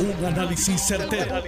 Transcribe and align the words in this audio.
Un 0.00 0.24
análisis 0.24 0.80
certero, 0.80 1.42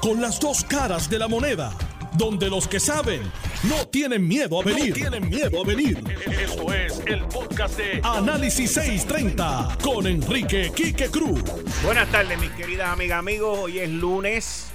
Con 0.00 0.20
las 0.20 0.40
dos 0.40 0.64
caras 0.64 1.08
de 1.08 1.16
la 1.16 1.28
moneda. 1.28 1.72
Donde 2.14 2.50
los 2.50 2.66
que 2.66 2.80
saben 2.80 3.22
no 3.62 3.86
tienen 3.86 4.26
miedo 4.26 4.60
a 4.60 4.64
venir. 4.64 4.92
tienen 4.92 5.28
miedo 5.28 5.62
a 5.62 5.64
venir. 5.64 6.02
Esto 6.26 6.74
es 6.74 7.00
el 7.06 7.22
podcast 7.26 7.76
de 7.76 8.00
Análisis 8.02 8.72
630 8.72 9.78
con 9.80 10.08
Enrique 10.08 10.72
Quique 10.74 11.08
Cruz. 11.08 11.40
Buenas 11.84 12.10
tardes, 12.10 12.38
mis 12.40 12.50
queridas 12.50 12.88
amigas, 12.88 13.20
amigos. 13.20 13.56
Hoy 13.56 13.78
es 13.78 13.88
lunes 13.90 14.66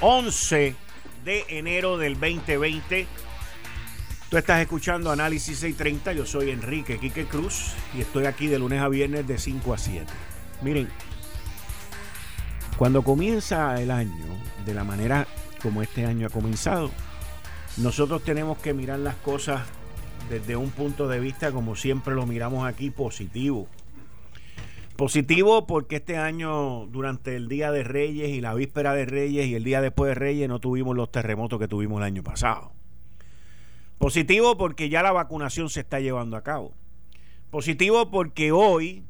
11 0.00 0.74
de 1.26 1.44
enero 1.48 1.98
del 1.98 2.14
2020. 2.14 3.06
Tú 4.30 4.36
estás 4.38 4.62
escuchando 4.62 5.10
Análisis 5.10 5.58
630. 5.58 6.14
Yo 6.14 6.24
soy 6.24 6.50
Enrique 6.52 6.98
Quique 6.98 7.26
Cruz 7.26 7.72
y 7.94 8.00
estoy 8.00 8.24
aquí 8.24 8.46
de 8.46 8.58
lunes 8.58 8.80
a 8.80 8.88
viernes 8.88 9.26
de 9.28 9.36
5 9.36 9.74
a 9.74 9.78
7. 9.78 10.06
Miren, 10.62 10.88
cuando 12.78 13.02
comienza 13.02 13.82
el 13.82 13.90
año, 13.90 14.24
de 14.64 14.72
la 14.72 14.84
manera 14.84 15.26
como 15.60 15.82
este 15.82 16.06
año 16.06 16.28
ha 16.28 16.30
comenzado, 16.30 16.92
nosotros 17.76 18.22
tenemos 18.22 18.58
que 18.58 18.72
mirar 18.72 19.00
las 19.00 19.16
cosas 19.16 19.62
desde 20.30 20.54
un 20.54 20.70
punto 20.70 21.08
de 21.08 21.18
vista, 21.18 21.50
como 21.50 21.74
siempre 21.74 22.14
lo 22.14 22.24
miramos 22.24 22.68
aquí, 22.68 22.90
positivo. 22.90 23.66
Positivo 24.94 25.66
porque 25.66 25.96
este 25.96 26.18
año, 26.18 26.86
durante 26.86 27.34
el 27.34 27.48
Día 27.48 27.72
de 27.72 27.82
Reyes 27.82 28.28
y 28.30 28.40
la 28.40 28.54
víspera 28.54 28.94
de 28.94 29.06
Reyes 29.06 29.46
y 29.46 29.56
el 29.56 29.64
día 29.64 29.80
después 29.80 30.10
de 30.10 30.14
Reyes, 30.14 30.48
no 30.48 30.60
tuvimos 30.60 30.96
los 30.96 31.10
terremotos 31.10 31.58
que 31.58 31.66
tuvimos 31.66 31.98
el 31.98 32.04
año 32.04 32.22
pasado. 32.22 32.72
Positivo 33.98 34.56
porque 34.56 34.88
ya 34.88 35.02
la 35.02 35.10
vacunación 35.10 35.68
se 35.68 35.80
está 35.80 35.98
llevando 35.98 36.36
a 36.36 36.44
cabo. 36.44 36.74
Positivo 37.50 38.10
porque 38.12 38.52
hoy 38.52 39.04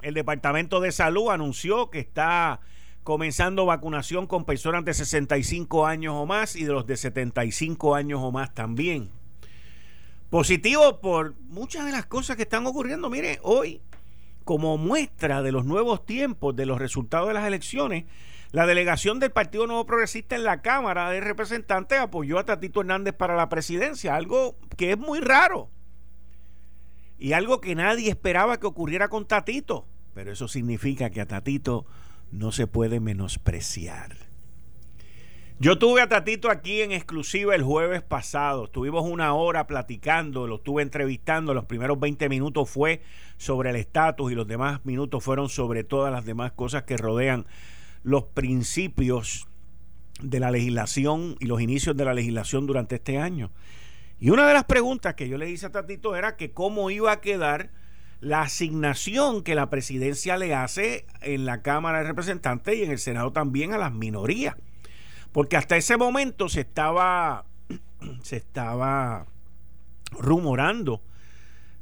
el 0.00 0.14
Departamento 0.14 0.80
de 0.80 0.92
Salud 0.92 1.30
anunció 1.30 1.90
que 1.90 1.98
está 1.98 2.60
comenzando 3.08 3.64
vacunación 3.64 4.26
con 4.26 4.44
personas 4.44 4.84
de 4.84 4.92
65 4.92 5.86
años 5.86 6.12
o 6.14 6.26
más 6.26 6.54
y 6.56 6.64
de 6.64 6.72
los 6.74 6.86
de 6.86 6.94
75 6.94 7.94
años 7.94 8.20
o 8.22 8.30
más 8.30 8.52
también. 8.52 9.08
Positivo 10.28 11.00
por 11.00 11.34
muchas 11.40 11.86
de 11.86 11.92
las 11.92 12.04
cosas 12.04 12.36
que 12.36 12.42
están 12.42 12.66
ocurriendo. 12.66 13.08
Mire, 13.08 13.38
hoy, 13.42 13.80
como 14.44 14.76
muestra 14.76 15.40
de 15.40 15.52
los 15.52 15.64
nuevos 15.64 16.04
tiempos, 16.04 16.54
de 16.54 16.66
los 16.66 16.78
resultados 16.78 17.28
de 17.28 17.32
las 17.32 17.46
elecciones, 17.46 18.04
la 18.50 18.66
delegación 18.66 19.20
del 19.20 19.30
Partido 19.30 19.66
Nuevo 19.66 19.86
Progresista 19.86 20.36
en 20.36 20.44
la 20.44 20.60
Cámara 20.60 21.08
de 21.08 21.22
Representantes 21.22 21.98
apoyó 21.98 22.38
a 22.38 22.44
Tatito 22.44 22.82
Hernández 22.82 23.14
para 23.14 23.36
la 23.36 23.48
presidencia, 23.48 24.16
algo 24.16 24.58
que 24.76 24.92
es 24.92 24.98
muy 24.98 25.20
raro 25.20 25.70
y 27.18 27.32
algo 27.32 27.62
que 27.62 27.74
nadie 27.74 28.10
esperaba 28.10 28.60
que 28.60 28.66
ocurriera 28.66 29.08
con 29.08 29.26
Tatito. 29.26 29.86
Pero 30.12 30.30
eso 30.30 30.46
significa 30.46 31.08
que 31.08 31.22
a 31.22 31.26
Tatito 31.26 31.86
no 32.30 32.52
se 32.52 32.66
puede 32.66 33.00
menospreciar. 33.00 34.28
Yo 35.60 35.76
tuve 35.76 36.02
a 36.02 36.08
Tatito 36.08 36.50
aquí 36.50 36.82
en 36.82 36.92
exclusiva 36.92 37.52
el 37.56 37.64
jueves 37.64 38.00
pasado. 38.00 38.66
Estuvimos 38.66 39.04
una 39.04 39.34
hora 39.34 39.66
platicando, 39.66 40.46
lo 40.46 40.56
estuve 40.56 40.82
entrevistando. 40.82 41.52
Los 41.52 41.64
primeros 41.64 41.98
20 41.98 42.28
minutos 42.28 42.70
fue 42.70 43.02
sobre 43.38 43.70
el 43.70 43.76
estatus 43.76 44.30
y 44.30 44.36
los 44.36 44.46
demás 44.46 44.84
minutos 44.84 45.24
fueron 45.24 45.48
sobre 45.48 45.82
todas 45.82 46.12
las 46.12 46.24
demás 46.24 46.52
cosas 46.52 46.84
que 46.84 46.96
rodean 46.96 47.44
los 48.04 48.22
principios 48.22 49.48
de 50.22 50.38
la 50.38 50.52
legislación 50.52 51.34
y 51.40 51.46
los 51.46 51.60
inicios 51.60 51.96
de 51.96 52.04
la 52.04 52.14
legislación 52.14 52.66
durante 52.66 52.94
este 52.94 53.18
año. 53.18 53.50
Y 54.20 54.30
una 54.30 54.46
de 54.46 54.54
las 54.54 54.64
preguntas 54.64 55.14
que 55.14 55.28
yo 55.28 55.38
le 55.38 55.50
hice 55.50 55.66
a 55.66 55.72
Tatito 55.72 56.14
era 56.14 56.36
que 56.36 56.52
cómo 56.52 56.90
iba 56.90 57.10
a 57.10 57.20
quedar 57.20 57.70
la 58.20 58.42
asignación 58.42 59.42
que 59.42 59.54
la 59.54 59.70
presidencia 59.70 60.36
le 60.36 60.54
hace 60.54 61.06
en 61.20 61.44
la 61.44 61.62
Cámara 61.62 61.98
de 61.98 62.04
Representantes 62.04 62.76
y 62.76 62.82
en 62.82 62.90
el 62.90 62.98
Senado 62.98 63.32
también 63.32 63.72
a 63.72 63.78
las 63.78 63.92
minorías. 63.92 64.56
Porque 65.32 65.56
hasta 65.56 65.76
ese 65.76 65.96
momento 65.96 66.48
se 66.48 66.60
estaba, 66.60 67.44
se 68.22 68.36
estaba 68.36 69.26
rumorando 70.10 71.02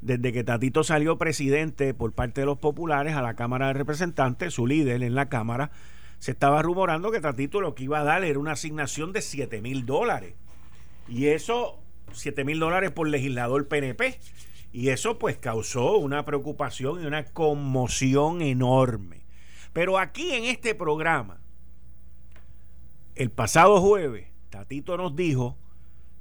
desde 0.01 0.33
que 0.33 0.45
Tatito 0.45 0.85
salió 0.85 1.19
presidente 1.19 1.95
por 1.95 2.13
parte 2.13 2.43
de 2.43 2.47
los 2.47 2.59
populares 2.59 3.15
a 3.15 3.23
la 3.23 3.35
Cámara 3.35 3.69
de 3.69 3.73
Representantes, 3.73 4.55
su 4.55 4.67
líder 4.67 5.03
en 5.03 5.15
la 5.15 5.29
Cámara, 5.29 5.71
se 6.19 6.31
estaba 6.31 6.63
rumorando 6.63 7.11
que 7.11 7.21
Tatito 7.21 7.61
lo 7.61 7.75
que 7.75 7.85
iba 7.85 8.01
a 8.01 8.05
dar 8.05 8.25
era 8.25 8.39
una 8.39 8.53
asignación 8.53 9.13
de 9.13 9.23
7 9.23 9.61
mil 9.61 9.85
dólares. 9.87 10.35
Y 11.09 11.27
eso, 11.27 11.79
7 12.13 12.45
mil 12.45 12.59
dólares 12.59 12.91
por 12.91 13.09
legislador 13.09 13.69
PNP. 13.69 14.19
Y 14.73 14.91
eso 14.91 15.19
pues 15.19 15.39
causó 15.39 15.97
una 15.97 16.25
preocupación 16.25 17.03
y 17.03 17.07
una 17.07 17.25
conmoción 17.25 18.43
enorme. 18.43 19.25
Pero 19.73 19.99
aquí 19.99 20.33
en 20.33 20.45
este 20.45 20.75
programa, 20.75 21.41
el 23.15 23.31
pasado 23.31 23.81
jueves, 23.81 24.29
Tatito 24.51 24.97
nos 24.97 25.17
dijo 25.17 25.57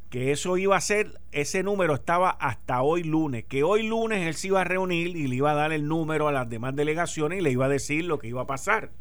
que 0.09 0.31
eso 0.31 0.57
iba 0.57 0.77
a 0.77 0.81
ser, 0.81 1.19
ese 1.31 1.63
número 1.63 1.95
estaba 1.95 2.29
hasta 2.29 2.81
hoy 2.81 3.03
lunes, 3.03 3.43
que 3.45 3.63
hoy 3.63 3.87
lunes 3.87 4.25
él 4.25 4.35
se 4.35 4.47
iba 4.47 4.61
a 4.61 4.63
reunir 4.63 5.15
y 5.17 5.27
le 5.27 5.35
iba 5.35 5.51
a 5.51 5.55
dar 5.55 5.73
el 5.73 5.87
número 5.87 6.27
a 6.27 6.31
las 6.31 6.47
demás 6.47 6.75
delegaciones 6.75 7.39
y 7.39 7.41
le 7.41 7.51
iba 7.51 7.65
a 7.65 7.69
decir 7.69 8.05
lo 8.05 8.19
que 8.19 8.27
iba 8.27 8.41
a 8.41 8.47
pasar. 8.47 8.91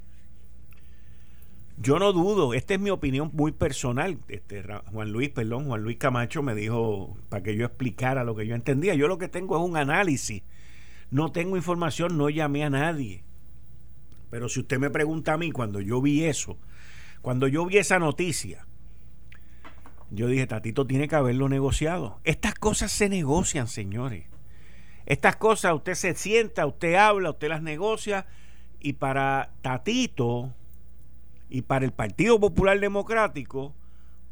Yo 1.77 1.99
no 1.99 2.13
dudo, 2.13 2.55
esta 2.55 2.75
es 2.75 2.81
mi 2.81 2.91
opinión 2.91 3.31
muy 3.33 3.53
personal. 3.53 4.19
Este, 4.29 4.63
Juan 4.93 5.11
Luis, 5.11 5.31
perdón, 5.31 5.67
Juan 5.67 5.83
Luis 5.83 5.97
Camacho 5.99 6.43
me 6.43 6.55
dijo 6.55 7.17
para 7.29 7.43
que 7.43 7.57
yo 7.57 7.67
explicara 7.67 8.23
lo 8.23 8.37
que 8.37 8.47
yo 8.47 8.55
entendía. 8.55 8.95
Yo 8.95 9.09
lo 9.09 9.19
que 9.19 9.29
tengo 9.29 9.57
es 9.57 9.69
un 9.69 9.77
análisis. 9.77 10.43
No 11.11 11.33
tengo 11.33 11.57
información, 11.57 12.17
no 12.17 12.31
llamé 12.31 12.65
a 12.65 12.71
nadie. 12.71 13.25
Pero 14.31 14.49
si 14.49 14.61
usted 14.61 14.79
me 14.79 14.91
pregunta 14.91 15.33
a 15.33 15.39
mí, 15.39 15.51
cuando 15.51 15.81
yo 15.81 16.01
vi 16.01 16.25
eso, 16.25 16.59
cuando 17.23 17.49
yo 17.49 17.67
vi 17.67 17.79
esa 17.79 17.99
noticia, 17.99 18.67
yo 20.11 20.29
dije, 20.29 20.47
Tatito 20.47 20.87
tiene 20.87 21.09
que 21.09 21.17
haberlo 21.17 21.49
negociado. 21.49 22.21
Estas 22.25 22.55
cosas 22.55 22.93
se 22.93 23.09
negocian, 23.09 23.67
señores. 23.67 24.27
Estas 25.07 25.37
cosas 25.37 25.75
usted 25.75 25.95
se 25.95 26.15
sienta, 26.15 26.67
usted 26.67 26.95
habla, 26.95 27.31
usted 27.31 27.49
las 27.49 27.63
negocia. 27.63 28.27
Y 28.81 28.95
para 28.95 29.53
Tatito, 29.63 30.53
y 31.49 31.63
para 31.63 31.85
el 31.85 31.93
Partido 31.93 32.41
Popular 32.41 32.79
Democrático 32.81 33.75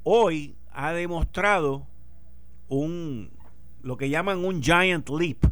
hoy 0.02 0.56
ha 0.72 0.92
demostrado 0.92 1.86
un 2.68 3.30
lo 3.82 3.96
que 3.96 4.08
llaman 4.08 4.44
un 4.44 4.62
giant 4.62 5.08
leap, 5.08 5.44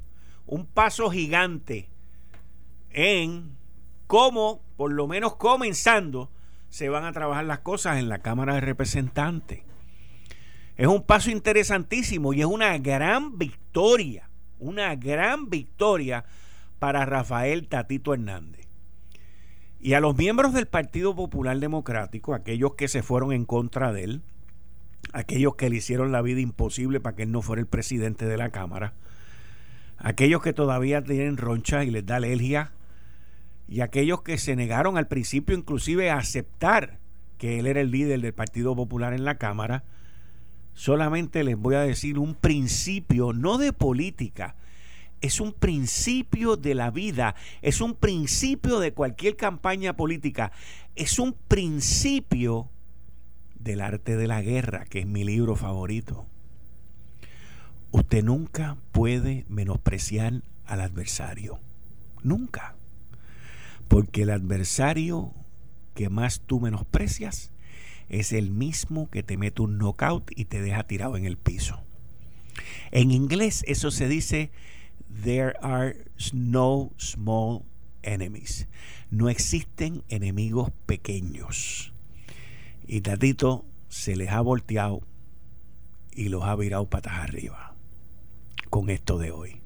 un 0.47 0.67
paso 0.67 1.11
gigante 1.11 1.89
en 2.91 3.57
cómo, 4.07 4.63
por 4.77 4.93
lo 4.93 5.07
menos 5.07 5.37
comenzando, 5.37 6.31
se 6.69 6.89
van 6.89 7.05
a 7.05 7.13
trabajar 7.13 7.45
las 7.45 7.61
cosas 7.61 7.99
en 7.99 8.09
la 8.09 8.21
Cámara 8.21 8.55
de 8.55 8.61
Representantes. 8.61 9.63
Es 10.77 10.87
un 10.87 11.03
paso 11.03 11.31
interesantísimo 11.31 12.33
y 12.33 12.41
es 12.41 12.47
una 12.47 12.79
gran 12.79 13.37
victoria, 13.37 14.31
una 14.59 14.95
gran 14.95 15.51
victoria 15.51 16.25
para 16.79 17.05
Rafael 17.05 17.69
Tatito 17.69 18.15
Hernández. 18.15 18.60
Y 19.83 19.95
a 19.95 20.01
los 20.01 20.15
miembros 20.17 20.53
del 20.53 20.67
Partido 20.67 21.17
Popular 21.17 21.59
Democrático, 21.59 22.35
aquellos 22.35 22.75
que 22.75 22.87
se 22.87 23.03
fueron 23.03 23.33
en 23.33 23.47
contra 23.47 23.95
de 23.95 24.05
él, 24.05 24.23
aquellos 25.15 25.55
que 25.57 25.71
le 25.71 25.77
hicieron 25.77 26.13
la 26.13 26.21
vida 26.21 26.41
imposible 26.41 27.01
para 27.01 27.17
que 27.17 27.23
él 27.23 27.33
no 27.33 27.41
fuera 27.41 27.61
el 27.61 27.67
presidente 27.67 28.27
de 28.27 28.37
la 28.37 28.51
Cámara, 28.51 28.93
aquellos 29.97 30.43
que 30.43 30.53
todavía 30.53 31.03
tienen 31.03 31.39
roncha 31.39 31.83
y 31.85 31.91
les 31.91 32.05
da 32.05 32.17
alergia, 32.17 32.73
y 33.69 33.81
aquellos 33.81 34.21
que 34.21 34.37
se 34.37 34.55
negaron 34.55 34.99
al 34.99 35.07
principio 35.07 35.57
inclusive 35.57 36.11
a 36.11 36.19
aceptar 36.19 36.99
que 37.39 37.59
él 37.59 37.67
era 37.67 37.81
el 37.81 37.91
líder 37.91 38.21
del 38.21 38.35
Partido 38.35 38.77
Popular 38.77 39.15
en 39.15 39.25
la 39.25 39.39
Cámara, 39.39 39.85
solamente 40.75 41.43
les 41.43 41.57
voy 41.57 41.77
a 41.77 41.81
decir 41.81 42.19
un 42.19 42.35
principio, 42.35 43.33
no 43.33 43.57
de 43.57 43.73
política, 43.73 44.57
es 45.21 45.41
un 45.41 45.53
principio 45.53 46.57
de 46.57 46.75
la 46.75 46.91
vida, 46.91 47.35
es 47.63 47.81
un 47.81 47.95
principio 47.95 48.81
de 48.81 48.93
cualquier 48.93 49.37
campaña 49.37 49.95
política, 49.97 50.53
es 50.97 51.19
un 51.19 51.35
principio 51.35 52.71
del 53.59 53.83
arte 53.83 54.17
de 54.17 54.27
la 54.27 54.41
guerra, 54.41 54.87
que 54.87 55.01
es 55.01 55.07
mi 55.07 55.25
libro 55.25 55.57
favorito. 55.57 56.27
Usted 57.91 58.25
nunca 58.25 58.77
puede 58.93 59.45
menospreciar 59.49 60.43
al 60.65 60.81
adversario, 60.81 61.59
nunca, 62.23 62.77
porque 63.89 64.23
el 64.23 64.31
adversario 64.31 65.35
que 65.95 66.09
más 66.09 66.41
tú 66.47 66.61
menosprecias 66.61 67.51
es 68.09 68.33
el 68.33 68.51
mismo 68.51 69.11
que 69.11 69.23
te 69.23 69.37
mete 69.37 69.63
un 69.63 69.79
knockout 69.79 70.31
y 70.35 70.47
te 70.47 70.63
deja 70.63 70.85
tirado 70.85 71.17
en 71.17 71.27
el 71.27 71.37
piso. 71.37 71.83
En 72.91 73.11
inglés 73.11 73.65
eso 73.67 73.91
se 73.91 74.09
dice 74.09 74.51
There 75.11 75.55
are 75.63 75.97
no 76.33 76.93
small 76.97 77.65
enemies. 78.03 78.67
No 79.11 79.29
existen 79.29 80.05
enemigos 80.09 80.71
pequeños. 80.87 81.93
Y 82.87 83.01
Tatito 83.03 83.65
se 83.89 84.17
les 84.17 84.31
ha 84.31 84.41
volteado 84.41 85.03
y 86.13 86.29
los 86.29 86.45
ha 86.45 86.55
virado 86.57 86.89
patas 86.89 87.15
arriba 87.15 87.75
con 88.69 88.89
esto 88.91 89.19
de 89.19 89.31
hoy. 89.33 89.61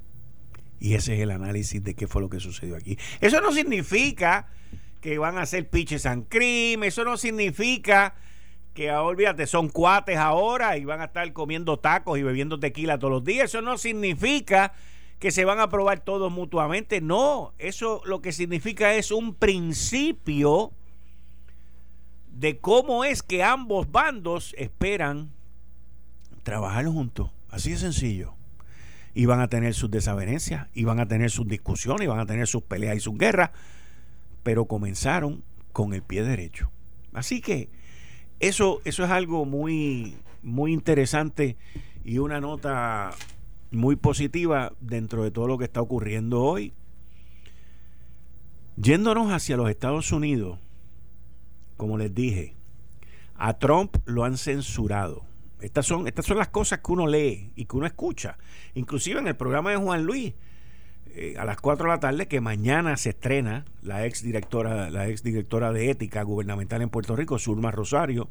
Y 0.79 0.95
ese 0.95 1.15
es 1.15 1.21
el 1.21 1.31
análisis 1.31 1.83
de 1.83 1.95
qué 1.95 2.07
fue 2.07 2.21
lo 2.21 2.29
que 2.29 2.39
sucedió 2.39 2.75
aquí. 2.75 2.97
Eso 3.21 3.39
no 3.41 3.51
significa 3.51 4.49
que 5.01 5.17
van 5.17 5.37
a 5.37 5.43
hacer 5.43 5.69
pitches 5.69 6.05
and 6.05 6.27
cream. 6.27 6.83
Eso 6.83 7.03
no 7.03 7.17
significa 7.17 8.15
que, 8.73 8.89
ah, 8.89 9.03
olvídate, 9.03 9.47
son 9.47 9.69
cuates 9.69 10.17
ahora 10.17 10.77
y 10.77 10.85
van 10.85 11.01
a 11.01 11.05
estar 11.05 11.31
comiendo 11.31 11.79
tacos 11.79 12.19
y 12.19 12.23
bebiendo 12.23 12.59
tequila 12.59 12.99
todos 12.99 13.13
los 13.13 13.23
días. 13.23 13.45
Eso 13.45 13.61
no 13.61 13.77
significa 13.77 14.73
que 15.19 15.31
se 15.31 15.45
van 15.45 15.59
a 15.59 15.69
probar 15.69 16.01
todos 16.01 16.31
mutuamente. 16.31 17.01
No, 17.01 17.53
eso 17.57 18.01
lo 18.05 18.21
que 18.21 18.31
significa 18.31 18.93
es 18.93 19.11
un 19.11 19.33
principio 19.33 20.71
de 22.27 22.59
cómo 22.59 23.05
es 23.05 23.23
que 23.23 23.43
ambos 23.43 23.91
bandos 23.91 24.53
esperan 24.57 25.31
trabajar 26.43 26.85
juntos. 26.85 27.31
Así 27.49 27.71
de 27.71 27.77
sencillo. 27.77 28.33
Y 29.13 29.25
van 29.25 29.39
a 29.39 29.47
tener 29.47 29.73
sus 29.73 29.89
desavenencias, 29.89 30.67
y 30.73 30.83
van 30.83 30.99
a 30.99 31.07
tener 31.07 31.31
sus 31.31 31.47
discusiones, 31.47 32.03
y 32.03 32.07
van 32.07 32.19
a 32.19 32.25
tener 32.25 32.47
sus 32.47 32.63
peleas 32.63 32.97
y 32.97 32.99
sus 32.99 33.17
guerras, 33.17 33.51
pero 34.43 34.65
comenzaron 34.65 35.41
con 35.71 35.93
el 35.93 36.03
pie 36.03 36.23
derecho. 36.23 36.69
Así 37.13 37.39
que 37.39 37.69
eso, 38.41 38.81
eso 38.83 39.05
es 39.05 39.11
algo 39.11 39.45
muy, 39.45 40.17
muy 40.43 40.73
interesante 40.73 41.55
y 42.03 42.19
una 42.19 42.39
nota 42.39 43.11
muy 43.71 43.95
positiva 43.95 44.73
dentro 44.79 45.23
de 45.23 45.31
todo 45.31 45.47
lo 45.47 45.57
que 45.57 45.65
está 45.65 45.81
ocurriendo 45.81 46.41
hoy. 46.41 46.73
Yéndonos 48.77 49.31
hacia 49.31 49.57
los 49.57 49.69
Estados 49.69 50.11
Unidos, 50.11 50.59
como 51.77 51.97
les 51.97 52.13
dije, 52.13 52.55
a 53.35 53.57
Trump 53.57 53.97
lo 54.05 54.23
han 54.23 54.37
censurado. 54.37 55.23
Estas 55.61 55.85
son, 55.85 56.07
estas 56.07 56.25
son 56.25 56.37
las 56.37 56.49
cosas 56.49 56.79
que 56.79 56.91
uno 56.91 57.07
lee 57.07 57.51
y 57.55 57.65
que 57.65 57.77
uno 57.77 57.85
escucha. 57.85 58.37
Inclusive 58.73 59.19
en 59.19 59.27
el 59.27 59.35
programa 59.35 59.71
de 59.71 59.77
Juan 59.77 60.03
Luis, 60.03 60.33
eh, 61.07 61.35
a 61.37 61.45
las 61.45 61.57
4 61.57 61.85
de 61.85 61.93
la 61.93 61.99
tarde, 61.99 62.27
que 62.27 62.41
mañana 62.41 62.97
se 62.97 63.09
estrena 63.09 63.65
la 63.81 64.05
ex 64.05 64.21
directora, 64.21 64.89
la 64.89 65.07
ex 65.07 65.23
directora 65.23 65.71
de 65.71 65.89
ética 65.89 66.23
gubernamental 66.23 66.81
en 66.81 66.89
Puerto 66.89 67.15
Rico, 67.15 67.39
Zulma 67.39 67.71
Rosario, 67.71 68.29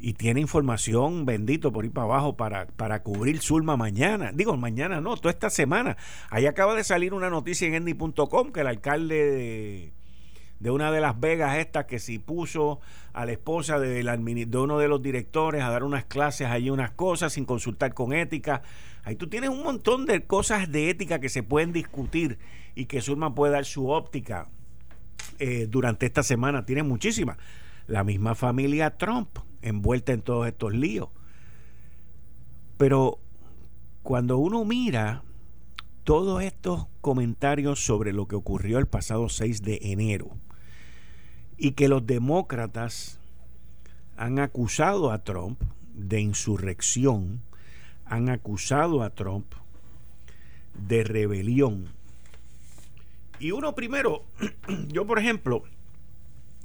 y 0.00 0.14
tiene 0.14 0.40
información, 0.40 1.26
bendito, 1.26 1.72
por 1.72 1.84
ir 1.84 1.92
para 1.92 2.04
abajo 2.04 2.36
para, 2.36 2.66
para 2.66 3.02
cubrir 3.02 3.40
Zulma 3.40 3.76
mañana. 3.76 4.32
Digo, 4.32 4.56
mañana 4.56 5.00
no, 5.00 5.16
toda 5.16 5.30
esta 5.30 5.50
semana. 5.50 5.96
Ahí 6.30 6.46
acaba 6.46 6.74
de 6.74 6.84
salir 6.84 7.14
una 7.14 7.30
noticia 7.30 7.66
en 7.66 7.74
endy.com 7.74 8.52
que 8.52 8.60
el 8.60 8.66
alcalde 8.66 9.14
de 9.14 9.92
de 10.60 10.70
una 10.70 10.90
de 10.90 11.00
las 11.00 11.18
Vegas 11.18 11.56
estas 11.58 11.86
que 11.86 11.98
si 11.98 12.18
puso 12.18 12.80
a 13.12 13.24
la 13.24 13.32
esposa 13.32 13.78
de, 13.78 14.02
de 14.02 14.58
uno 14.58 14.78
de 14.78 14.88
los 14.88 15.02
directores 15.02 15.62
a 15.62 15.70
dar 15.70 15.84
unas 15.84 16.04
clases 16.04 16.48
allí, 16.48 16.70
unas 16.70 16.90
cosas 16.90 17.32
sin 17.34 17.44
consultar 17.44 17.94
con 17.94 18.12
ética. 18.12 18.62
Ahí 19.04 19.16
tú 19.16 19.28
tienes 19.28 19.50
un 19.50 19.62
montón 19.62 20.06
de 20.06 20.26
cosas 20.26 20.70
de 20.70 20.90
ética 20.90 21.20
que 21.20 21.28
se 21.28 21.42
pueden 21.42 21.72
discutir 21.72 22.38
y 22.74 22.86
que 22.86 23.00
Zulma 23.00 23.34
puede 23.34 23.52
dar 23.52 23.64
su 23.64 23.88
óptica 23.88 24.48
eh, 25.38 25.66
durante 25.68 26.06
esta 26.06 26.22
semana. 26.22 26.66
Tiene 26.66 26.82
muchísimas. 26.82 27.38
La 27.86 28.04
misma 28.04 28.34
familia 28.34 28.96
Trump 28.98 29.38
envuelta 29.62 30.12
en 30.12 30.22
todos 30.22 30.46
estos 30.46 30.74
líos. 30.74 31.08
Pero 32.76 33.18
cuando 34.02 34.38
uno 34.38 34.64
mira 34.64 35.22
todos 36.04 36.42
estos 36.42 36.86
comentarios 37.00 37.84
sobre 37.84 38.12
lo 38.12 38.26
que 38.26 38.36
ocurrió 38.36 38.78
el 38.78 38.86
pasado 38.86 39.28
6 39.28 39.62
de 39.62 39.78
enero, 39.82 40.30
y 41.58 41.72
que 41.72 41.88
los 41.88 42.06
demócratas 42.06 43.18
han 44.16 44.38
acusado 44.38 45.10
a 45.10 45.18
Trump 45.24 45.60
de 45.92 46.20
insurrección, 46.20 47.42
han 48.06 48.28
acusado 48.28 49.02
a 49.02 49.10
Trump 49.10 49.52
de 50.74 51.04
rebelión. 51.04 51.88
Y 53.40 53.50
uno 53.50 53.74
primero, 53.74 54.22
yo 54.88 55.06
por 55.06 55.18
ejemplo, 55.18 55.64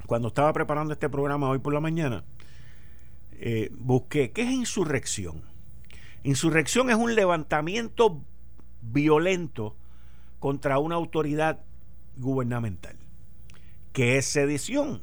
cuando 0.05 0.29
estaba 0.29 0.53
preparando 0.53 0.93
este 0.93 1.09
programa 1.09 1.49
hoy 1.49 1.59
por 1.59 1.73
la 1.73 1.79
mañana, 1.79 2.23
eh, 3.45 3.69
busqué, 3.73 4.31
¿qué 4.31 4.43
es 4.43 4.51
insurrección? 4.51 5.43
Insurrección 6.23 6.89
es 6.89 6.95
un 6.95 7.13
levantamiento 7.13 8.23
violento 8.81 9.75
contra 10.39 10.79
una 10.79 10.95
autoridad 10.95 11.59
gubernamental. 12.15 12.95
¿Qué 13.91 14.17
es 14.17 14.27
sedición? 14.27 15.01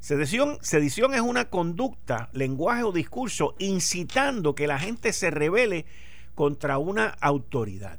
Sedición, 0.00 0.58
sedición 0.60 1.14
es 1.14 1.22
una 1.22 1.48
conducta, 1.48 2.28
lenguaje 2.34 2.82
o 2.82 2.92
discurso 2.92 3.54
incitando 3.58 4.54
que 4.54 4.66
la 4.66 4.78
gente 4.78 5.14
se 5.14 5.30
revele 5.30 5.86
contra 6.34 6.76
una 6.76 7.16
autoridad. 7.22 7.98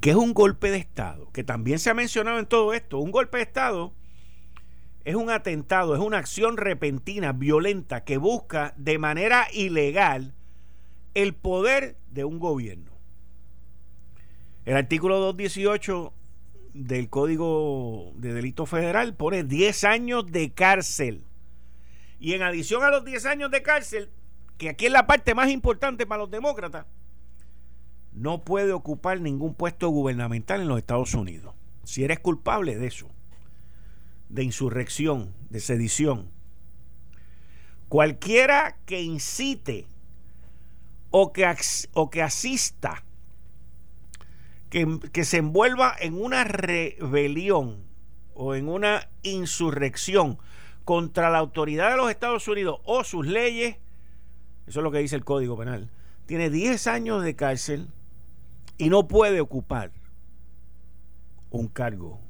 ¿Qué 0.00 0.10
es 0.10 0.16
un 0.16 0.34
golpe 0.34 0.70
de 0.70 0.76
Estado? 0.76 1.32
Que 1.32 1.42
también 1.42 1.80
se 1.80 1.90
ha 1.90 1.94
mencionado 1.94 2.38
en 2.38 2.46
todo 2.46 2.74
esto. 2.74 2.98
Un 2.98 3.10
golpe 3.10 3.38
de 3.38 3.42
Estado 3.42 3.92
es 5.04 5.14
un 5.14 5.30
atentado, 5.30 5.94
es 5.94 6.00
una 6.00 6.18
acción 6.18 6.56
repentina, 6.56 7.32
violenta, 7.32 8.04
que 8.04 8.18
busca 8.18 8.74
de 8.76 8.98
manera 8.98 9.46
ilegal 9.52 10.34
el 11.14 11.34
poder 11.34 11.96
de 12.10 12.24
un 12.24 12.38
gobierno. 12.38 12.92
El 14.64 14.76
artículo 14.76 15.18
218 15.18 16.12
del 16.74 17.08
Código 17.10 18.12
de 18.14 18.32
Delito 18.32 18.64
Federal 18.64 19.14
pone 19.14 19.44
10 19.44 19.84
años 19.84 20.30
de 20.30 20.52
cárcel. 20.52 21.24
Y 22.20 22.34
en 22.34 22.42
adición 22.42 22.84
a 22.84 22.90
los 22.90 23.04
10 23.04 23.26
años 23.26 23.50
de 23.50 23.62
cárcel, 23.62 24.10
que 24.56 24.68
aquí 24.68 24.86
es 24.86 24.92
la 24.92 25.08
parte 25.08 25.34
más 25.34 25.50
importante 25.50 26.06
para 26.06 26.22
los 26.22 26.30
demócratas, 26.30 26.86
no 28.12 28.44
puede 28.44 28.72
ocupar 28.72 29.20
ningún 29.20 29.54
puesto 29.54 29.88
gubernamental 29.88 30.60
en 30.60 30.68
los 30.68 30.78
Estados 30.78 31.14
Unidos. 31.14 31.54
Si 31.82 32.04
eres 32.04 32.20
culpable 32.20 32.76
de 32.76 32.86
eso, 32.86 33.10
de 34.32 34.42
insurrección, 34.42 35.34
de 35.50 35.60
sedición, 35.60 36.30
cualquiera 37.88 38.78
que 38.86 39.02
incite 39.02 39.86
o 41.10 41.34
que, 41.34 41.54
o 41.92 42.10
que 42.10 42.22
asista 42.22 43.04
que, 44.70 45.24
se 45.24 45.36
envuelva 45.36 45.94
en 46.00 46.14
una 46.14 46.44
rebelión 46.44 47.84
o 48.32 48.54
en 48.54 48.68
una 48.70 49.10
insurrección 49.22 50.38
contra 50.86 51.28
la 51.28 51.36
autoridad 51.36 51.90
de 51.90 51.98
los 51.98 52.10
Estados 52.10 52.48
Unidos 52.48 52.80
o 52.84 53.04
sus 53.04 53.26
leyes, 53.26 53.76
eso 54.66 54.80
es 54.80 54.82
lo 54.82 54.90
que 54.90 54.98
dice 54.98 55.14
el 55.14 55.26
Código 55.26 55.58
Penal, 55.58 55.90
tiene 56.24 56.48
10 56.48 56.86
años 56.86 57.22
de 57.22 57.36
cárcel 57.36 57.88
y 58.78 58.88
no 58.88 59.06
puede 59.06 59.42
ocupar 59.42 59.92
un 61.50 61.68
cargo 61.68 62.21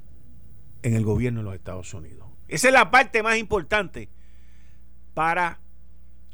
en 0.83 0.93
el 0.93 1.03
gobierno 1.03 1.39
de 1.39 1.45
los 1.45 1.55
Estados 1.55 1.93
Unidos. 1.93 2.27
Esa 2.47 2.67
es 2.67 2.73
la 2.73 2.91
parte 2.91 3.23
más 3.23 3.37
importante 3.37 4.09
para 5.13 5.59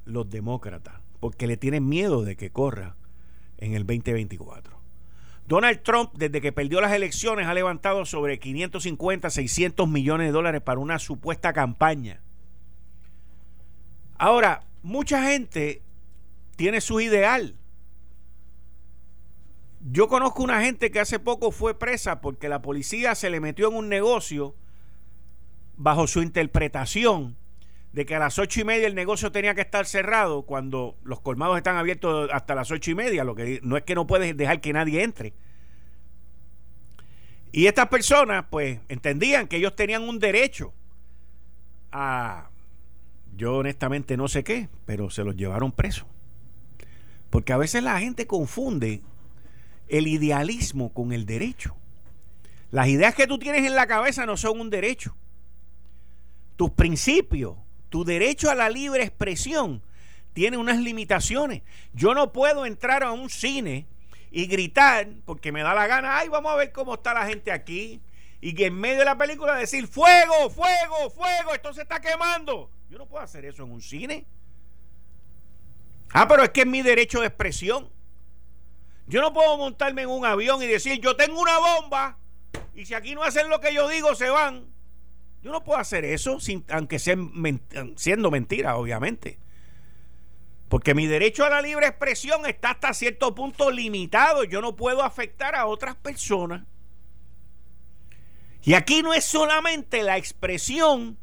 los 0.06 0.30
demócratas, 0.30 0.96
porque 1.20 1.48
le 1.48 1.56
tienen 1.56 1.88
miedo 1.88 2.24
de 2.24 2.36
que 2.36 2.52
corra 2.52 2.96
en 3.58 3.74
el 3.74 3.86
2024. 3.86 4.80
Donald 5.48 5.82
Trump, 5.82 6.12
desde 6.16 6.42
que 6.42 6.52
perdió 6.52 6.80
las 6.82 6.94
elecciones, 6.94 7.48
ha 7.48 7.54
levantado 7.54 8.06
sobre 8.06 8.40
550, 8.40 9.30
600 9.30 9.88
millones 9.88 10.28
de 10.28 10.32
dólares 10.32 10.62
para 10.62 10.80
una 10.80 11.00
supuesta 11.00 11.54
campaña. 11.54 12.22
Ahora, 14.18 14.64
mucha 14.84 15.24
gente 15.24 15.82
tiene 16.56 16.82
su 16.82 17.00
ideal. 17.00 17.56
Yo 19.92 20.08
conozco 20.08 20.44
una 20.44 20.62
gente 20.62 20.92
que 20.92 21.00
hace 21.00 21.18
poco 21.18 21.52
fue 21.52 21.78
presa 21.78 22.22
porque 22.22 22.48
la 22.48 22.62
policía 22.62 23.16
se 23.16 23.32
le 23.32 23.40
metió 23.40 23.70
en 23.70 23.76
un 23.76 23.90
negocio 23.90 24.56
bajo 25.78 26.06
su 26.06 26.22
interpretación 26.22 27.38
de 27.94 28.06
que 28.06 28.14
a 28.14 28.20
las 28.20 28.38
ocho 28.38 28.62
y 28.62 28.66
media 28.66 28.86
el 28.86 28.94
negocio 28.94 29.32
tenía 29.32 29.56
que 29.56 29.62
estar 29.62 29.88
cerrado 29.88 30.44
cuando 30.44 30.96
los 31.04 31.22
colmados 31.22 31.58
están 31.58 31.76
abiertos 31.76 32.30
hasta 32.32 32.54
las 32.54 32.70
ocho 32.70 32.92
y 32.92 32.96
media, 32.96 33.24
lo 33.24 33.34
que 33.34 33.62
no 33.64 33.78
es 33.78 33.84
que 33.84 33.96
no 33.96 34.06
puedes 34.06 34.38
dejar 34.38 34.62
que 34.62 34.74
nadie 34.74 35.02
entre. 35.02 35.34
Y 37.52 37.66
estas 37.66 37.88
personas, 37.88 38.46
pues, 38.52 38.80
entendían 38.90 39.48
que 39.48 39.58
ellos 39.58 39.76
tenían 39.76 40.08
un 40.08 40.20
derecho 40.20 40.72
a, 41.92 42.52
yo 43.36 43.56
honestamente 43.56 44.18
no 44.18 44.28
sé 44.28 44.44
qué, 44.44 44.70
pero 44.86 45.10
se 45.10 45.24
los 45.24 45.36
llevaron 45.36 45.72
presos. 45.72 46.06
Porque 47.32 47.54
a 47.54 47.58
veces 47.58 47.82
la 47.82 48.00
gente 48.00 48.28
confunde 48.28 49.02
el 49.90 50.08
idealismo 50.08 50.94
con 50.94 51.12
el 51.12 51.26
derecho. 51.26 51.76
Las 52.72 52.88
ideas 52.88 53.16
que 53.16 53.28
tú 53.28 53.40
tienes 53.40 53.66
en 53.66 53.76
la 53.76 53.88
cabeza 53.88 54.26
no 54.26 54.38
son 54.38 54.60
un 54.60 54.70
derecho. 54.70 55.16
Tus 56.56 56.72
principios, 56.72 57.56
tu 57.90 58.06
derecho 58.06 58.52
a 58.52 58.56
la 58.56 58.70
libre 58.70 59.04
expresión 59.04 59.82
tiene 60.34 60.58
unas 60.58 60.78
limitaciones. 60.78 61.64
Yo 61.94 62.14
no 62.14 62.32
puedo 62.32 62.66
entrar 62.66 63.04
a 63.04 63.12
un 63.12 63.30
cine 63.30 63.88
y 64.32 64.46
gritar 64.46 65.08
porque 65.26 65.52
me 65.52 65.64
da 65.64 65.74
la 65.74 65.88
gana, 65.88 66.18
ay, 66.18 66.30
vamos 66.30 66.52
a 66.52 66.56
ver 66.56 66.72
cómo 66.72 66.94
está 66.96 67.14
la 67.14 67.26
gente 67.26 67.52
aquí. 67.52 68.02
Y 68.42 68.54
que 68.54 68.68
en 68.68 68.76
medio 68.76 69.00
de 69.00 69.06
la 69.06 69.18
película 69.18 69.56
decir, 69.56 69.88
fuego, 69.88 70.50
fuego, 70.50 71.10
fuego, 71.10 71.54
esto 71.54 71.74
se 71.74 71.82
está 71.82 72.00
quemando. 72.00 72.70
Yo 72.90 72.98
no 72.98 73.06
puedo 73.06 73.24
hacer 73.24 73.44
eso 73.46 73.64
en 73.64 73.72
un 73.72 73.82
cine. 73.82 74.26
Ah, 76.12 76.28
pero 76.28 76.44
es 76.44 76.50
que 76.52 76.62
es 76.62 76.68
mi 76.68 76.82
derecho 76.82 77.20
de 77.20 77.28
expresión. 77.28 77.90
Yo 79.10 79.22
no 79.22 79.34
puedo 79.34 79.58
montarme 79.58 80.04
en 80.04 80.10
un 80.10 80.24
avión 80.24 80.62
y 80.62 80.68
decir, 80.68 81.02
yo 81.02 81.16
tengo 81.16 81.42
una 81.42 81.58
bomba 81.58 82.20
Y 82.76 82.86
si 82.86 82.94
aquí 82.94 83.16
no 83.16 83.24
hacen 83.24 83.50
lo 83.50 83.60
que 83.60 83.74
yo 83.74 83.90
digo, 83.90 84.14
se 84.14 84.30
van. 84.30 84.68
Yo 85.42 85.52
no 85.52 85.64
puedo 85.64 85.80
hacer 85.80 86.06
eso, 86.06 86.40
sin, 86.40 86.64
aunque 86.70 87.00
sea 87.00 87.16
siendo 87.96 88.30
mentira, 88.30 88.78
obviamente. 88.78 89.40
Porque 90.68 90.94
mi 90.94 91.08
derecho 91.08 91.44
a 91.44 91.50
la 91.50 91.62
libre 91.64 91.88
expresión 91.88 92.46
está 92.46 92.72
hasta 92.72 92.94
cierto 92.94 93.34
punto 93.34 93.72
limitado. 93.72 94.44
Yo 94.44 94.62
no 94.62 94.76
puedo 94.76 95.02
afectar 95.02 95.56
a 95.56 95.66
otras 95.66 95.96
personas. 95.96 96.68
Y 98.62 98.76
aquí 98.76 99.02
no 99.02 99.16
es 99.16 99.26
solamente 99.26 100.04
la 100.04 100.18
expresión 100.18 101.18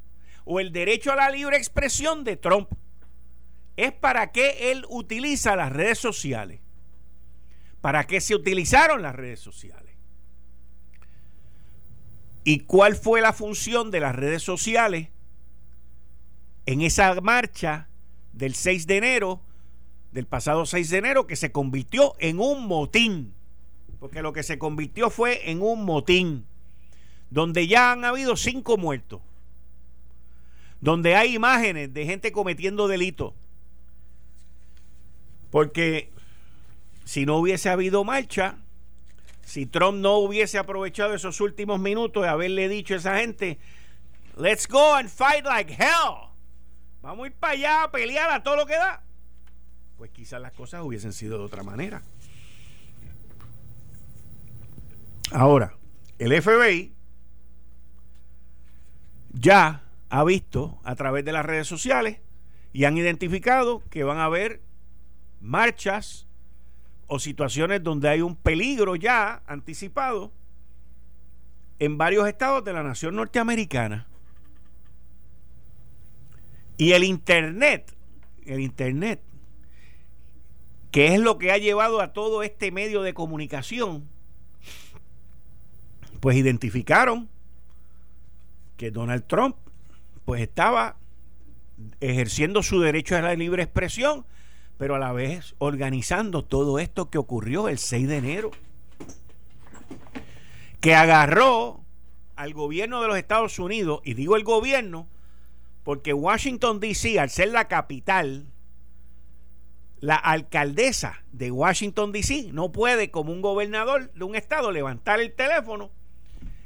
o 0.44 0.58
el 0.58 0.72
derecho 0.72 1.12
a 1.12 1.16
la 1.16 1.30
libre 1.30 1.56
expresión 1.56 2.24
de 2.24 2.36
Trump. 2.36 2.68
Es 3.76 3.92
para 3.92 4.32
qué 4.32 4.72
él 4.72 4.84
utiliza 4.88 5.54
las 5.54 5.72
redes 5.72 5.98
sociales. 5.98 6.65
¿Para 7.86 8.04
qué 8.04 8.20
se 8.20 8.34
utilizaron 8.34 9.00
las 9.00 9.14
redes 9.14 9.38
sociales? 9.38 9.94
¿Y 12.42 12.64
cuál 12.64 12.96
fue 12.96 13.20
la 13.20 13.32
función 13.32 13.92
de 13.92 14.00
las 14.00 14.12
redes 14.12 14.42
sociales 14.42 15.10
en 16.66 16.80
esa 16.80 17.14
marcha 17.20 17.86
del 18.32 18.56
6 18.56 18.88
de 18.88 18.96
enero, 18.96 19.40
del 20.10 20.26
pasado 20.26 20.66
6 20.66 20.90
de 20.90 20.98
enero, 20.98 21.28
que 21.28 21.36
se 21.36 21.52
convirtió 21.52 22.14
en 22.18 22.40
un 22.40 22.66
motín. 22.66 23.34
Porque 24.00 24.20
lo 24.20 24.32
que 24.32 24.42
se 24.42 24.58
convirtió 24.58 25.08
fue 25.08 25.48
en 25.48 25.62
un 25.62 25.84
motín, 25.84 26.44
donde 27.30 27.68
ya 27.68 27.92
han 27.92 28.04
habido 28.04 28.36
cinco 28.36 28.76
muertos, 28.76 29.20
donde 30.80 31.14
hay 31.14 31.36
imágenes 31.36 31.94
de 31.94 32.04
gente 32.04 32.32
cometiendo 32.32 32.88
delitos. 32.88 33.32
Porque 35.52 36.15
si 37.06 37.24
no 37.24 37.36
hubiese 37.36 37.70
habido 37.70 38.02
marcha, 38.02 38.58
si 39.42 39.64
Trump 39.64 39.98
no 40.00 40.16
hubiese 40.16 40.58
aprovechado 40.58 41.14
esos 41.14 41.40
últimos 41.40 41.78
minutos 41.78 42.24
de 42.24 42.28
haberle 42.28 42.68
dicho 42.68 42.94
a 42.94 42.96
esa 42.96 43.18
gente, 43.20 43.58
let's 44.36 44.66
go 44.66 44.94
and 44.94 45.08
fight 45.08 45.44
like 45.44 45.72
hell 45.72 46.26
Vamos 47.00 47.24
a 47.24 47.26
ir 47.28 47.34
para 47.34 47.52
allá 47.52 47.82
a 47.84 47.90
pelear 47.92 48.28
a 48.30 48.42
todo 48.42 48.56
lo 48.56 48.66
que 48.66 48.74
da. 48.74 49.00
Pues 49.96 50.10
quizás 50.10 50.42
las 50.42 50.52
cosas 50.52 50.82
hubiesen 50.82 51.12
sido 51.12 51.38
de 51.38 51.44
otra 51.44 51.62
manera. 51.62 52.02
Ahora, 55.30 55.76
el 56.18 56.42
FBI 56.42 56.92
ya 59.32 59.84
ha 60.08 60.24
visto 60.24 60.80
a 60.82 60.96
través 60.96 61.24
de 61.24 61.30
las 61.30 61.46
redes 61.46 61.68
sociales 61.68 62.18
y 62.72 62.84
han 62.84 62.98
identificado 62.98 63.84
que 63.90 64.02
van 64.02 64.18
a 64.18 64.24
haber 64.24 64.60
marchas 65.40 66.25
o 67.06 67.18
situaciones 67.18 67.82
donde 67.82 68.08
hay 68.08 68.20
un 68.20 68.36
peligro 68.36 68.96
ya 68.96 69.42
anticipado 69.46 70.32
en 71.78 71.98
varios 71.98 72.26
estados 72.28 72.64
de 72.64 72.72
la 72.72 72.82
nación 72.82 73.16
norteamericana. 73.16 74.06
Y 76.78 76.92
el 76.92 77.04
Internet, 77.04 77.94
el 78.44 78.60
Internet, 78.60 79.22
que 80.90 81.14
es 81.14 81.20
lo 81.20 81.38
que 81.38 81.52
ha 81.52 81.58
llevado 81.58 82.00
a 82.00 82.12
todo 82.12 82.42
este 82.42 82.70
medio 82.70 83.02
de 83.02 83.14
comunicación, 83.14 84.08
pues 86.20 86.36
identificaron 86.36 87.28
que 88.76 88.90
Donald 88.90 89.26
Trump 89.26 89.56
pues 90.24 90.42
estaba 90.42 90.96
ejerciendo 92.00 92.62
su 92.62 92.80
derecho 92.80 93.16
a 93.16 93.22
la 93.22 93.34
libre 93.34 93.62
expresión, 93.62 94.26
pero 94.78 94.94
a 94.94 94.98
la 94.98 95.12
vez 95.12 95.54
organizando 95.58 96.44
todo 96.44 96.78
esto 96.78 97.10
que 97.10 97.18
ocurrió 97.18 97.68
el 97.68 97.78
6 97.78 98.08
de 98.08 98.16
enero, 98.16 98.50
que 100.80 100.94
agarró 100.94 101.80
al 102.36 102.52
gobierno 102.52 103.00
de 103.00 103.08
los 103.08 103.16
Estados 103.16 103.58
Unidos, 103.58 104.00
y 104.04 104.14
digo 104.14 104.36
el 104.36 104.44
gobierno 104.44 105.08
porque 105.86 106.12
Washington, 106.12 106.80
D.C., 106.80 107.20
al 107.20 107.30
ser 107.30 107.50
la 107.50 107.68
capital, 107.68 108.46
la 110.00 110.16
alcaldesa 110.16 111.22
de 111.30 111.52
Washington, 111.52 112.10
D.C., 112.10 112.50
no 112.52 112.72
puede, 112.72 113.12
como 113.12 113.32
un 113.32 113.40
gobernador 113.40 114.12
de 114.12 114.24
un 114.24 114.34
estado, 114.34 114.72
levantar 114.72 115.20
el 115.20 115.32
teléfono 115.32 115.92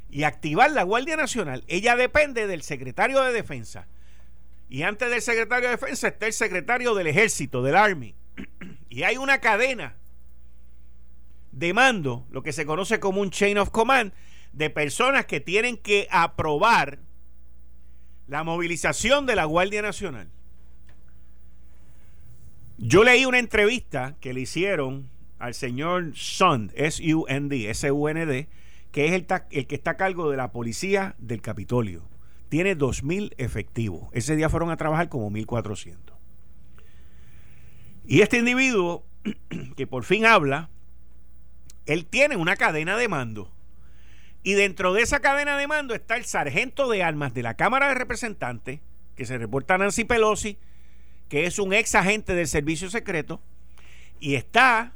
y 0.09 0.23
activar 0.23 0.71
la 0.71 0.81
Guardia 0.81 1.17
Nacional. 1.17 1.63
Ella 1.67 1.95
depende 1.95 2.47
del 2.47 2.63
secretario 2.63 3.21
de 3.21 3.31
Defensa. 3.31 3.87
Y 4.71 4.83
antes 4.83 5.09
del 5.09 5.21
secretario 5.21 5.67
de 5.67 5.75
Defensa 5.75 6.07
está 6.07 6.27
el 6.27 6.33
secretario 6.33 6.95
del 6.95 7.07
Ejército, 7.07 7.61
del 7.61 7.75
Army. 7.75 8.15
Y 8.87 9.03
hay 9.03 9.17
una 9.17 9.41
cadena 9.41 9.97
de 11.51 11.73
mando, 11.73 12.25
lo 12.31 12.41
que 12.41 12.53
se 12.53 12.65
conoce 12.65 13.01
como 13.01 13.19
un 13.19 13.31
chain 13.31 13.57
of 13.57 13.69
command, 13.69 14.13
de 14.53 14.69
personas 14.69 15.25
que 15.25 15.41
tienen 15.41 15.75
que 15.75 16.07
aprobar 16.09 16.99
la 18.27 18.45
movilización 18.45 19.25
de 19.25 19.35
la 19.35 19.43
Guardia 19.43 19.81
Nacional. 19.81 20.29
Yo 22.77 23.03
leí 23.03 23.25
una 23.25 23.39
entrevista 23.39 24.15
que 24.21 24.33
le 24.33 24.39
hicieron 24.39 25.09
al 25.37 25.53
señor 25.53 26.13
Sund, 26.15 26.71
S-U-N-D, 26.75 27.69
S-U-N-D, 27.71 28.47
que 28.93 29.05
es 29.05 29.11
el, 29.11 29.27
el, 29.49 29.67
que 29.67 29.75
está 29.75 29.91
a 29.91 29.97
cargo 29.97 30.31
de 30.31 30.37
la 30.37 30.53
policía 30.53 31.15
del 31.17 31.41
Capitolio. 31.41 32.10
Tiene 32.51 32.77
2.000 32.77 33.33
efectivos. 33.37 34.09
Ese 34.11 34.35
día 34.35 34.49
fueron 34.49 34.71
a 34.71 34.75
trabajar 34.75 35.07
como 35.07 35.31
1.400. 35.31 35.95
Y 38.05 38.19
este 38.19 38.39
individuo, 38.39 39.05
que 39.77 39.87
por 39.87 40.03
fin 40.03 40.25
habla, 40.25 40.69
él 41.85 42.05
tiene 42.05 42.35
una 42.35 42.57
cadena 42.57 42.97
de 42.97 43.07
mando. 43.07 43.49
Y 44.43 44.55
dentro 44.55 44.91
de 44.91 45.01
esa 45.01 45.21
cadena 45.21 45.55
de 45.55 45.65
mando 45.65 45.95
está 45.95 46.17
el 46.17 46.25
sargento 46.25 46.89
de 46.89 47.03
armas 47.03 47.33
de 47.33 47.43
la 47.43 47.53
Cámara 47.53 47.87
de 47.87 47.93
Representantes, 47.93 48.81
que 49.15 49.23
se 49.23 49.37
reporta 49.37 49.75
a 49.75 49.77
Nancy 49.77 50.03
Pelosi, 50.03 50.57
que 51.29 51.45
es 51.45 51.57
un 51.57 51.71
ex 51.71 51.95
agente 51.95 52.35
del 52.35 52.49
servicio 52.49 52.89
secreto, 52.89 53.39
y 54.19 54.35
está 54.35 54.91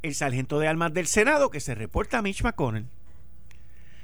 el 0.00 0.14
sargento 0.14 0.58
de 0.58 0.68
armas 0.68 0.94
del 0.94 1.08
Senado, 1.08 1.50
que 1.50 1.60
se 1.60 1.74
reporta 1.74 2.16
a 2.16 2.22
Mitch 2.22 2.42
McConnell. 2.42 2.86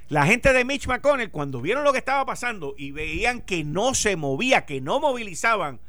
La 0.09 0.26
gente 0.26 0.52
de 0.52 0.64
Mitch 0.64 0.87
McConnell, 0.87 1.30
cuando 1.30 1.61
vieron 1.61 1.85
lo 1.85 1.92
que 1.92 1.99
estaba 1.99 2.25
pasando 2.26 2.75
y 2.76 2.90
veían 2.90 3.40
que 3.40 3.64
no 3.64 3.94
se 3.94 4.16
movía, 4.16 4.66
que 4.66 4.80
no 4.80 5.00
movilizaban 5.00 5.80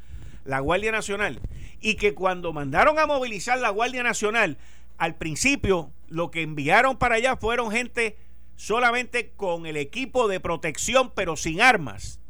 la 0.44 0.60
Guardia 0.60 0.92
Nacional, 0.92 1.40
y 1.80 1.96
que 1.96 2.14
cuando 2.14 2.52
mandaron 2.52 2.98
a 2.98 3.06
movilizar 3.06 3.58
la 3.58 3.70
Guardia 3.70 4.02
Nacional, 4.02 4.56
al 4.96 5.16
principio 5.16 5.92
lo 6.08 6.30
que 6.30 6.42
enviaron 6.42 6.96
para 6.96 7.16
allá 7.16 7.36
fueron 7.36 7.70
gente 7.70 8.16
solamente 8.56 9.32
con 9.36 9.66
el 9.66 9.76
equipo 9.76 10.28
de 10.28 10.40
protección, 10.40 11.12
pero 11.14 11.36
sin 11.36 11.60
armas. 11.60 12.20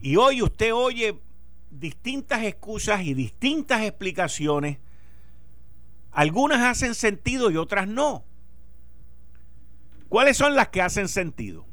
Y 0.00 0.16
hoy 0.16 0.42
usted 0.42 0.72
oye 0.72 1.18
distintas 1.70 2.44
excusas 2.44 3.02
y 3.02 3.14
distintas 3.14 3.82
explicaciones. 3.82 4.78
Algunas 6.12 6.62
hacen 6.62 6.94
sentido 6.94 7.50
y 7.50 7.56
otras 7.56 7.86
no. 7.86 8.24
¿Cuáles 10.08 10.36
son 10.36 10.54
las 10.54 10.68
que 10.68 10.82
hacen 10.82 11.08
sentido? 11.08 11.66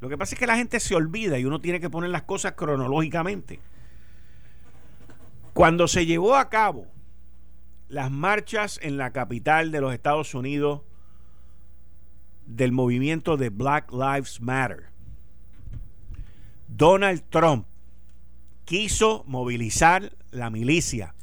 Lo 0.00 0.08
que 0.08 0.18
pasa 0.18 0.34
es 0.34 0.38
que 0.38 0.46
la 0.46 0.56
gente 0.56 0.80
se 0.80 0.94
olvida 0.94 1.38
y 1.38 1.44
uno 1.44 1.60
tiene 1.60 1.80
que 1.80 1.90
poner 1.90 2.10
las 2.10 2.22
cosas 2.22 2.52
cronológicamente. 2.52 3.60
Cuando 5.52 5.88
se 5.88 6.06
llevó 6.06 6.36
a 6.36 6.48
cabo 6.48 6.86
las 7.88 8.10
marchas 8.10 8.78
en 8.82 8.96
la 8.96 9.12
capital 9.12 9.72
de 9.72 9.80
los 9.80 9.92
Estados 9.92 10.34
Unidos 10.34 10.82
del 12.46 12.72
movimiento 12.72 13.36
de 13.36 13.50
Black 13.50 13.92
Lives 13.92 14.40
Matter. 14.40 14.88
Donald 16.68 17.22
Trump 17.30 17.66
quiso 18.64 19.24
movilizar 19.26 20.12
la 20.30 20.50
milicia 20.50 21.14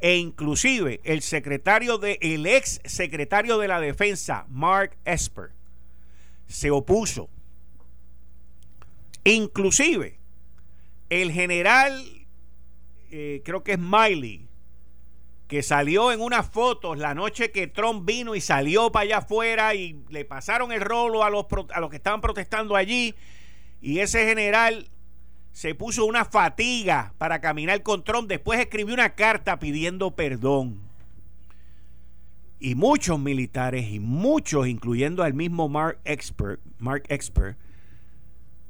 e 0.00 0.16
inclusive 0.16 1.00
el 1.04 1.22
secretario 1.22 1.98
de 1.98 2.18
el 2.20 2.46
ex 2.46 2.80
secretario 2.84 3.58
de 3.58 3.68
la 3.68 3.80
defensa 3.80 4.46
Mark 4.48 4.96
Esper 5.04 5.50
se 6.46 6.70
opuso. 6.70 7.28
Inclusive 9.24 10.18
el 11.08 11.32
general 11.32 12.04
eh, 13.10 13.42
creo 13.44 13.62
que 13.62 13.72
es 13.72 13.78
Miley 13.78 14.46
que 15.48 15.62
salió 15.62 16.10
en 16.10 16.20
unas 16.20 16.50
fotos 16.50 16.98
la 16.98 17.14
noche 17.14 17.52
que 17.52 17.68
Trump 17.68 18.04
vino 18.04 18.34
y 18.34 18.40
salió 18.40 18.90
para 18.90 19.04
allá 19.04 19.18
afuera 19.18 19.74
y 19.74 20.02
le 20.08 20.24
pasaron 20.24 20.72
el 20.72 20.80
rolo 20.80 21.22
a 21.22 21.30
los, 21.30 21.46
a 21.72 21.80
los 21.80 21.90
que 21.90 21.96
estaban 21.96 22.20
protestando 22.20 22.74
allí 22.74 23.14
y 23.80 24.00
ese 24.00 24.26
general 24.26 24.88
se 25.56 25.74
puso 25.74 26.04
una 26.04 26.26
fatiga 26.26 27.14
para 27.16 27.40
caminar 27.40 27.82
con 27.82 28.04
Trump, 28.04 28.28
después 28.28 28.60
escribió 28.60 28.92
una 28.92 29.14
carta 29.14 29.58
pidiendo 29.58 30.10
perdón. 30.10 30.82
Y 32.60 32.74
muchos 32.74 33.18
militares 33.18 33.90
y 33.90 33.98
muchos, 33.98 34.68
incluyendo 34.68 35.22
al 35.22 35.32
mismo 35.32 35.70
Mark 35.70 35.98
Expert, 36.04 36.60
Mark 36.78 37.04
Expert, 37.08 37.56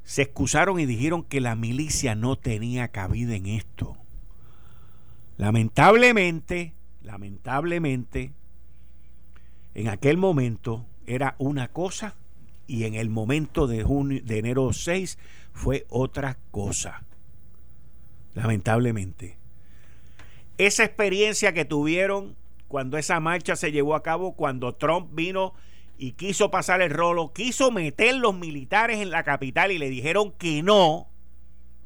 se 0.03 0.21
excusaron 0.21 0.79
y 0.79 0.85
dijeron 0.85 1.23
que 1.23 1.41
la 1.41 1.55
milicia 1.55 2.15
no 2.15 2.37
tenía 2.37 2.87
cabida 2.87 3.35
en 3.35 3.47
esto. 3.47 3.97
Lamentablemente, 5.35 6.73
lamentablemente, 7.01 8.31
en 9.73 9.89
aquel 9.89 10.15
momento 10.15 10.85
era 11.05 11.35
una 11.37 11.67
cosa 11.67 12.15
y 12.65 12.85
en 12.85 12.95
el 12.95 13.09
momento 13.09 13.67
de, 13.67 13.83
junio, 13.83 14.21
de 14.23 14.39
enero 14.39 14.71
6 14.71 15.17
fue 15.57 15.87
otra 15.89 16.37
cosa. 16.51 17.03
Lamentablemente. 18.35 19.37
Esa 20.59 20.83
experiencia 20.83 21.51
que 21.53 21.65
tuvieron 21.65 22.35
cuando 22.67 22.97
esa 22.97 23.19
marcha 23.19 23.55
se 23.55 23.71
llevó 23.71 23.95
a 23.95 24.03
cabo, 24.03 24.35
cuando 24.35 24.75
Trump 24.75 25.09
vino 25.13 25.53
y 25.97 26.11
quiso 26.11 26.51
pasar 26.51 26.81
el 26.81 26.91
rolo, 26.91 27.33
quiso 27.33 27.71
meter 27.71 28.15
los 28.15 28.35
militares 28.35 28.99
en 28.99 29.09
la 29.09 29.23
capital 29.23 29.71
y 29.71 29.79
le 29.79 29.89
dijeron 29.89 30.31
que 30.33 30.61
no, 30.61 31.07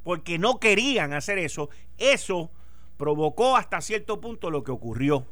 porque 0.03 0.37
no 0.37 0.59
querían 0.59 1.13
hacer 1.13 1.37
eso, 1.37 1.69
eso 1.97 2.51
provocó 2.97 3.55
hasta 3.55 3.79
cierto 3.79 4.19
punto 4.19 4.49
lo 4.49 4.63
que 4.63 4.71
ocurrió 4.71 5.25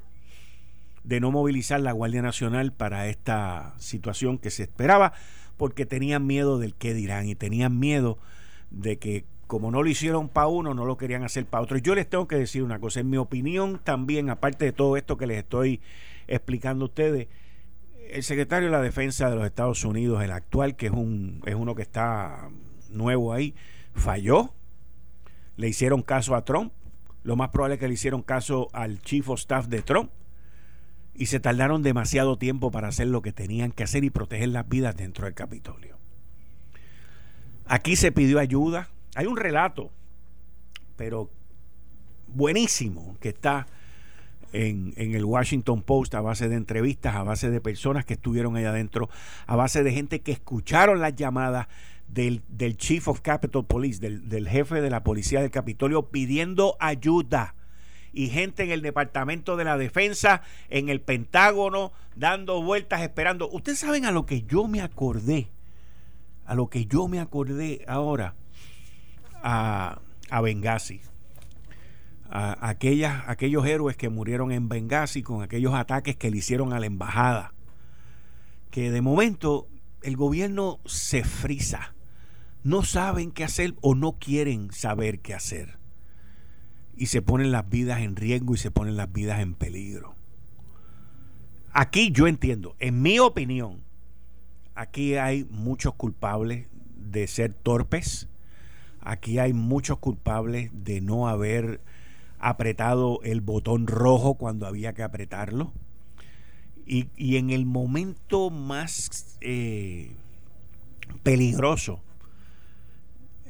de 1.03 1.19
no 1.19 1.31
movilizar 1.31 1.81
la 1.81 1.91
Guardia 1.91 2.21
Nacional 2.21 2.71
para 2.71 3.07
esta 3.07 3.73
situación 3.79 4.37
que 4.37 4.49
se 4.49 4.63
esperaba, 4.63 5.13
porque 5.59 5.85
tenían 5.85 6.25
miedo 6.25 6.57
del 6.57 6.73
qué 6.73 6.93
dirán 6.93 7.27
y 7.27 7.35
tenían 7.35 7.77
miedo 7.77 8.17
de 8.71 8.97
que 8.97 9.25
como 9.45 9.71
no 9.71 9.83
lo 9.83 9.89
hicieron 9.89 10.29
para 10.29 10.47
uno, 10.47 10.73
no 10.73 10.85
lo 10.85 10.95
querían 10.95 11.23
hacer 11.23 11.45
para 11.45 11.63
otro. 11.63 11.77
Yo 11.77 11.95
les 11.95 12.09
tengo 12.09 12.27
que 12.27 12.37
decir 12.37 12.63
una 12.63 12.79
cosa, 12.79 13.01
en 13.01 13.09
mi 13.09 13.17
opinión 13.17 13.81
también, 13.83 14.29
aparte 14.29 14.63
de 14.63 14.71
todo 14.71 14.95
esto 14.95 15.17
que 15.17 15.27
les 15.27 15.39
estoy 15.39 15.81
explicando 16.27 16.85
a 16.85 16.87
ustedes, 16.87 17.27
el 18.09 18.23
secretario 18.23 18.69
de 18.69 18.71
la 18.71 18.81
Defensa 18.81 19.29
de 19.29 19.35
los 19.35 19.45
Estados 19.45 19.83
Unidos, 19.83 20.23
el 20.23 20.31
actual, 20.31 20.77
que 20.77 20.85
es, 20.85 20.93
un, 20.93 21.41
es 21.45 21.55
uno 21.55 21.75
que 21.75 21.81
está 21.81 22.49
nuevo 22.89 23.33
ahí, 23.33 23.53
falló. 23.93 24.53
Le 25.57 25.67
hicieron 25.67 26.03
caso 26.03 26.35
a 26.35 26.45
Trump. 26.45 26.71
Lo 27.23 27.35
más 27.35 27.49
probable 27.49 27.75
es 27.75 27.79
que 27.81 27.87
le 27.89 27.95
hicieron 27.95 28.21
caso 28.21 28.69
al 28.71 29.01
Chief 29.01 29.27
of 29.27 29.39
Staff 29.39 29.67
de 29.67 29.81
Trump. 29.81 30.09
Y 31.13 31.25
se 31.25 31.39
tardaron 31.39 31.83
demasiado 31.83 32.37
tiempo 32.37 32.71
para 32.71 32.87
hacer 32.87 33.07
lo 33.07 33.21
que 33.21 33.33
tenían 33.33 33.71
que 33.71 33.83
hacer 33.83 34.03
y 34.03 34.09
proteger 34.09 34.49
las 34.49 34.67
vidas 34.67 34.95
dentro 34.95 35.25
del 35.25 35.33
Capitolio. 35.33 35.97
Aquí 37.65 37.95
se 37.95 38.11
pidió 38.11 38.39
ayuda. 38.39 38.89
Hay 39.15 39.25
un 39.25 39.37
relato, 39.37 39.91
pero 40.95 41.29
buenísimo, 42.27 43.17
que 43.19 43.29
está 43.29 43.67
en, 44.53 44.93
el 44.97 45.25
Washington 45.25 45.81
Post 45.81 46.15
a 46.15 46.21
base 46.21 46.49
de 46.49 46.55
entrevistas, 46.55 47.15
a 47.15 47.23
base 47.23 47.49
de 47.49 47.61
personas 47.61 48.05
que 48.05 48.13
estuvieron 48.13 48.55
ahí 48.55 48.65
adentro, 48.65 49.09
a 49.45 49.55
base 49.55 49.83
de 49.83 49.91
gente 49.91 50.21
que 50.21 50.31
escucharon 50.31 50.99
las 50.99 51.15
llamadas 51.15 51.67
del, 52.07 52.41
Chief 52.77 53.07
of 53.07 53.21
Capitol 53.21 53.65
Police, 53.65 53.99
del, 53.99 54.29
del 54.29 54.47
jefe 54.47 54.81
de 54.81 54.89
la 54.89 55.03
policía 55.03 55.41
del 55.41 55.51
Capitolio, 55.51 56.09
pidiendo 56.09 56.75
ayuda 56.79 57.55
y 58.13 58.29
gente 58.29 58.63
en 58.63 58.71
el 58.71 58.81
Departamento 58.81 59.57
de 59.57 59.63
la 59.63 59.77
Defensa, 59.77 60.41
en 60.69 60.89
el 60.89 61.01
Pentágono, 61.01 61.91
dando 62.15 62.61
vueltas, 62.61 63.01
esperando. 63.01 63.49
Ustedes 63.49 63.79
saben 63.79 64.05
a 64.05 64.11
lo 64.11 64.25
que 64.25 64.43
yo 64.43 64.67
me 64.67 64.81
acordé, 64.81 65.49
a 66.45 66.55
lo 66.55 66.69
que 66.69 66.85
yo 66.85 67.07
me 67.07 67.19
acordé 67.19 67.83
ahora, 67.87 68.35
a, 69.41 69.99
a 70.29 70.41
Benghazi 70.41 71.01
a 72.29 72.69
aquellas, 72.69 73.23
aquellos 73.27 73.65
héroes 73.65 73.97
que 73.97 74.09
murieron 74.09 74.51
en 74.51 74.69
Benghazi 74.69 75.23
con 75.23 75.41
aquellos 75.41 75.73
ataques 75.73 76.15
que 76.15 76.29
le 76.29 76.37
hicieron 76.37 76.73
a 76.73 76.79
la 76.79 76.85
embajada. 76.85 77.53
Que 78.69 78.91
de 78.91 79.01
momento 79.01 79.67
el 80.03 80.15
gobierno 80.15 80.79
se 80.85 81.23
frisa. 81.23 81.95
No 82.63 82.83
saben 82.83 83.31
qué 83.31 83.43
hacer 83.43 83.73
o 83.81 83.95
no 83.95 84.13
quieren 84.19 84.71
saber 84.71 85.21
qué 85.21 85.33
hacer. 85.33 85.78
Y 86.99 87.07
se 87.07 87.23
ponen 87.23 87.51
las 87.51 87.67
vidas 87.67 88.01
en 88.01 88.15
riesgo 88.15 88.53
y 88.53 88.57
se 88.57 88.69
ponen 88.69 88.97
las 88.97 89.11
vidas 89.11 89.39
en 89.39 89.55
peligro. 89.55 90.13
Aquí 91.71 92.11
yo 92.11 92.27
entiendo, 92.27 92.75
en 92.79 93.01
mi 93.01 93.19
opinión, 93.19 93.79
aquí 94.75 95.15
hay 95.15 95.45
muchos 95.49 95.95
culpables 95.95 96.67
de 96.97 97.25
ser 97.27 97.53
torpes. 97.53 98.27
Aquí 99.01 99.39
hay 99.39 99.53
muchos 99.53 99.97
culpables 99.97 100.71
de 100.73 100.99
no 100.99 101.29
haber 101.29 101.79
apretado 102.37 103.21
el 103.23 103.39
botón 103.39 103.87
rojo 103.87 104.35
cuando 104.35 104.67
había 104.67 104.93
que 104.93 105.03
apretarlo. 105.03 105.71
Y, 106.85 107.37
en 107.37 107.51
el 107.51 107.65
momento 107.65 108.49
más 108.49 109.37
eh, 109.41 110.11
peligroso, 111.21 112.01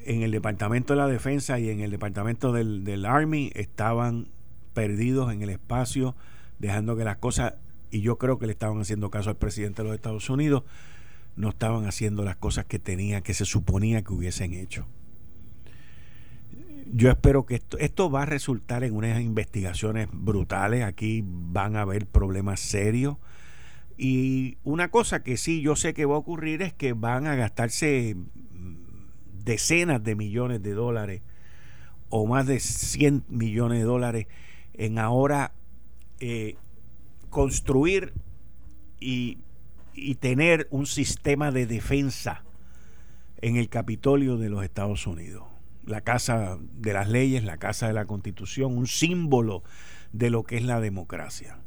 en 0.05 0.21
el 0.21 0.31
Departamento 0.31 0.93
de 0.93 0.97
la 0.97 1.07
Defensa 1.07 1.59
y 1.59 1.69
en 1.69 1.81
el 1.81 1.91
Departamento 1.91 2.51
del, 2.51 2.83
del 2.83 3.05
Army 3.05 3.51
estaban 3.55 4.29
perdidos 4.73 5.31
en 5.33 5.41
el 5.41 5.49
espacio, 5.49 6.15
dejando 6.59 6.95
que 6.95 7.03
las 7.03 7.17
cosas, 7.17 7.55
y 7.91 8.01
yo 8.01 8.17
creo 8.17 8.39
que 8.39 8.45
le 8.45 8.53
estaban 8.53 8.79
haciendo 8.79 9.09
caso 9.09 9.29
al 9.29 9.37
presidente 9.37 9.81
de 9.81 9.89
los 9.89 9.95
Estados 9.95 10.29
Unidos, 10.29 10.63
no 11.35 11.49
estaban 11.49 11.85
haciendo 11.85 12.23
las 12.23 12.35
cosas 12.35 12.65
que 12.65 12.79
tenía, 12.79 13.21
que 13.21 13.33
se 13.33 13.45
suponía 13.45 14.03
que 14.03 14.13
hubiesen 14.13 14.53
hecho 14.53 14.85
yo 16.91 17.09
espero 17.09 17.45
que 17.45 17.55
esto, 17.55 17.77
esto 17.77 18.09
va 18.09 18.23
a 18.23 18.25
resultar 18.25 18.83
en 18.83 18.95
unas 18.95 19.21
investigaciones 19.21 20.07
brutales. 20.11 20.83
Aquí 20.83 21.23
van 21.25 21.75
a 21.75 21.81
haber 21.81 22.07
problemas 22.07 22.59
serios. 22.59 23.17
Y 23.97 24.57
una 24.63 24.89
cosa 24.89 25.23
que 25.23 25.37
sí 25.37 25.61
yo 25.61 25.75
sé 25.75 25.93
que 25.93 26.05
va 26.05 26.15
a 26.15 26.19
ocurrir 26.19 26.61
es 26.61 26.73
que 26.73 26.93
van 26.93 27.27
a 27.27 27.35
gastarse 27.35 28.15
decenas 29.49 30.03
de 30.03 30.15
millones 30.15 30.61
de 30.61 30.73
dólares 30.73 31.21
o 32.09 32.25
más 32.25 32.45
de 32.47 32.59
100 32.59 33.25
millones 33.27 33.79
de 33.79 33.85
dólares 33.85 34.27
en 34.73 34.99
ahora 34.99 35.51
eh, 36.19 36.55
construir 37.29 38.13
y, 38.99 39.39
y 39.93 40.15
tener 40.15 40.67
un 40.71 40.85
sistema 40.85 41.51
de 41.51 41.65
defensa 41.65 42.43
en 43.41 43.57
el 43.57 43.69
Capitolio 43.69 44.37
de 44.37 44.49
los 44.49 44.63
Estados 44.63 45.07
Unidos 45.07 45.43
la 45.89 46.01
casa 46.01 46.57
de 46.59 46.93
las 46.93 47.09
leyes, 47.09 47.43
la 47.43 47.57
casa 47.57 47.87
de 47.87 47.93
la 47.93 48.05
constitución, 48.05 48.77
un 48.77 48.87
símbolo 48.87 49.63
de 50.13 50.29
lo 50.29 50.43
que 50.43 50.57
es 50.57 50.63
la 50.63 50.79
democracia. 50.79 51.57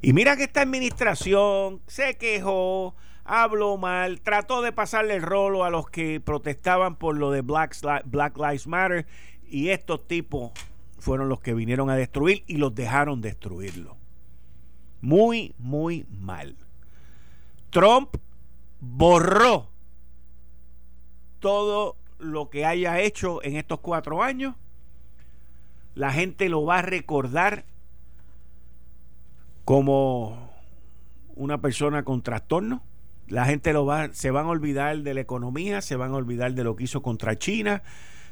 Y 0.00 0.12
mira 0.12 0.36
que 0.36 0.44
esta 0.44 0.62
administración 0.62 1.80
se 1.86 2.16
quejó, 2.16 2.94
habló 3.24 3.76
mal, 3.76 4.20
trató 4.20 4.62
de 4.62 4.72
pasarle 4.72 5.16
el 5.16 5.22
rolo 5.22 5.64
a 5.64 5.70
los 5.70 5.88
que 5.88 6.20
protestaban 6.20 6.96
por 6.96 7.16
lo 7.16 7.30
de 7.30 7.40
Black, 7.40 7.76
Black 8.04 8.36
Lives 8.36 8.66
Matter 8.66 9.06
y 9.48 9.70
estos 9.70 10.06
tipos 10.06 10.52
fueron 10.98 11.28
los 11.28 11.40
que 11.40 11.54
vinieron 11.54 11.90
a 11.90 11.96
destruir 11.96 12.44
y 12.46 12.56
los 12.56 12.74
dejaron 12.74 13.20
destruirlo. 13.20 13.96
Muy, 15.00 15.54
muy 15.58 16.06
mal. 16.10 16.56
Trump 17.70 18.16
borró 18.80 19.68
todo 21.40 21.96
lo 22.18 22.48
que 22.48 22.64
haya 22.64 23.00
hecho 23.00 23.42
en 23.42 23.56
estos 23.56 23.80
cuatro 23.80 24.22
años, 24.22 24.54
la 25.94 26.12
gente 26.12 26.48
lo 26.48 26.64
va 26.64 26.78
a 26.78 26.82
recordar 26.82 27.64
como 29.64 30.50
una 31.36 31.60
persona 31.60 32.02
con 32.02 32.22
trastorno. 32.22 32.82
La 33.28 33.46
gente 33.46 33.72
lo 33.72 33.86
va, 33.86 34.12
se 34.12 34.30
van 34.30 34.46
a 34.46 34.50
olvidar 34.50 34.98
de 34.98 35.14
la 35.14 35.20
economía, 35.20 35.80
se 35.80 35.96
van 35.96 36.12
a 36.12 36.16
olvidar 36.16 36.54
de 36.54 36.64
lo 36.64 36.76
que 36.76 36.84
hizo 36.84 37.02
contra 37.02 37.38
China, 37.38 37.82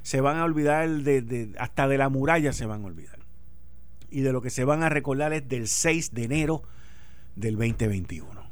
se 0.03 0.21
van 0.21 0.37
a 0.39 0.45
olvidar 0.45 0.89
de, 0.89 1.55
hasta 1.59 1.89
de 1.89 1.99
la 1.99 2.09
muralla 2.09 2.53
se 2.53 2.67
van 2.67 2.83
a 2.83 2.87
olvidar. 2.87 3.19
Y 4.11 4.21
de 4.21 4.33
lo 4.33 4.43
que 4.43 4.51
se 4.51 4.65
van 4.65 4.83
a 4.83 4.89
recordar 4.89 5.33
es 5.33 5.49
del 5.49 5.69
6 5.69 6.13
de 6.13 6.25
enero 6.25 6.63
del 7.37 7.57
2021. 7.57 8.43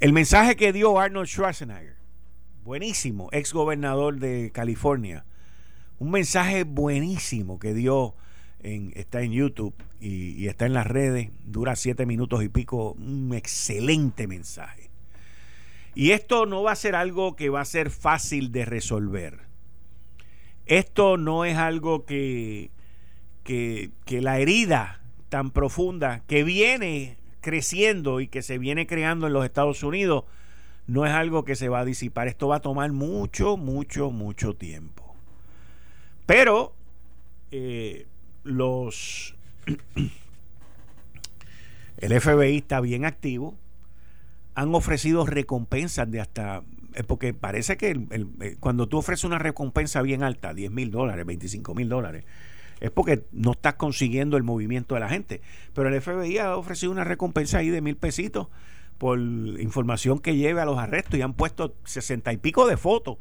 El 0.00 0.12
mensaje 0.14 0.56
que 0.56 0.72
dio 0.72 0.98
Arnold 0.98 1.28
Schwarzenegger 1.28 2.00
buenísimo, 2.64 3.28
ex 3.32 3.52
gobernador 3.52 4.18
de 4.18 4.50
California. 4.52 5.24
Un 5.98 6.10
mensaje 6.10 6.64
buenísimo 6.64 7.58
que 7.58 7.74
dio, 7.74 8.14
en, 8.60 8.92
está 8.94 9.22
en 9.22 9.32
YouTube 9.32 9.74
y, 10.00 10.48
está 10.48 10.66
en 10.66 10.72
las 10.72 10.86
redes, 10.86 11.30
dura 11.44 11.76
siete 11.76 12.06
minutos 12.06 12.42
y 12.42 12.48
pico, 12.48 12.92
un 12.92 13.34
excelente 13.34 14.26
mensaje. 14.26 14.90
Y 15.94 16.12
esto 16.12 16.46
no 16.46 16.62
va 16.62 16.72
a 16.72 16.76
ser 16.76 16.94
algo 16.94 17.36
que 17.36 17.50
va 17.50 17.60
a 17.60 17.66
ser 17.66 17.90
fácil 17.90 18.52
de 18.52 18.64
resolver. 18.64 19.40
Esto 20.66 21.16
no 21.16 21.44
es 21.44 21.56
algo 21.58 22.06
que, 22.06 22.70
que, 23.44 23.90
la 24.08 24.38
herida 24.38 25.02
tan 25.28 25.50
profunda 25.50 26.22
que 26.26 26.44
viene 26.44 27.16
creciendo 27.40 28.20
y 28.20 28.28
que 28.28 28.42
se 28.42 28.58
viene 28.58 28.86
creando 28.86 29.26
en 29.26 29.32
los 29.32 29.44
Estados 29.44 29.82
Unidos, 29.82 30.24
no 30.86 31.06
es 31.06 31.12
algo 31.12 31.44
que 31.44 31.56
se 31.56 31.68
va 31.68 31.80
a 31.80 31.84
disipar. 31.84 32.28
Esto 32.28 32.48
va 32.48 32.56
a 32.56 32.60
tomar 32.60 32.92
mucho, 32.92 33.56
mucho, 33.56 34.10
mucho 34.10 34.54
tiempo. 34.54 35.14
Pero 36.26 36.72
eh, 37.50 38.06
los... 38.44 39.34
el 41.98 42.20
FBI 42.20 42.58
está 42.58 42.80
bien 42.80 43.04
activo. 43.04 43.56
Han 44.54 44.74
ofrecido 44.74 45.26
recompensas 45.26 46.10
de 46.10 46.20
hasta... 46.20 46.62
Eh, 46.94 47.04
porque 47.04 47.34
parece 47.34 47.76
que 47.76 47.90
eh, 47.90 48.56
cuando 48.58 48.88
tú 48.88 48.98
ofreces 48.98 49.24
una 49.24 49.38
recompensa 49.38 50.02
bien 50.02 50.22
alta, 50.22 50.54
10 50.54 50.72
mil 50.72 50.90
dólares, 50.90 51.24
25 51.24 51.74
mil 51.74 51.88
dólares, 51.88 52.24
es 52.80 52.90
porque 52.90 53.26
no 53.30 53.52
estás 53.52 53.74
consiguiendo 53.74 54.36
el 54.36 54.42
movimiento 54.42 54.94
de 54.94 55.00
la 55.00 55.08
gente. 55.08 55.40
Pero 55.74 55.88
el 55.88 56.00
FBI 56.00 56.38
ha 56.38 56.56
ofrecido 56.56 56.90
una 56.90 57.04
recompensa 57.04 57.58
ahí 57.58 57.68
de 57.68 57.80
mil 57.80 57.96
pesitos 57.96 58.48
por 58.98 59.18
información 59.18 60.18
que 60.18 60.36
lleve 60.36 60.60
a 60.60 60.64
los 60.64 60.78
arrestos 60.78 61.18
y 61.18 61.22
han 61.22 61.34
puesto 61.34 61.74
sesenta 61.84 62.32
y 62.32 62.36
pico 62.36 62.66
de 62.66 62.76
fotos 62.76 63.18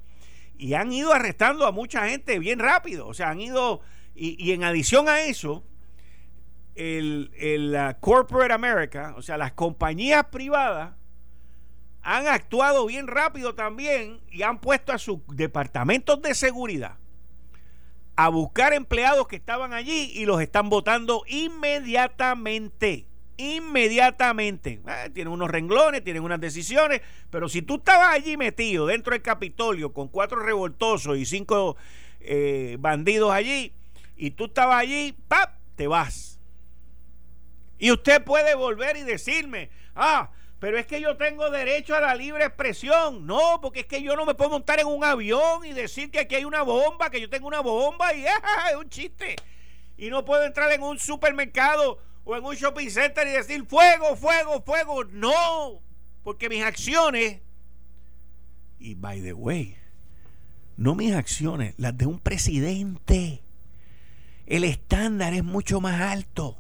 y 0.59 0.73
han 0.73 0.91
ido 0.91 1.13
arrestando 1.13 1.65
a 1.65 1.71
mucha 1.71 2.07
gente 2.09 2.37
bien 2.37 2.59
rápido. 2.59 3.07
O 3.07 3.13
sea, 3.13 3.29
han 3.29 3.39
ido, 3.39 3.79
y, 4.13 4.51
en 4.51 4.65
adición 4.65 5.07
a 5.07 5.21
eso, 5.21 5.63
el, 6.79 7.31
el 7.37 7.77
Corporate 7.99 8.53
America, 8.53 9.13
o 9.17 9.21
sea, 9.21 9.37
las 9.37 9.51
compañías 9.51 10.25
privadas, 10.25 10.95
han 12.01 12.27
actuado 12.27 12.85
bien 12.85 13.07
rápido 13.07 13.53
también 13.53 14.21
y 14.31 14.43
han 14.43 14.59
puesto 14.59 14.93
a 14.93 14.97
sus 14.97 15.19
departamentos 15.27 16.21
de 16.21 16.33
seguridad 16.33 16.95
a 18.15 18.29
buscar 18.29 18.73
empleados 18.73 19.27
que 19.27 19.35
estaban 19.35 19.73
allí 19.73 20.11
y 20.13 20.25
los 20.25 20.41
están 20.41 20.69
votando 20.69 21.23
inmediatamente. 21.27 23.05
Inmediatamente. 23.37 24.81
Eh, 24.85 25.09
tienen 25.13 25.31
unos 25.31 25.49
renglones, 25.49 26.03
tienen 26.03 26.23
unas 26.23 26.41
decisiones, 26.41 27.01
pero 27.29 27.47
si 27.47 27.61
tú 27.61 27.75
estabas 27.75 28.09
allí 28.09 28.35
metido 28.35 28.87
dentro 28.87 29.13
del 29.13 29.21
Capitolio 29.21 29.93
con 29.93 30.09
cuatro 30.09 30.41
revoltosos 30.41 31.17
y 31.17 31.25
cinco 31.25 31.77
eh, 32.19 32.75
bandidos 32.79 33.31
allí, 33.31 33.71
y 34.17 34.31
tú 34.31 34.45
estabas 34.45 34.81
allí, 34.81 35.15
¡pap! 35.29 35.59
te 35.79 35.87
vas. 35.87 36.28
Y 37.79 37.91
usted 37.91 38.23
puede 38.23 38.53
volver 38.55 38.97
y 38.97 39.03
decirme, 39.03 39.69
ah, 39.95 40.29
pero 40.59 40.77
es 40.77 40.85
que 40.85 40.99
yo 40.99 41.15
tengo 41.15 41.49
derecho 41.49 41.95
a 41.95 42.01
la 42.01 42.13
libre 42.13 42.43
expresión. 42.43 43.25
No, 43.25 43.59
porque 43.61 43.81
es 43.81 43.85
que 43.85 44.03
yo 44.03 44.15
no 44.17 44.25
me 44.25 44.35
puedo 44.35 44.51
montar 44.51 44.79
en 44.79 44.87
un 44.87 45.03
avión 45.03 45.65
y 45.65 45.71
decir 45.71 46.11
que 46.11 46.19
aquí 46.19 46.35
hay 46.35 46.43
una 46.43 46.61
bomba, 46.61 47.09
que 47.09 47.21
yo 47.21 47.29
tengo 47.29 47.47
una 47.47 47.61
bomba 47.61 48.13
y 48.13 48.25
es 48.69 48.75
un 48.77 48.89
chiste. 48.89 49.37
Y 49.97 50.09
no 50.09 50.25
puedo 50.25 50.43
entrar 50.43 50.71
en 50.71 50.83
un 50.83 50.99
supermercado 50.99 51.99
o 52.25 52.35
en 52.35 52.43
un 52.43 52.55
shopping 52.55 52.89
center 52.89 53.27
y 53.27 53.31
decir 53.31 53.65
fuego, 53.65 54.17
fuego, 54.17 54.61
fuego. 54.61 55.05
No, 55.05 55.81
porque 56.23 56.49
mis 56.49 56.63
acciones, 56.63 57.39
y 58.79 58.95
by 58.95 59.21
the 59.21 59.33
way, 59.33 59.77
no 60.77 60.95
mis 60.95 61.13
acciones, 61.13 61.73
las 61.77 61.97
de 61.97 62.05
un 62.05 62.19
presidente. 62.19 63.43
El 64.45 64.63
estándar 64.63 65.33
es 65.33 65.43
mucho 65.43 65.79
más 65.79 66.01
alto. 66.01 66.58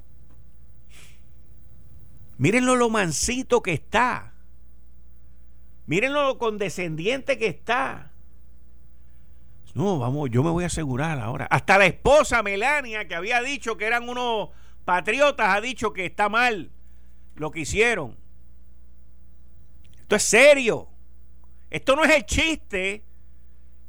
Mírenlo 2.39 2.77
lo 2.77 2.89
mansito 2.89 3.61
que 3.61 3.73
está. 3.73 4.33
Mírenlo 5.87 6.23
lo 6.23 6.37
condescendiente 6.37 7.37
que 7.37 7.47
está. 7.47 8.13
No, 9.73 9.99
vamos, 9.99 10.29
yo 10.31 10.41
me 10.41 10.49
voy 10.49 10.63
a 10.63 10.67
asegurar 10.67 11.19
ahora. 11.19 11.47
Hasta 11.51 11.77
la 11.77 11.85
esposa 11.85 12.41
Melania, 12.41 13.09
que 13.09 13.15
había 13.15 13.41
dicho 13.41 13.75
que 13.75 13.85
eran 13.85 14.07
unos 14.07 14.51
patriotas, 14.85 15.53
ha 15.53 15.59
dicho 15.59 15.91
que 15.91 16.05
está 16.05 16.29
mal 16.29 16.71
lo 17.35 17.51
que 17.51 17.59
hicieron. 17.59 18.15
Esto 19.99 20.15
es 20.15 20.23
serio. 20.23 20.87
Esto 21.69 21.97
no 21.97 22.05
es 22.05 22.15
el 22.15 22.25
chiste 22.25 23.03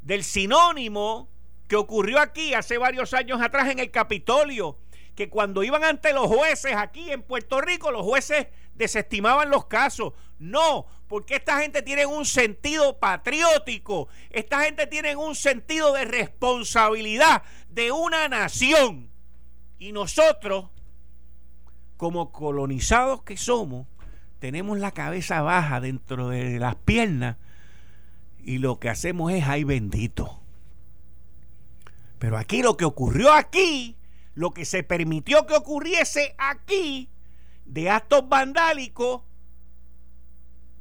del 0.03 0.25
sinónimo 0.25 1.29
que 1.69 1.77
ocurrió 1.77 2.19
aquí 2.19 2.53
hace 2.53 2.79
varios 2.79 3.15
años 3.15 3.41
atrás 3.41 3.69
en 3.69 3.79
el 3.79 3.93
Capitolio 3.93 4.77
que 5.21 5.29
cuando 5.29 5.63
iban 5.63 5.85
ante 5.85 6.15
los 6.15 6.29
jueces 6.29 6.75
aquí 6.75 7.13
en 7.13 7.21
Puerto 7.23 7.61
Rico, 7.61 7.91
los 7.91 8.07
jueces 8.07 8.47
desestimaban 8.75 9.51
los 9.51 9.67
casos. 9.67 10.15
No, 10.39 10.87
porque 11.09 11.35
esta 11.35 11.61
gente 11.61 11.83
tiene 11.83 12.07
un 12.07 12.25
sentido 12.25 12.99
patriótico, 12.99 14.09
esta 14.31 14.61
gente 14.61 14.87
tiene 14.87 15.17
un 15.17 15.35
sentido 15.35 15.93
de 15.93 16.07
responsabilidad 16.07 17.43
de 17.69 17.93
una 17.93 18.29
nación. 18.29 19.11
Y 19.79 19.93
nosotros, 19.93 20.71
como 21.99 22.33
colonizados 22.33 23.23
que 23.23 23.37
somos, 23.37 23.89
tenemos 24.39 24.79
la 24.79 24.93
cabeza 24.93 25.43
baja 25.43 25.83
dentro 25.83 26.31
de 26.31 26.59
las 26.59 26.77
piernas 26.77 27.37
y 28.43 28.57
lo 28.57 28.81
que 28.81 28.89
hacemos 28.89 29.31
es, 29.33 29.45
ay 29.47 29.65
bendito. 29.65 30.41
Pero 32.19 32.39
aquí 32.39 32.63
lo 32.63 32.79
que 32.79 32.87
ocurrió 32.87 33.35
aquí 33.35 33.99
lo 34.41 34.53
que 34.53 34.65
se 34.65 34.83
permitió 34.83 35.47
que 35.47 35.53
ocurriese 35.53 36.35
aquí 36.39 37.11
de 37.67 37.91
actos 37.91 38.27
vandálicos, 38.27 39.21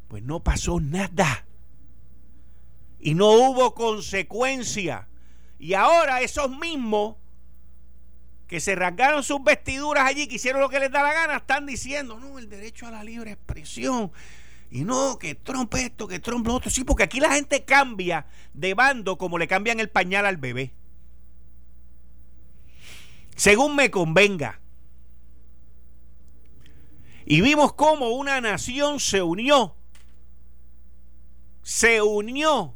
pues 0.08 0.24
no 0.24 0.42
pasó 0.42 0.80
nada. 0.80 1.46
Y 3.02 3.16
no 3.16 3.32
hubo 3.32 3.76
consecuencia. 3.76 5.10
Y 5.60 5.74
ahora 5.74 6.22
esos 6.22 6.50
mismos 6.50 7.18
que 8.48 8.62
se 8.62 8.76
rasgaron 8.76 9.24
sus 9.24 9.44
vestiduras 9.44 10.06
allí, 10.06 10.28
que 10.28 10.36
hicieron 10.36 10.62
lo 10.62 10.70
que 10.70 10.80
les 10.80 10.90
da 10.90 11.04
la 11.04 11.12
gana, 11.12 11.36
están 11.36 11.66
diciendo, 11.66 12.18
no, 12.18 12.40
el 12.40 12.48
derecho 12.48 12.88
a 12.88 12.92
la 12.92 13.04
libre 13.04 13.32
expresión. 13.32 14.10
Y 14.72 14.86
no, 14.86 15.20
que 15.20 15.36
Trump 15.36 15.76
esto, 15.76 16.08
que 16.08 16.20
Trump 16.20 16.48
lo 16.48 16.56
otro. 16.56 16.72
Sí, 16.72 16.86
porque 16.86 17.04
aquí 17.04 17.20
la 17.20 17.34
gente 17.34 17.66
cambia 17.66 18.26
de 18.54 18.74
bando 18.74 19.18
como 19.18 19.38
le 19.38 19.50
cambian 19.50 19.82
el 19.82 19.90
pañal 19.90 20.26
al 20.26 20.38
bebé 20.38 20.79
según 23.40 23.74
me 23.74 23.90
convenga. 23.90 24.60
Y 27.26 27.40
vimos 27.40 27.72
cómo 27.74 28.10
una 28.10 28.42
nación 28.42 29.00
se 29.00 29.22
unió, 29.22 29.76
se 31.62 32.02
unió 32.02 32.76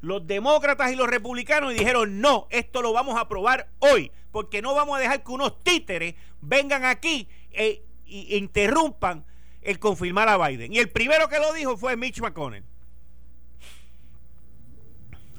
los 0.00 0.24
demócratas 0.24 0.92
y 0.92 0.94
los 0.94 1.08
republicanos 1.08 1.72
y 1.72 1.78
dijeron, 1.78 2.20
no, 2.20 2.46
esto 2.50 2.80
lo 2.80 2.92
vamos 2.92 3.16
a 3.16 3.22
aprobar 3.22 3.70
hoy, 3.80 4.12
porque 4.30 4.62
no 4.62 4.72
vamos 4.72 4.96
a 4.96 5.00
dejar 5.00 5.24
que 5.24 5.32
unos 5.32 5.58
títeres 5.64 6.14
vengan 6.40 6.84
aquí 6.84 7.26
e, 7.50 7.82
e 8.06 8.36
interrumpan 8.36 9.24
el 9.62 9.80
confirmar 9.80 10.28
a 10.28 10.36
Biden. 10.36 10.72
Y 10.72 10.78
el 10.78 10.90
primero 10.90 11.28
que 11.28 11.40
lo 11.40 11.52
dijo 11.54 11.76
fue 11.76 11.96
Mitch 11.96 12.20
McConnell. 12.20 12.62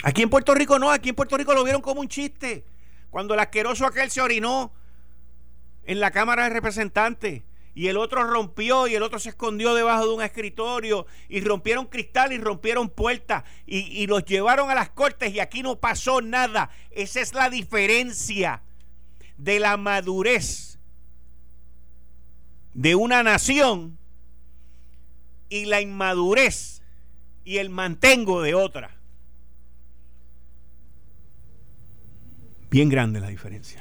Aquí 0.04 0.22
en 0.22 0.30
Puerto 0.30 0.54
Rico 0.54 0.80
no, 0.80 0.92
aquí 0.92 1.10
en 1.10 1.16
Puerto 1.16 1.38
Rico 1.38 1.54
lo 1.54 1.64
vieron 1.64 1.82
como 1.82 2.02
un 2.02 2.10
chiste. 2.10 2.66
Cuando 3.10 3.34
el 3.34 3.40
asqueroso 3.40 3.86
aquel 3.86 4.12
se 4.12 4.22
orinó 4.22 4.72
en 5.86 6.00
la 6.00 6.12
Cámara 6.12 6.44
de 6.44 6.50
Representantes 6.50 7.44
y 7.74 7.88
el 7.88 7.98
otro 7.98 8.24
rompió 8.24 8.88
y 8.88 8.96
el 8.96 9.04
otro 9.04 9.20
se 9.20 9.30
escondió 9.30 9.74
debajo 9.74 10.08
de 10.08 10.14
un 10.14 10.22
escritorio 10.22 11.06
y 11.30 11.42
rompieron 11.42 11.86
cristal 11.86 12.34
y 12.34 12.38
rompieron 12.38 12.90
puertas 12.90 13.44
y, 13.66 13.80
y, 13.80 14.08
los 14.08 14.26
llevaron 14.26 14.70
a 14.70 14.76
las 14.76 14.90
cortes 14.90 15.34
y 15.34 15.40
aquí 15.40 15.64
no 15.64 15.80
pasó 15.80 16.22
nada. 16.22 16.70
Esa 16.92 17.22
es 17.22 17.34
la 17.34 17.50
diferencia 17.50 18.62
de 19.38 19.60
la 19.60 19.78
madurez 19.78 20.78
de 22.74 22.96
una 22.96 23.24
nación 23.24 23.98
y 25.50 25.66
la 25.66 25.82
inmadurez 25.82 26.82
y 27.44 27.58
el 27.58 27.70
mantengo 27.70 28.42
de 28.42 28.54
otra. 28.54 28.99
Bien 32.70 32.88
grande 32.88 33.20
la 33.20 33.30
diferencia. 33.30 33.80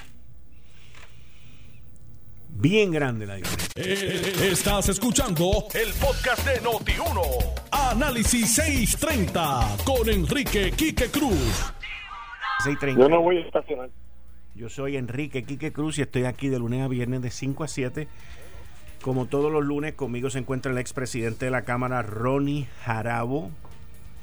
Bien 2.49 2.91
grande 2.91 3.27
la 3.27 3.35
diferencia. 3.35 3.69
Eh, 3.77 4.49
estás 4.51 4.89
escuchando 4.89 5.67
el 5.75 5.93
podcast 5.93 6.47
de 6.47 6.63
Noti1. 6.63 7.21
Análisis 7.71 8.55
630 8.55 9.77
con 9.85 10.09
Enrique 10.09 10.73
Quique 10.73 11.09
Cruz. 11.09 11.73
Yo 12.97 13.09
no 13.11 13.21
voy 13.21 13.37
a 13.37 13.41
estacionar. 13.41 13.91
Yo 14.55 14.71
soy 14.71 14.97
Enrique 14.97 15.45
Quique 15.45 15.71
Cruz 15.71 15.99
y 15.99 16.03
estoy 16.03 16.25
aquí 16.25 16.49
de 16.49 16.59
lunes 16.59 16.83
a 16.83 16.89
viernes 16.89 17.21
de 17.21 17.31
5 17.31 17.65
a 17.65 17.69
7. 17.69 18.09
Como 19.03 19.27
todos 19.27 19.53
los 19.53 19.65
lunes, 19.65 19.95
conmigo 19.95 20.31
se 20.31 20.39
encuentra 20.39 20.73
el 20.73 20.79
expresidente 20.79 21.45
de 21.45 21.51
la 21.51 21.63
Cámara, 21.63 22.03
Ronnie 22.03 22.67
Jarabo, 22.85 23.51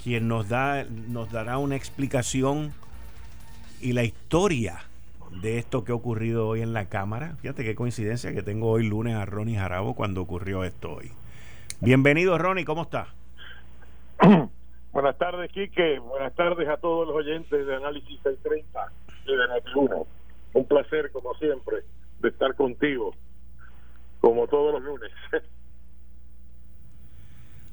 quien 0.02 0.26
nos, 0.28 0.48
da, 0.48 0.84
nos 0.84 1.30
dará 1.30 1.56
una 1.58 1.76
explicación 1.76 2.74
y 3.80 3.92
la 3.92 4.04
historia 4.04 4.84
de 5.42 5.58
esto 5.58 5.84
que 5.84 5.92
ha 5.92 5.94
ocurrido 5.94 6.48
hoy 6.48 6.62
en 6.62 6.72
la 6.72 6.88
Cámara. 6.88 7.36
Fíjate 7.40 7.64
qué 7.64 7.74
coincidencia 7.74 8.32
que 8.32 8.42
tengo 8.42 8.70
hoy 8.70 8.86
lunes 8.86 9.14
a 9.14 9.24
Ronnie 9.24 9.56
Jarabo 9.56 9.94
cuando 9.94 10.22
ocurrió 10.22 10.64
esto 10.64 10.92
hoy. 10.92 11.12
Bienvenido, 11.80 12.38
Ronnie, 12.38 12.64
¿cómo 12.64 12.82
está? 12.82 13.08
Buenas 14.92 15.18
tardes, 15.18 15.52
Quique. 15.52 15.98
Buenas 15.98 16.34
tardes 16.34 16.68
a 16.68 16.78
todos 16.78 17.06
los 17.06 17.16
oyentes 17.16 17.66
de 17.66 17.76
Análisis 17.76 18.18
630 18.22 18.92
y 19.26 19.36
de 19.36 19.48
Netflix. 19.48 20.08
Un 20.54 20.64
placer, 20.64 21.10
como 21.12 21.34
siempre, 21.34 21.82
de 22.20 22.28
estar 22.30 22.54
contigo, 22.54 23.14
como 24.20 24.46
todos 24.46 24.72
los 24.72 24.82
lunes. 24.82 25.10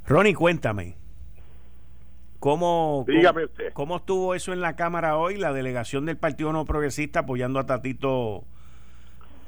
Ronnie, 0.06 0.34
cuéntame, 0.34 0.98
¿Cómo, 2.44 3.06
Dígame 3.08 3.46
usted. 3.46 3.72
¿Cómo 3.72 3.96
estuvo 3.96 4.36
eso 4.36 4.52
en 4.52 4.60
la 4.60 4.76
Cámara 4.76 5.16
hoy? 5.16 5.38
La 5.38 5.54
delegación 5.54 6.06
del 6.06 6.18
Partido 6.18 6.52
No 6.52 6.66
Progresista 6.66 7.22
apoyando 7.22 7.58
a 7.58 7.66
Tatito 7.66 8.44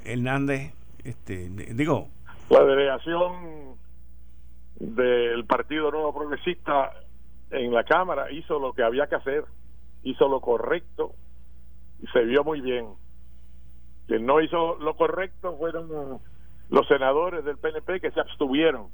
Hernández. 0.02 0.72
Este, 1.04 1.50
digo. 1.74 2.08
La 2.48 2.64
delegación 2.64 3.76
del 4.76 5.44
Partido 5.44 5.90
Nuevo 5.90 6.14
Progresista 6.14 6.92
en 7.50 7.74
la 7.74 7.84
Cámara 7.84 8.32
hizo 8.32 8.58
lo 8.58 8.72
que 8.72 8.82
había 8.82 9.08
que 9.08 9.16
hacer, 9.16 9.44
hizo 10.02 10.26
lo 10.28 10.40
correcto 10.40 11.12
y 12.02 12.06
se 12.06 12.20
vio 12.24 12.44
muy 12.44 12.62
bien. 12.62 12.86
Quien 14.06 14.24
no 14.24 14.40
hizo 14.40 14.76
lo 14.76 14.96
correcto 14.96 15.54
fueron 15.58 16.18
los 16.70 16.88
senadores 16.88 17.44
del 17.44 17.58
PNP 17.58 18.00
que 18.00 18.10
se 18.12 18.20
abstuvieron 18.20 18.86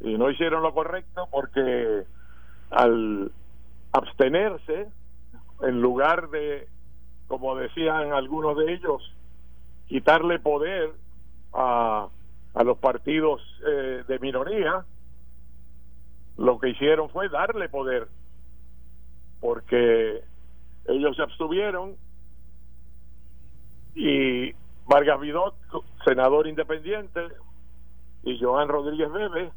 y 0.00 0.16
no 0.16 0.30
hicieron 0.30 0.62
lo 0.62 0.72
correcto 0.72 1.28
porque 1.30 2.06
al 2.72 3.30
abstenerse, 3.92 4.88
en 5.62 5.80
lugar 5.80 6.30
de, 6.30 6.66
como 7.28 7.54
decían 7.56 8.12
algunos 8.12 8.56
de 8.56 8.74
ellos, 8.74 9.14
quitarle 9.86 10.38
poder 10.38 10.92
a, 11.52 12.08
a 12.54 12.64
los 12.64 12.78
partidos 12.78 13.40
eh, 13.66 14.04
de 14.08 14.18
minoría, 14.18 14.84
lo 16.38 16.58
que 16.58 16.70
hicieron 16.70 17.10
fue 17.10 17.28
darle 17.28 17.68
poder, 17.68 18.08
porque 19.40 20.22
ellos 20.86 21.16
se 21.16 21.22
abstuvieron 21.22 21.96
y 23.94 24.52
Vargas 24.86 25.20
Vidot, 25.20 25.54
senador 26.04 26.46
independiente, 26.46 27.28
y 28.22 28.38
Joan 28.40 28.68
Rodríguez 28.68 29.12
Bebe, 29.12 29.52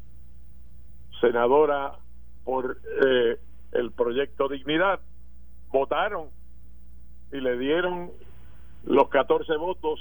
senadora 1.20 1.96
por 2.46 2.78
eh, 3.04 3.40
el 3.72 3.90
proyecto 3.90 4.48
Dignidad, 4.48 5.00
votaron 5.68 6.28
y 7.32 7.40
le 7.40 7.58
dieron 7.58 8.12
los 8.84 9.08
14 9.08 9.56
votos 9.56 10.00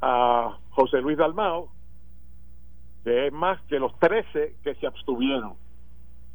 a 0.00 0.58
José 0.70 1.00
Luis 1.00 1.16
Dalmao, 1.16 1.70
que 3.04 3.28
es 3.28 3.32
más 3.32 3.60
que 3.68 3.78
los 3.78 3.96
13 4.00 4.56
que 4.64 4.74
se 4.74 4.86
abstuvieron. 4.86 5.54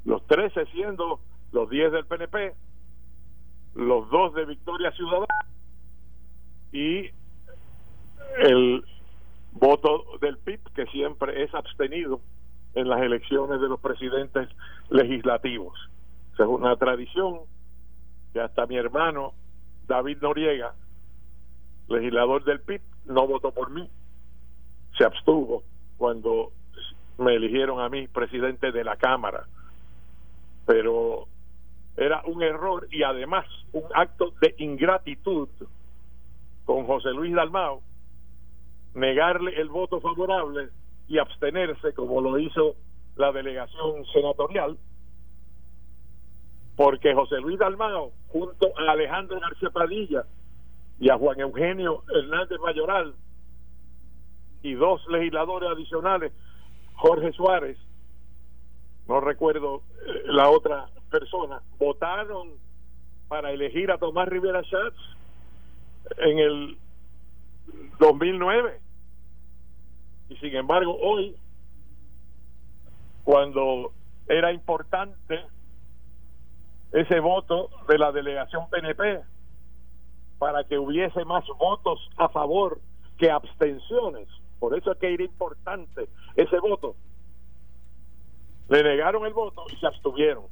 Los 0.05 0.25
13 0.25 0.65
siendo 0.67 1.19
los 1.51 1.69
10 1.69 1.91
del 1.91 2.05
PNP, 2.05 2.55
los 3.75 4.09
dos 4.09 4.33
de 4.35 4.45
Victoria 4.45 4.91
Ciudadana 4.93 5.27
y 6.71 7.09
el 8.39 8.85
voto 9.51 10.17
del 10.21 10.37
PIB, 10.37 10.61
que 10.73 10.85
siempre 10.85 11.43
es 11.43 11.53
abstenido 11.53 12.21
en 12.73 12.89
las 12.89 13.01
elecciones 13.01 13.59
de 13.59 13.67
los 13.67 13.79
presidentes 13.79 14.49
legislativos. 14.89 15.77
es 16.33 16.45
una 16.45 16.75
tradición 16.75 17.41
que 18.33 18.39
hasta 18.39 18.65
mi 18.67 18.77
hermano 18.77 19.33
David 19.87 20.17
Noriega, 20.21 20.73
legislador 21.87 22.43
del 22.43 22.59
PIB, 22.61 22.81
no 23.05 23.25
votó 23.25 23.51
por 23.51 23.71
mí, 23.71 23.89
se 24.97 25.05
abstuvo 25.05 25.63
cuando 25.97 26.51
me 27.17 27.35
eligieron 27.35 27.79
a 27.79 27.89
mí 27.89 28.07
presidente 28.07 28.71
de 28.71 28.83
la 28.83 28.97
Cámara. 28.97 29.45
Pero 30.65 31.27
era 31.95 32.21
un 32.25 32.43
error 32.43 32.87
y 32.91 33.03
además 33.03 33.45
un 33.73 33.85
acto 33.95 34.33
de 34.41 34.53
ingratitud 34.57 35.49
con 36.65 36.85
José 36.85 37.09
Luis 37.09 37.33
Dalmao 37.33 37.81
negarle 38.93 39.59
el 39.59 39.69
voto 39.69 39.99
favorable 39.99 40.69
y 41.07 41.17
abstenerse 41.17 41.93
como 41.93 42.21
lo 42.21 42.37
hizo 42.37 42.75
la 43.15 43.31
delegación 43.31 44.05
senatorial 44.13 44.77
porque 46.75 47.13
José 47.13 47.37
Luis 47.39 47.57
Dalmao 47.57 48.11
junto 48.27 48.67
a 48.77 48.91
Alejandro 48.91 49.39
García 49.39 49.69
Padilla 49.71 50.25
y 50.99 51.09
a 51.09 51.17
Juan 51.17 51.39
Eugenio 51.39 52.03
Hernández 52.13 52.59
Mayoral 52.59 53.15
y 54.61 54.73
dos 54.73 55.01
legisladores 55.09 55.69
adicionales 55.69 56.33
Jorge 56.95 57.31
Suárez 57.33 57.77
no 59.07 59.21
recuerdo 59.21 59.83
eh, 60.05 60.23
la 60.25 60.49
otra 60.49 60.89
persona 61.09 61.61
votaron 61.79 62.51
para 63.27 63.51
elegir 63.51 63.91
a 63.91 63.97
Tomás 63.97 64.27
Rivera 64.27 64.61
Schatz 64.63 64.95
en 66.17 66.39
el 66.39 66.77
2009 67.99 68.86
y 70.29 70.35
sin 70.37 70.55
embargo 70.55 70.97
hoy 71.01 71.35
cuando 73.23 73.91
era 74.27 74.51
importante 74.51 75.41
ese 76.91 77.19
voto 77.19 77.69
de 77.87 77.97
la 77.97 78.11
delegación 78.11 78.69
PNP 78.69 79.21
para 80.39 80.63
que 80.63 80.77
hubiese 80.77 81.25
más 81.25 81.43
votos 81.59 81.99
a 82.17 82.29
favor 82.29 82.79
que 83.17 83.31
abstenciones 83.31 84.27
por 84.59 84.77
eso 84.77 84.91
es 84.91 84.97
que 84.97 85.13
era 85.13 85.23
importante 85.23 86.07
ese 86.35 86.59
voto 86.59 86.95
le 88.69 88.83
negaron 88.83 89.25
el 89.25 89.33
voto 89.33 89.63
y 89.71 89.75
se 89.77 89.87
abstuvieron. 89.87 90.45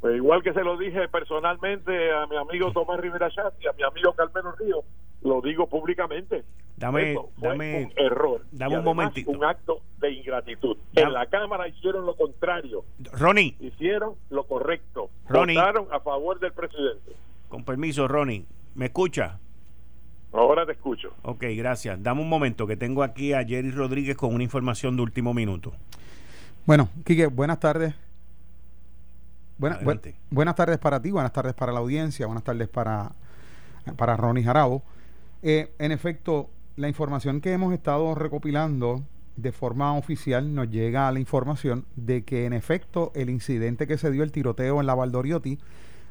Pues 0.00 0.16
igual 0.16 0.42
que 0.42 0.52
se 0.52 0.62
lo 0.62 0.76
dije 0.76 1.08
personalmente 1.08 2.12
a 2.12 2.26
mi 2.26 2.36
amigo 2.36 2.72
Tomás 2.72 3.00
Rivera 3.00 3.30
Chat 3.30 3.54
y 3.60 3.66
a 3.66 3.72
mi 3.72 3.82
amigo 3.82 4.12
Carmelo 4.12 4.52
Río 4.52 4.82
lo 5.22 5.40
digo 5.40 5.66
públicamente. 5.68 6.44
Dame, 6.76 7.16
dame 7.38 7.84
un 7.84 7.92
error. 7.96 8.44
Dame 8.52 8.78
un 8.78 8.84
momentito. 8.84 9.30
Un 9.30 9.44
acto 9.44 9.80
de 9.98 10.12
ingratitud. 10.12 10.76
En 10.94 11.12
la 11.12 11.26
Cámara 11.26 11.68
hicieron 11.68 12.04
lo 12.04 12.14
contrario. 12.16 12.84
Ronnie. 13.12 13.56
Hicieron 13.60 14.14
lo 14.28 14.44
correcto. 14.44 15.08
Ronnie. 15.26 15.56
Votaron 15.56 15.88
a 15.90 16.00
favor 16.00 16.38
del 16.38 16.52
presidente. 16.52 17.12
Con 17.48 17.64
permiso, 17.64 18.06
Ronnie. 18.06 18.44
¿Me 18.74 18.86
escucha? 18.86 19.38
Ahora 20.32 20.66
te 20.66 20.72
escucho. 20.72 21.14
Ok, 21.22 21.44
gracias. 21.56 22.02
Dame 22.02 22.20
un 22.20 22.28
momento 22.28 22.66
que 22.66 22.76
tengo 22.76 23.02
aquí 23.02 23.32
a 23.32 23.42
Jerry 23.42 23.70
Rodríguez 23.70 24.16
con 24.16 24.34
una 24.34 24.44
información 24.44 24.96
de 24.96 25.02
último 25.02 25.32
minuto. 25.32 25.72
Bueno, 26.66 26.90
Quique, 27.04 27.26
buenas 27.26 27.58
tardes. 27.58 27.94
buenas 30.30 30.54
tardes 30.54 30.78
para 30.78 31.00
ti, 31.00 31.10
buenas 31.10 31.32
tardes 31.32 31.54
para 31.54 31.72
la 31.72 31.78
audiencia, 31.78 32.26
buenas 32.26 32.44
tardes 32.44 32.68
para, 32.68 33.12
para 33.96 34.16
Ronnie 34.16 34.44
Jarabo. 34.44 34.82
Eh, 35.42 35.72
en 35.78 35.92
efecto, 35.92 36.50
la 36.76 36.88
información 36.88 37.40
que 37.40 37.52
hemos 37.52 37.72
estado 37.72 38.14
recopilando 38.14 39.04
de 39.36 39.52
forma 39.52 39.94
oficial 39.94 40.54
nos 40.54 40.70
llega 40.70 41.08
a 41.08 41.12
la 41.12 41.20
información 41.20 41.84
de 41.94 42.24
que 42.24 42.46
en 42.46 42.52
efecto 42.52 43.12
el 43.14 43.28
incidente 43.28 43.86
que 43.86 43.98
se 43.98 44.10
dio 44.10 44.22
el 44.22 44.32
tiroteo 44.32 44.80
en 44.80 44.86
la 44.86 44.94
Valdoriotti 44.94 45.58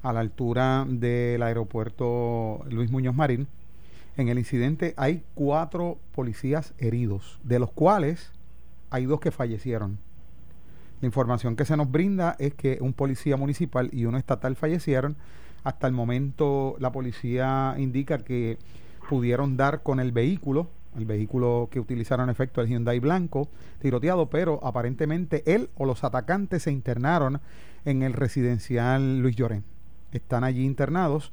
a 0.03 0.13
la 0.13 0.19
altura 0.19 0.85
del 0.87 1.41
aeropuerto 1.41 2.63
Luis 2.69 2.91
Muñoz 2.91 3.15
Marín, 3.15 3.47
en 4.17 4.29
el 4.29 4.37
incidente 4.37 4.93
hay 4.97 5.23
cuatro 5.33 5.97
policías 6.13 6.73
heridos, 6.77 7.39
de 7.43 7.59
los 7.59 7.71
cuales 7.71 8.31
hay 8.91 9.05
dos 9.05 9.19
que 9.19 9.31
fallecieron. 9.31 9.97
La 11.01 11.07
información 11.07 11.55
que 11.55 11.65
se 11.65 11.75
nos 11.75 11.91
brinda 11.91 12.35
es 12.39 12.53
que 12.53 12.77
un 12.79 12.93
policía 12.93 13.35
municipal 13.35 13.89
y 13.91 14.05
uno 14.05 14.17
estatal 14.17 14.55
fallecieron. 14.55 15.17
Hasta 15.63 15.87
el 15.87 15.93
momento 15.93 16.75
la 16.79 16.91
policía 16.91 17.75
indica 17.77 18.19
que 18.19 18.57
pudieron 19.09 19.57
dar 19.57 19.83
con 19.83 19.99
el 19.99 20.11
vehículo, 20.11 20.67
el 20.97 21.05
vehículo 21.05 21.67
que 21.71 21.79
utilizaron 21.79 22.25
en 22.25 22.31
efecto 22.31 22.61
el 22.61 22.67
Hyundai 22.67 22.99
blanco, 22.99 23.49
tiroteado, 23.81 24.29
pero 24.29 24.59
aparentemente 24.63 25.43
él 25.45 25.69
o 25.75 25.85
los 25.85 26.03
atacantes 26.03 26.63
se 26.63 26.71
internaron 26.71 27.41
en 27.83 28.03
el 28.03 28.13
residencial 28.13 29.19
Luis 29.19 29.35
Llorén. 29.35 29.63
Están 30.11 30.43
allí 30.43 30.63
internados. 30.63 31.31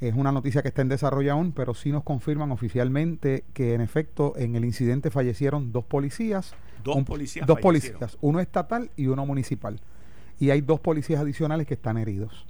Es 0.00 0.14
una 0.14 0.32
noticia 0.32 0.62
que 0.62 0.68
está 0.68 0.82
en 0.82 0.88
desarrollo 0.88 1.32
aún, 1.32 1.52
pero 1.52 1.74
sí 1.74 1.92
nos 1.92 2.04
confirman 2.04 2.52
oficialmente 2.52 3.44
que 3.52 3.74
en 3.74 3.80
efecto 3.80 4.32
en 4.36 4.56
el 4.56 4.64
incidente 4.64 5.10
fallecieron 5.10 5.72
dos 5.72 5.84
policías. 5.84 6.54
Dos 6.82 7.02
policías. 7.04 7.46
Dos 7.46 7.60
policías, 7.60 8.16
uno 8.22 8.40
estatal 8.40 8.90
y 8.96 9.08
uno 9.08 9.26
municipal. 9.26 9.78
Y 10.38 10.50
hay 10.50 10.62
dos 10.62 10.80
policías 10.80 11.20
adicionales 11.20 11.66
que 11.66 11.74
están 11.74 11.98
heridos. 11.98 12.46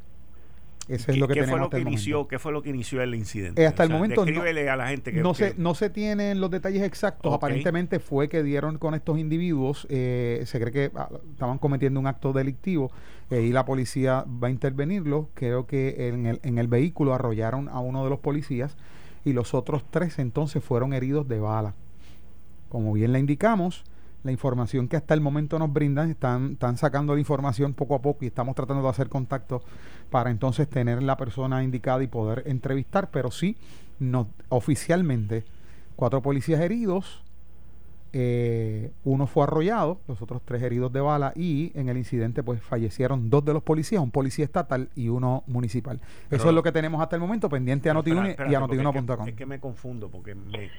Eso 0.89 1.13
es 1.13 1.19
lo 1.19 1.29
que 1.29 1.35
¿qué 1.35 1.45
fue 1.45 1.59
lo 1.59 1.71
que 1.71 1.79
inició, 1.79 2.27
¿Qué 2.27 2.39
fue 2.39 2.53
lo 2.53 2.63
que 2.63 2.71
inició 2.71 3.01
el 3.01 3.15
incidente? 3.15 3.63
Eh, 3.63 3.67
hasta 3.67 3.85
el 3.85 3.91
momento 3.91 4.27
no, 4.27 4.43
a 4.43 4.77
la 4.77 4.89
gente 4.89 5.13
que, 5.13 5.21
no, 5.21 5.35
Se, 5.35 5.55
no 5.57 5.75
se 5.75 5.89
tienen 5.89 6.41
los 6.41 6.51
detalles 6.51 6.83
exactos. 6.83 7.33
Aparentemente 7.33 8.01
fue 8.01 8.29
que 8.29 8.43
dieron 8.43 8.79
con 8.79 8.95
estos 8.95 9.19
individuos, 9.19 9.87
eh, 9.89 10.43
se 10.47 10.59
cree 10.59 10.73
que 10.73 10.91
ah, 10.97 11.09
estaban 11.31 11.59
cometiendo 11.59 12.01
un 12.01 12.07
acto 12.07 12.33
delictivo 12.33 12.91
eh, 13.31 13.43
y 13.43 13.53
la 13.53 13.65
policía 13.65 14.25
va 14.43 14.49
a 14.49 14.51
intervenirlo. 14.51 15.29
Creo 15.35 15.67
que 15.67 16.09
en 16.09 16.27
el, 16.27 16.41
en 16.43 16.59
el 16.59 16.67
vehículo 16.67 17.15
arrollaron 17.15 17.69
a 17.69 17.79
uno 17.79 18.03
de 18.03 18.11
los 18.11 18.19
policías 18.19 18.77
y 19.25 19.33
los 19.33 19.55
otros 19.55 19.85
tres 19.91 20.19
entonces 20.19 20.65
fueron 20.65 20.93
heridos 20.93 21.29
de 21.29 21.39
bala. 21.39 21.75
Como 22.69 22.93
bien 22.93 23.13
le 23.13 23.19
indicamos, 23.19 23.85
la 24.23 24.33
información 24.33 24.89
que 24.89 24.97
hasta 24.97 25.15
el 25.15 25.21
momento 25.21 25.59
nos 25.59 25.73
brindan, 25.73 26.11
están, 26.11 26.53
están 26.53 26.77
sacando 26.77 27.15
la 27.15 27.21
información 27.21 27.73
poco 27.73 27.95
a 27.95 28.03
poco 28.03 28.25
y 28.25 28.29
estamos 28.29 28.55
tratando 28.55 28.83
de 28.83 28.89
hacer 28.89 29.09
contacto 29.09 29.63
para 30.11 30.31
entonces 30.31 30.69
tener 30.69 31.03
la 31.03 31.17
persona 31.17 31.63
indicada 31.63 32.03
y 32.03 32.09
poder 32.09 32.43
entrevistar, 32.47 33.11
pero 33.11 33.31
sí, 33.31 33.57
no, 33.99 34.29
oficialmente, 34.49 35.45
cuatro 35.97 36.21
policías 36.21 36.61
heridos, 36.61 37.23
eh, 38.13 38.91
uno 39.05 39.29
fue 39.29 39.45
arrollado, 39.45 40.01
los 40.09 40.21
otros 40.21 40.43
tres 40.45 40.63
heridos 40.63 40.93
de 40.93 41.01
bala 41.01 41.33
y 41.37 41.71
en 41.75 41.89
el 41.89 41.97
incidente 41.97 42.43
pues 42.43 42.61
fallecieron 42.61 43.31
dos 43.31 43.45
de 43.45 43.53
los 43.53 43.63
policías, 43.63 44.03
un 44.03 44.11
policía 44.11 44.45
estatal 44.45 44.89
y 44.97 45.09
uno 45.09 45.45
municipal. 45.47 46.01
Eso 46.29 46.49
es 46.49 46.55
lo 46.55 46.63
que 46.63 46.73
tenemos 46.73 47.01
hasta 47.01 47.15
el 47.15 47.21
momento 47.21 47.49
pendiente 47.49 47.89
a 47.89 47.95
noti 47.95 48.11
y 48.11 48.55
a 48.55 48.61
notiuno.com. 48.61 49.29
Es, 49.29 49.35
que 49.35 49.47
me 49.47 49.61
confundo 49.61 50.11
porque 50.11 50.35
me, 50.35 50.71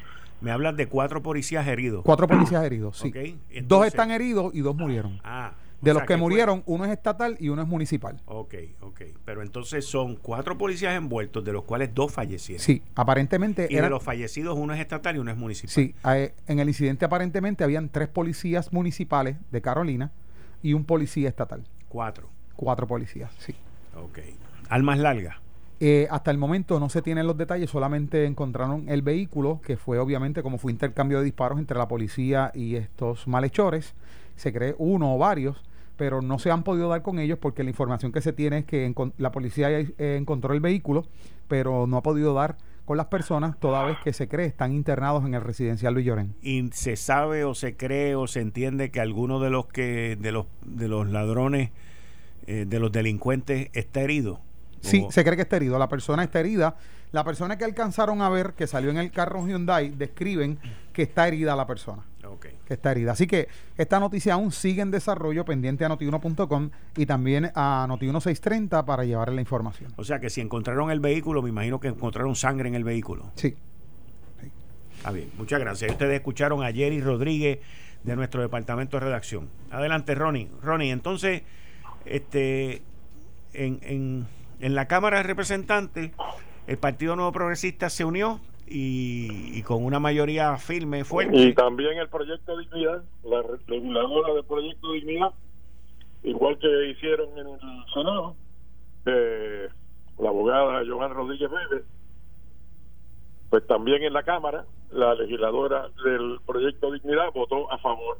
me 0.42 0.52
hablan 0.52 0.76
de 0.76 0.88
cuatro 0.88 1.24
policías 1.24 1.66
heridos. 1.68 2.04
Cuatro 2.04 2.28
policías 2.28 2.66
heridos, 2.66 2.98
sí. 2.98 3.40
dos 3.64 3.86
están 3.86 4.12
heridos 4.12 4.54
y 4.54 4.60
dos 4.60 4.76
murieron. 4.76 5.22
Ah, 5.24 5.54
De 5.82 5.94
los 5.94 6.04
que, 6.04 6.16
murieron, 6.16 6.62
uno 6.68 6.86
es 6.86 6.92
estatal 6.92 7.38
y 7.40 7.50
uno 7.50 7.64
es 7.64 7.68
municipal. 7.68 8.22
Ok, 8.26 8.54
ok. 8.82 9.02
Pero 9.26 9.42
entonces 9.42 9.84
son 9.84 10.16
cuatro 10.16 10.58
policías 10.58 10.96
envueltos, 10.96 11.44
de 11.44 11.52
los 11.52 11.64
cuales 11.64 11.94
dos 11.94 12.12
fallecieron. 12.12 12.64
Sí, 12.64 12.84
aparentemente. 12.94 13.68
Y 13.70 13.76
de 13.76 13.90
los 13.90 14.04
fallecidos, 14.04 14.58
uno 14.58 14.74
es 14.74 14.80
estatal 14.80 15.16
y 15.16 15.20
uno 15.20 15.32
es 15.32 15.38
municipal. 15.38 15.72
Sí, 15.72 15.96
eh, 16.06 16.36
en 16.48 16.60
el 16.60 16.68
incidente 16.68 17.06
aparentemente 17.06 17.64
habían 17.64 17.90
tres 17.90 18.10
policías 18.10 18.72
municipales 18.72 19.38
de 19.52 19.62
Carolina 19.62 20.12
y 20.62 20.74
un 20.74 20.86
policía 20.86 21.30
estatal. 21.30 21.64
Cuatro. 21.90 22.30
Cuatro 22.56 22.86
policías, 22.86 23.32
sí. 23.40 23.56
Ok. 23.96 24.20
Almas 24.70 25.00
largas. 25.00 25.38
Eh, 25.80 26.08
hasta 26.12 26.30
el 26.30 26.38
momento 26.38 26.80
no 26.80 26.90
se 26.90 27.02
tienen 27.02 27.26
los 27.26 27.36
detalles, 27.38 27.72
solamente 27.72 28.26
encontraron 28.26 28.88
el 28.88 29.02
vehículo, 29.02 29.62
que 29.66 29.78
fue 29.78 29.98
obviamente 29.98 30.44
como 30.44 30.60
fue 30.60 30.72
intercambio 30.72 31.18
de 31.18 31.26
disparos 31.26 31.58
entre 31.58 31.76
la 31.76 31.88
policía 31.88 32.52
y 32.54 32.76
estos 32.76 33.28
malhechores. 33.28 33.96
Se 34.36 34.54
cree 34.54 34.76
uno 34.78 35.16
o 35.16 35.18
varios 35.18 35.64
pero 36.02 36.24
no 36.24 36.40
se 36.40 36.50
han 36.50 36.64
podido 36.64 36.90
dar 36.90 37.04
con 37.04 37.20
ellos 37.20 37.38
porque 37.40 37.64
la 37.64 37.70
información 37.70 38.12
que 38.12 38.22
se 38.22 38.34
tiene 38.34 38.58
es 38.58 38.66
que 38.66 38.92
la 39.20 39.32
policía 39.32 39.70
eh, 39.70 40.18
encontró 40.20 40.56
el 40.56 40.60
vehículo, 40.60 41.06
pero 41.48 41.86
no 41.86 41.98
ha 41.98 42.02
podido 42.02 42.34
dar 42.34 42.58
con 42.86 42.98
las 42.98 43.06
personas 43.06 43.60
toda 43.60 43.84
vez 43.84 44.00
que 44.04 44.12
se 44.12 44.28
cree 44.28 44.48
están 44.48 44.72
internados 44.72 45.24
en 45.28 45.36
el 45.36 45.42
residencial 45.42 45.94
Luis 45.94 46.08
Llorén. 46.08 46.34
¿Y 46.42 46.68
se 46.72 46.96
sabe 46.96 47.44
o 47.44 47.54
se 47.54 47.78
cree 47.78 48.16
o 48.16 48.26
se 48.26 48.40
entiende 48.40 48.90
que 48.90 49.00
alguno 49.00 49.40
de 49.40 49.52
los 49.52 49.68
que 49.68 50.18
de 50.20 50.32
los 50.32 50.48
de 50.66 50.88
los 50.88 51.08
ladrones 51.08 51.70
eh, 52.48 52.66
de 52.68 52.80
los 52.80 52.92
delincuentes 52.92 53.70
está 53.74 54.02
herido? 54.02 54.42
Sí, 54.80 55.06
se 55.12 55.24
cree 55.24 55.36
que 55.36 55.44
está 55.44 55.58
herido. 55.58 55.78
La 55.78 55.88
persona 55.88 56.24
está 56.24 56.40
herida. 56.40 56.78
La 57.12 57.24
persona 57.24 57.58
que 57.58 57.66
alcanzaron 57.66 58.22
a 58.22 58.30
ver 58.30 58.54
que 58.54 58.68
salió 58.68 58.90
en 58.90 58.98
el 58.98 59.12
carro 59.12 59.46
Hyundai 59.46 59.90
describen 59.90 60.60
que 60.94 61.04
está 61.04 61.28
herida 61.28 61.56
la 61.56 61.68
persona. 61.68 62.04
Que 62.66 62.74
está 62.74 62.92
herida. 62.92 63.12
Así 63.12 63.28
que 63.28 63.50
esta 63.78 64.00
noticia 64.00 64.36
aún 64.36 64.52
sigue 64.52 64.82
en 64.82 64.92
desarrollo 64.92 65.44
pendiente 65.44 65.84
a 65.84 65.90
notiuno.com 65.90 66.70
y 66.96 67.06
también 67.06 67.52
a 67.56 67.86
noti1630 67.90 68.86
para 68.86 69.04
llevarle 69.04 69.36
la 69.36 69.42
información. 69.42 69.94
O 69.98 70.04
sea 70.04 70.20
que 70.20 70.30
si 70.30 70.40
encontraron 70.40 70.92
el 70.92 71.00
vehículo, 71.02 71.42
me 71.42 71.50
imagino 71.50 71.80
que 71.80 71.90
encontraron 71.90 72.36
sangre 72.36 72.70
en 72.70 72.76
el 72.76 72.84
vehículo. 72.84 73.32
Sí. 73.36 73.56
Está 74.98 75.12
bien, 75.12 75.32
muchas 75.38 75.60
gracias. 75.60 75.92
Ustedes 75.92 76.14
escucharon 76.14 76.64
a 76.64 76.72
Jerry 76.72 77.02
Rodríguez 77.02 77.60
de 78.04 78.16
nuestro 78.16 78.42
departamento 78.42 78.98
de 78.98 79.06
redacción. 79.06 79.50
Adelante, 79.72 80.16
Ronnie. 80.16 80.50
Ronnie, 80.62 80.92
entonces, 80.92 81.42
este, 82.06 82.84
en, 83.54 83.80
en, 83.82 84.28
en 84.60 84.76
la 84.76 84.88
Cámara 84.88 85.18
de 85.18 85.24
Representantes, 85.24 86.12
el 86.72 86.78
Partido 86.78 87.18
Nuevo 87.18 87.34
Progresista 87.34 87.90
se 87.90 88.06
unió 88.06 88.40
y, 88.66 89.62
con 89.64 89.84
una 89.84 90.00
mayoría 90.00 90.56
firme, 90.56 91.04
fuerte. 91.04 91.36
Y 91.36 91.54
también 91.54 91.98
el 91.98 92.08
Proyecto 92.08 92.58
Dignidad, 92.58 93.04
la 93.26 93.44
reguladora 93.68 94.34
del 94.34 94.46
Proyecto 94.46 94.94
Dignidad, 94.94 95.34
igual 96.24 96.58
que 96.60 96.92
hicieron 96.92 97.38
en 97.38 97.46
el 97.46 97.60
Senado, 97.94 98.38
eh, 99.06 99.68
la 100.18 100.30
abogada 100.30 100.82
Joan 100.88 101.14
Rodríguez 101.14 101.52
Vélez, 101.52 101.84
pues 103.50 103.68
también 103.68 104.04
en 104.04 104.14
la 104.14 104.24
Cámara, 104.24 104.64
la 104.92 105.14
legisladora 105.16 105.90
del 106.06 106.40
Proyecto 106.46 106.90
Dignidad 106.90 107.34
votó 107.34 107.70
a 107.70 107.80
favor 107.80 108.18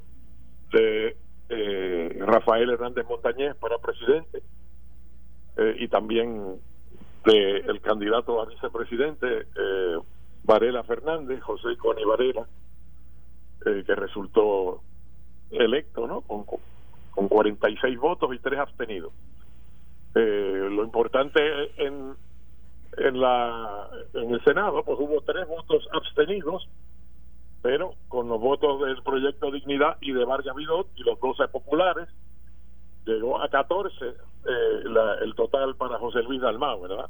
de 0.74 1.16
eh, 1.48 2.18
Rafael 2.20 2.70
Hernández 2.70 3.06
Montañez 3.08 3.56
para 3.56 3.78
presidente 3.78 4.44
eh, 5.56 5.76
y 5.80 5.88
también 5.88 6.60
de 7.26 7.58
el 7.58 7.82
candidato 7.82 8.42
a 8.42 8.46
vicepresidente 8.46 9.48
eh, 9.56 9.98
Varela 10.44 10.84
Fernández, 10.84 11.42
José 11.42 11.78
Coni 11.78 12.04
Varela, 12.04 12.48
eh, 13.66 13.84
que 13.86 13.96
resultó 13.96 14.82
electo, 15.52 16.08
¿no? 16.08 16.22
Con, 16.22 16.46
con 17.12 17.28
46 17.28 18.00
votos 18.00 18.34
y 18.34 18.40
tres 18.40 18.60
abstenidos. 18.60 19.14
Eh, 20.16 20.68
lo 20.70 20.84
importante 20.84 21.40
en, 21.78 22.16
en, 22.98 23.20
la, 23.20 23.90
en 24.14 24.34
el 24.34 24.44
Senado, 24.44 24.84
pues 24.84 24.98
hubo 25.00 25.22
tres 25.22 25.48
votos 25.48 25.88
abstenidos, 25.94 26.68
pero 27.62 27.94
con 28.08 28.28
los 28.28 28.40
votos 28.40 28.82
del 28.82 29.02
Proyecto 29.04 29.52
Dignidad 29.52 29.98
y 30.02 30.12
de 30.12 30.26
Vargas 30.26 30.56
Vidot 30.56 30.88
y 30.96 31.04
los 31.04 31.20
12 31.20 31.48
populares, 31.50 32.10
llegó 33.06 33.42
a 33.42 33.50
14 33.50 34.06
eh, 34.06 34.14
el 35.22 35.36
total 35.36 35.76
para 35.76 35.98
José 35.98 36.24
Luis 36.24 36.42
Dalmau, 36.42 36.82
¿verdad? 36.82 37.10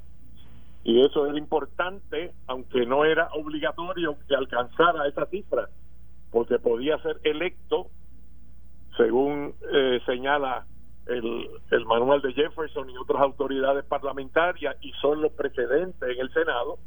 Y 0.84 1.06
eso 1.06 1.28
es 1.28 1.38
importante, 1.38 2.34
aunque 2.48 2.86
no 2.86 3.06
era 3.06 3.30
obligatorio 3.34 4.18
que 4.28 4.36
alcanzara 4.36 5.08
esa 5.08 5.26
cifra, 5.28 5.70
porque 6.32 6.58
podía 6.60 6.98
ser 7.00 7.20
electo, 7.24 7.88
según 8.98 9.54
eh, 9.72 10.02
señala 10.06 10.66
el, 11.06 11.50
el 11.72 11.86
manual 11.86 12.22
de 12.22 12.34
Jefferson 12.34 12.90
y 12.90 12.98
otras 12.98 13.22
autoridades 13.22 13.86
parlamentarias, 13.86 14.76
y 14.82 14.92
son 14.94 15.22
los 15.22 15.32
precedentes 15.34 16.10
en 16.10 16.20
el 16.20 16.34
Senado, 16.34 16.80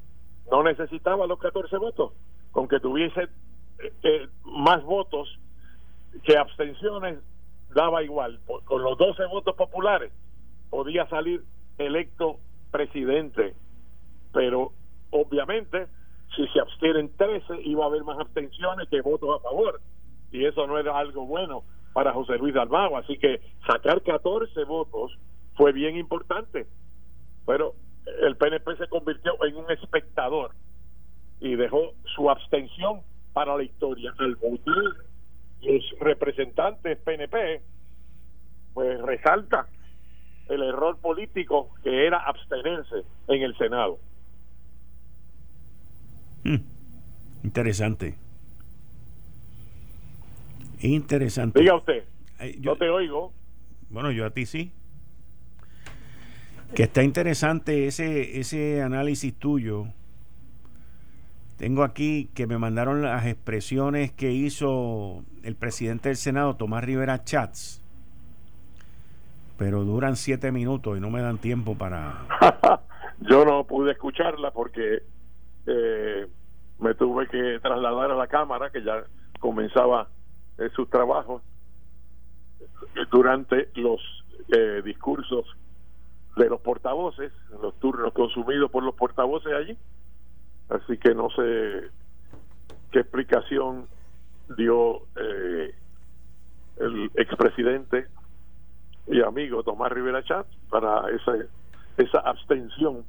no 0.51 0.63
necesitaba 0.63 1.27
los 1.27 1.39
14 1.39 1.77
votos, 1.79 2.13
con 2.51 2.69
que 2.69 2.81
tuviese 2.81 3.29
eh, 3.79 3.93
eh, 4.03 4.29
más 4.45 4.83
votos 4.83 5.29
que 6.23 6.37
abstenciones, 6.37 7.19
daba 7.75 8.03
igual. 8.03 8.41
Con 8.65 8.83
los 8.83 8.97
12 8.97 9.27
votos 9.27 9.55
populares 9.57 10.13
podía 10.71 11.07
salir 11.09 11.43
electo 11.79 12.39
presidente 12.71 13.55
pero 14.35 14.73
obviamente 15.11 15.87
si 16.37 16.47
se 16.49 16.61
abstienen 16.61 17.17
13 17.17 17.63
iba 17.63 17.85
a 17.85 17.87
haber 17.87 18.03
más 18.03 18.19
abstenciones 18.19 18.89
que 18.91 19.01
votos 19.01 19.39
a 19.39 19.43
favor 19.43 19.81
y 20.33 20.45
eso 20.45 20.67
no 20.67 20.77
era 20.79 20.99
algo 20.99 21.25
bueno 21.25 21.63
para 21.95 22.13
José 22.13 22.37
Luis 22.39 22.53
Dalmau, 22.53 22.97
así 22.97 23.17
que 23.17 23.41
sacar 23.69 24.03
14 24.03 24.65
votos 24.65 25.17
fue 25.55 25.73
bien 25.73 25.97
importante, 25.97 26.67
pero 27.47 27.75
el 28.23 28.37
PNP 28.37 28.77
se 28.77 28.89
convirtió 28.89 29.33
en 29.45 29.57
un 29.57 29.71
espectador 29.71 30.51
y 31.39 31.55
dejó 31.55 31.93
su 32.17 32.29
abstención 32.29 33.03
para 33.33 33.57
la 33.57 33.63
historia. 33.63 34.13
Al 34.19 34.35
votar 34.35 34.75
los 35.65 35.99
representantes 36.01 36.99
PNP, 36.99 37.63
pues 38.75 39.01
resalta 39.03 39.67
el 40.49 40.63
error 40.63 40.99
político 40.99 41.71
que 41.83 42.07
era 42.07 42.19
abstenerse 42.19 42.97
en 43.29 43.43
el 43.43 43.57
Senado. 43.57 43.99
Hmm. 46.45 46.57
Interesante. 47.43 48.15
Interesante. 50.81 51.61
Diga 51.61 51.77
usted. 51.77 52.05
yo 52.61 52.77
te 52.77 52.91
oigo. 52.91 53.33
Bueno, 53.89 54.11
yo 54.11 54.27
a 54.27 54.31
ti 54.31 54.45
sí. 54.45 54.73
Que 56.75 56.85
está 56.85 57.03
interesante 57.03 57.87
ese, 57.87 58.41
ese 58.41 58.83
análisis 58.83 59.33
tuyo. 59.35 59.87
Tengo 61.57 61.85
aquí 61.85 62.29
que 62.35 62.47
me 62.47 62.59
mandaron 62.59 63.03
las 63.03 63.27
expresiones 63.27 64.13
que 64.13 64.33
hizo 64.33 65.23
el 65.43 65.55
presidente 65.55 66.09
del 66.09 66.17
Senado, 66.17 66.57
Tomás 66.57 66.85
Rivera 66.85 67.23
Chats. 67.23 67.81
Pero 69.57 69.85
duran 69.85 70.17
siete 70.17 70.51
minutos 70.51 70.99
y 70.99 71.01
no 71.01 71.11
me 71.11 71.21
dan 71.21 71.39
tiempo 71.39 71.77
para... 71.77 72.27
yo 73.21 73.45
no 73.45 73.65
pude 73.65 73.93
escucharla 73.93 74.51
porque 74.51 75.03
eh, 75.67 76.27
me 76.81 76.95
tuve 76.95 77.29
que 77.29 77.61
trasladar 77.61 78.11
a 78.11 78.17
la 78.17 78.27
Cámara, 78.27 78.71
que 78.71 78.83
ya 78.83 79.05
comenzaba 79.39 80.09
eh, 80.59 80.69
sus 80.75 80.91
trabajos, 80.91 81.43
durante 83.11 83.69
los 83.75 84.01
eh, 84.49 84.83
discursos 84.85 85.47
de 86.37 86.49
los 86.49 86.61
portavoces, 86.61 87.33
los 87.63 87.79
turnos 87.79 88.13
consumidos 88.13 88.71
por 88.71 88.83
los 88.83 88.95
portavoces 88.95 89.53
allí. 89.53 89.79
Así 90.69 90.97
que 90.99 91.15
no 91.15 91.29
sé 91.31 91.91
qué 92.91 93.01
explicación 93.01 93.87
dio 94.57 95.03
eh, 95.17 95.75
el 96.79 97.11
expresidente 97.15 98.07
y 99.07 99.21
amigo 99.21 99.63
Tomás 99.63 99.93
Rivera 99.93 100.23
Chat 100.25 100.47
para 100.71 101.11
esa, 101.11 101.33
esa 101.97 102.19
abstención 102.21 103.05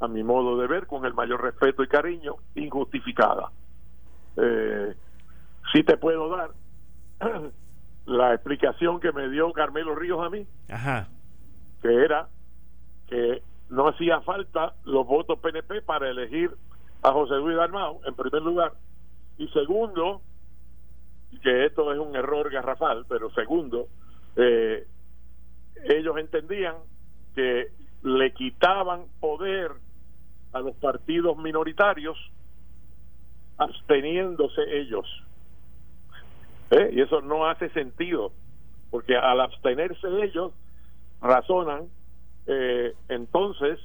a 0.00 0.08
mi 0.08 0.22
modo 0.22 0.56
de 0.56 0.66
ver, 0.66 0.86
con 0.86 1.04
el 1.04 1.12
mayor 1.12 1.42
respeto 1.42 1.82
y 1.82 1.88
cariño, 1.88 2.36
injustificada. 2.54 3.50
Eh, 4.36 4.94
sí 5.72 5.82
te 5.84 5.98
puedo 5.98 6.34
dar 6.34 6.50
la 8.06 8.34
explicación 8.34 8.98
que 8.98 9.12
me 9.12 9.28
dio 9.28 9.52
Carmelo 9.52 9.94
Ríos 9.94 10.24
a 10.24 10.30
mí, 10.30 10.46
que 11.82 11.94
era 11.94 12.28
que 13.08 13.42
no 13.68 13.88
hacía 13.88 14.20
falta 14.22 14.74
los 14.84 15.06
votos 15.06 15.38
PNP 15.40 15.82
para 15.82 16.08
elegir 16.08 16.50
a 17.02 17.12
José 17.12 17.34
Luis 17.36 17.56
Dalmau, 17.56 18.00
en 18.04 18.14
primer 18.14 18.42
lugar, 18.42 18.72
y 19.38 19.48
segundo, 19.48 20.20
que 21.42 21.66
esto 21.66 21.92
es 21.92 21.98
un 21.98 22.14
error 22.14 22.50
garrafal, 22.50 23.06
pero 23.08 23.30
segundo, 23.30 23.88
eh, 24.36 24.86
ellos 25.84 26.16
entendían 26.18 26.76
que 27.34 27.68
le 28.02 28.32
quitaban 28.32 29.04
poder 29.20 29.72
a 30.52 30.60
los 30.60 30.74
partidos 30.76 31.36
minoritarios 31.38 32.18
absteniéndose 33.56 34.62
ellos. 34.78 35.06
¿Eh? 36.70 36.90
Y 36.92 37.00
eso 37.00 37.20
no 37.20 37.46
hace 37.46 37.68
sentido, 37.70 38.32
porque 38.90 39.16
al 39.16 39.40
abstenerse 39.40 40.06
ellos, 40.22 40.52
razonan, 41.20 41.88
eh, 42.46 42.94
entonces 43.08 43.78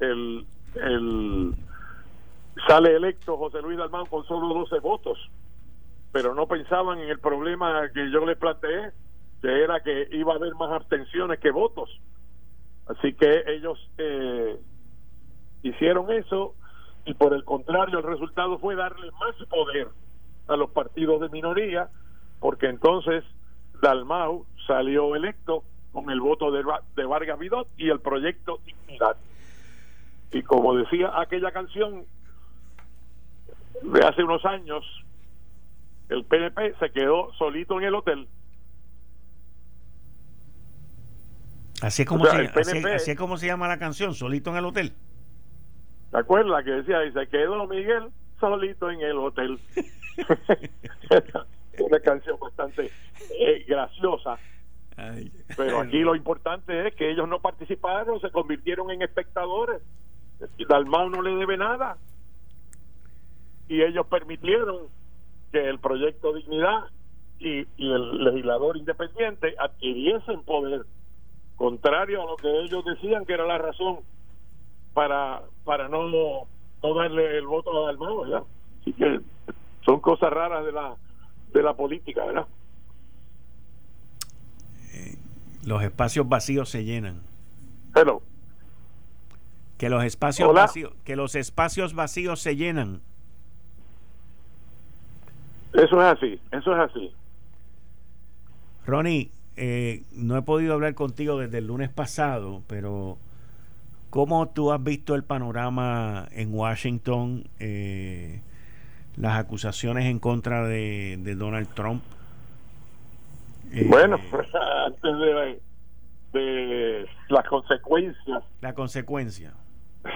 el, 0.00 0.44
el 0.74 1.54
sale 2.66 2.94
electo 2.94 3.36
José 3.36 3.60
Luis 3.60 3.78
Dalmán 3.78 4.06
con 4.06 4.24
solo 4.26 4.54
12 4.54 4.78
votos, 4.80 5.18
pero 6.12 6.34
no 6.34 6.46
pensaban 6.46 6.98
en 6.98 7.08
el 7.08 7.18
problema 7.18 7.88
que 7.92 8.10
yo 8.10 8.24
les 8.24 8.38
planteé, 8.38 8.92
que 9.42 9.62
era 9.62 9.80
que 9.80 10.08
iba 10.12 10.32
a 10.32 10.36
haber 10.36 10.54
más 10.54 10.70
abstenciones 10.72 11.40
que 11.40 11.50
votos. 11.50 11.90
Así 12.86 13.14
que 13.14 13.44
ellos 13.46 13.78
eh, 13.98 14.58
hicieron 15.62 16.10
eso 16.12 16.54
y 17.06 17.14
por 17.14 17.34
el 17.34 17.44
contrario 17.44 17.98
el 17.98 18.04
resultado 18.04 18.58
fue 18.58 18.76
darle 18.76 19.10
más 19.12 19.34
poder 19.48 19.88
a 20.48 20.56
los 20.56 20.70
partidos 20.70 21.20
de 21.20 21.28
minoría, 21.30 21.88
porque 22.40 22.66
entonces 22.66 23.24
Dalmau 23.80 24.46
salió 24.66 25.16
electo 25.16 25.64
con 25.92 26.10
el 26.10 26.20
voto 26.20 26.50
de, 26.50 26.62
de 26.96 27.04
Vargas 27.04 27.38
Vidot 27.38 27.68
y 27.76 27.88
el 27.88 28.00
proyecto 28.00 28.60
Dignidad. 28.64 29.16
Y 30.32 30.42
como 30.42 30.74
decía 30.74 31.12
aquella 31.20 31.52
canción 31.52 32.04
de 33.82 34.00
hace 34.00 34.22
unos 34.22 34.44
años, 34.44 34.84
el 36.08 36.24
PNP 36.24 36.74
se 36.78 36.90
quedó 36.90 37.32
solito 37.34 37.78
en 37.78 37.86
el 37.86 37.94
hotel. 37.94 38.28
Así 41.82 42.02
es 42.02 42.08
como, 42.08 42.24
se, 42.24 42.50
así, 42.94 43.10
es 43.10 43.18
como 43.18 43.36
se 43.36 43.46
llama 43.46 43.68
la 43.68 43.78
canción, 43.78 44.14
solito 44.14 44.50
en 44.50 44.56
el 44.56 44.64
hotel. 44.64 44.92
¿Te 46.10 46.18
acuerdas 46.18 46.64
que 46.64 46.70
decía, 46.70 47.04
y 47.04 47.12
se 47.12 47.26
quedó 47.26 47.66
Miguel 47.66 48.10
solito 48.40 48.90
en 48.90 49.00
el 49.00 49.18
hotel? 49.18 49.58
Una 51.78 52.00
canción 52.00 52.38
bastante 52.38 52.90
eh, 53.38 53.64
graciosa. 53.66 54.38
Pero 55.56 55.80
aquí 55.80 55.98
lo 56.00 56.14
importante 56.14 56.86
es 56.86 56.94
que 56.94 57.10
ellos 57.10 57.28
no 57.28 57.40
participaron, 57.40 58.20
se 58.20 58.30
convirtieron 58.30 58.90
en 58.90 59.02
espectadores. 59.02 59.82
Dalmau 60.68 61.10
no 61.10 61.20
le 61.22 61.34
debe 61.34 61.56
nada. 61.56 61.96
Y 63.68 63.82
ellos 63.82 64.06
permitieron 64.06 64.88
que 65.52 65.68
el 65.68 65.78
proyecto 65.78 66.32
Dignidad 66.32 66.84
y, 67.38 67.66
y 67.76 67.92
el 67.92 68.24
legislador 68.24 68.76
independiente 68.76 69.54
adquiriesen 69.58 70.42
poder, 70.44 70.86
contrario 71.56 72.22
a 72.22 72.26
lo 72.26 72.36
que 72.36 72.48
ellos 72.60 72.84
decían 72.84 73.24
que 73.24 73.34
era 73.34 73.46
la 73.46 73.58
razón 73.58 74.00
para 74.94 75.42
para 75.64 75.88
no, 75.88 76.08
no 76.08 76.94
darle 76.94 77.38
el 77.38 77.46
voto 77.46 77.70
a 77.70 77.86
Dalmau, 77.86 78.22
¿verdad? 78.22 78.42
Así 78.80 78.92
que 78.92 79.20
son 79.84 80.00
cosas 80.00 80.30
raras 80.32 80.64
de 80.64 80.72
la 80.72 80.94
de 81.52 81.62
la 81.62 81.74
política, 81.74 82.24
¿verdad? 82.24 82.46
Eh, 84.92 85.16
los 85.64 85.82
espacios 85.82 86.28
vacíos 86.28 86.68
se 86.68 86.84
llenan. 86.84 87.22
Hello. 87.94 88.22
Que 89.78 89.88
los 89.88 90.04
espacios 90.04 90.52
vacíos, 90.52 90.92
que 91.04 91.16
los 91.16 91.34
espacios 91.34 91.94
vacíos 91.94 92.40
se 92.40 92.56
llenan. 92.56 93.02
Eso 95.74 96.00
es 96.00 96.16
así, 96.16 96.40
eso 96.52 96.72
es 96.72 96.90
así. 96.90 97.12
Ronnie, 98.86 99.30
eh, 99.56 100.02
no 100.12 100.36
he 100.36 100.42
podido 100.42 100.74
hablar 100.74 100.94
contigo 100.94 101.38
desde 101.38 101.58
el 101.58 101.66
lunes 101.66 101.90
pasado, 101.90 102.62
pero 102.68 103.18
¿cómo 104.10 104.48
tú 104.48 104.72
has 104.72 104.82
visto 104.82 105.14
el 105.14 105.24
panorama 105.24 106.28
en 106.32 106.54
Washington? 106.54 107.48
Eh, 107.58 108.40
las 109.16 109.38
acusaciones 109.38 110.06
en 110.06 110.18
contra 110.18 110.64
de, 110.66 111.34
Donald 111.36 111.68
Trump. 111.74 112.02
Eh, 113.72 113.84
bueno, 113.88 114.18
antes 114.86 115.18
de, 115.18 115.60
de, 116.32 117.06
las 117.28 117.46
consecuencias. 117.48 118.42
La 118.60 118.74
consecuencia. 118.74 119.54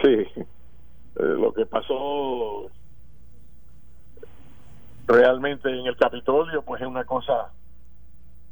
Sí, 0.02 0.10
eh, 0.10 0.44
lo 1.16 1.52
que 1.52 1.66
pasó 1.66 2.70
realmente 5.08 5.70
en 5.70 5.86
el 5.86 5.96
Capitolio, 5.96 6.62
pues 6.62 6.82
es 6.82 6.86
una 6.86 7.04
cosa 7.04 7.50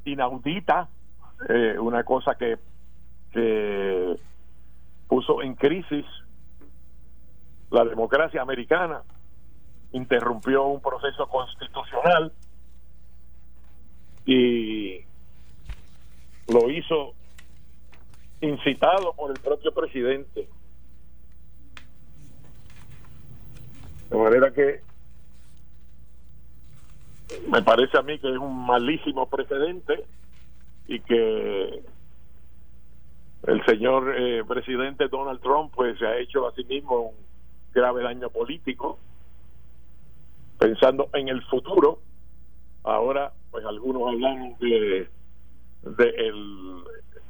inaudita, 0.06 0.88
eh, 1.48 1.78
una 1.78 2.02
cosa 2.02 2.34
que, 2.34 2.56
que 3.30 4.18
puso 5.06 5.42
en 5.42 5.54
crisis 5.54 6.06
la 7.70 7.84
democracia 7.84 8.40
americana 8.40 9.02
interrumpió 9.92 10.64
un 10.66 10.80
proceso 10.80 11.26
constitucional 11.26 12.32
y 14.24 15.00
lo 16.48 16.70
hizo 16.70 17.12
incitado 18.40 19.12
por 19.14 19.30
el 19.30 19.40
propio 19.40 19.72
presidente. 19.72 20.48
De 24.10 24.16
manera 24.16 24.52
que 24.52 24.80
me 27.48 27.62
parece 27.62 27.98
a 27.98 28.02
mí 28.02 28.18
que 28.18 28.30
es 28.30 28.38
un 28.38 28.66
malísimo 28.66 29.28
precedente 29.28 30.04
y 30.86 31.00
que 31.00 31.82
el 33.46 33.64
señor 33.66 34.14
eh, 34.16 34.44
presidente 34.46 35.08
Donald 35.08 35.40
Trump 35.40 35.72
pues 35.74 35.98
se 35.98 36.06
ha 36.06 36.18
hecho 36.18 36.46
a 36.46 36.52
sí 36.54 36.64
mismo 36.64 37.00
un 37.00 37.14
grave 37.74 38.02
daño 38.02 38.30
político 38.30 38.98
pensando 40.58 41.10
en 41.12 41.28
el 41.28 41.42
futuro, 41.44 42.00
ahora 42.82 43.32
pues 43.50 43.64
algunos 43.66 44.08
hablan 44.08 44.56
de, 44.58 45.08
de 45.82 46.32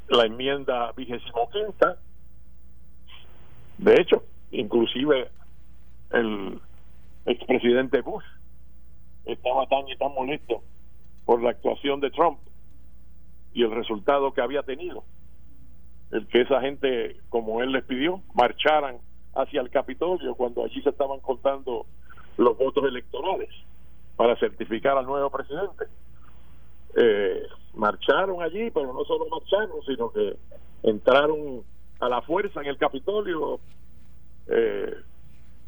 la 0.09 0.26
enmienda 0.26 0.92
vigésimo 0.92 1.51
quinta, 1.51 1.99
de 3.78 4.01
hecho, 4.01 4.22
inclusive 4.53 5.28
el 6.12 6.61
expresidente 7.26 8.01
Bush 8.01 8.24
estaba 9.26 9.66
tan 9.66 9.88
y 9.88 9.96
tan 9.96 10.14
molesto 10.14 10.62
por 11.24 11.42
la 11.42 11.50
actuación 11.50 12.00
de 12.00 12.10
Trump 12.10 12.38
y 13.52 13.62
el 13.62 13.72
resultado 13.72 14.32
que 14.32 14.40
había 14.40 14.62
tenido, 14.62 15.04
el 16.12 16.26
que 16.28 16.42
esa 16.42 16.60
gente, 16.60 17.16
como 17.28 17.62
él 17.62 17.72
les 17.72 17.84
pidió, 17.84 18.22
marcharan 18.34 18.98
hacia 19.34 19.60
el 19.60 19.70
Capitolio 19.70 20.34
cuando 20.34 20.64
allí 20.64 20.80
se 20.82 20.90
estaban 20.90 21.20
contando 21.20 21.86
los 22.36 22.56
votos 22.56 22.84
electorales 22.84 23.50
para 24.16 24.36
certificar 24.36 24.96
al 24.96 25.06
nuevo 25.06 25.30
presidente. 25.30 25.86
Eh, 26.96 27.42
marcharon 27.74 28.42
allí, 28.42 28.70
pero 28.70 28.92
no 28.92 29.04
solo 29.04 29.26
marcharon, 29.28 29.82
sino 29.86 30.10
que 30.10 30.36
entraron 30.82 31.62
a 32.00 32.08
la 32.08 32.22
fuerza 32.22 32.60
en 32.60 32.68
el 32.68 32.78
Capitolio, 32.78 33.60
eh, 34.48 34.94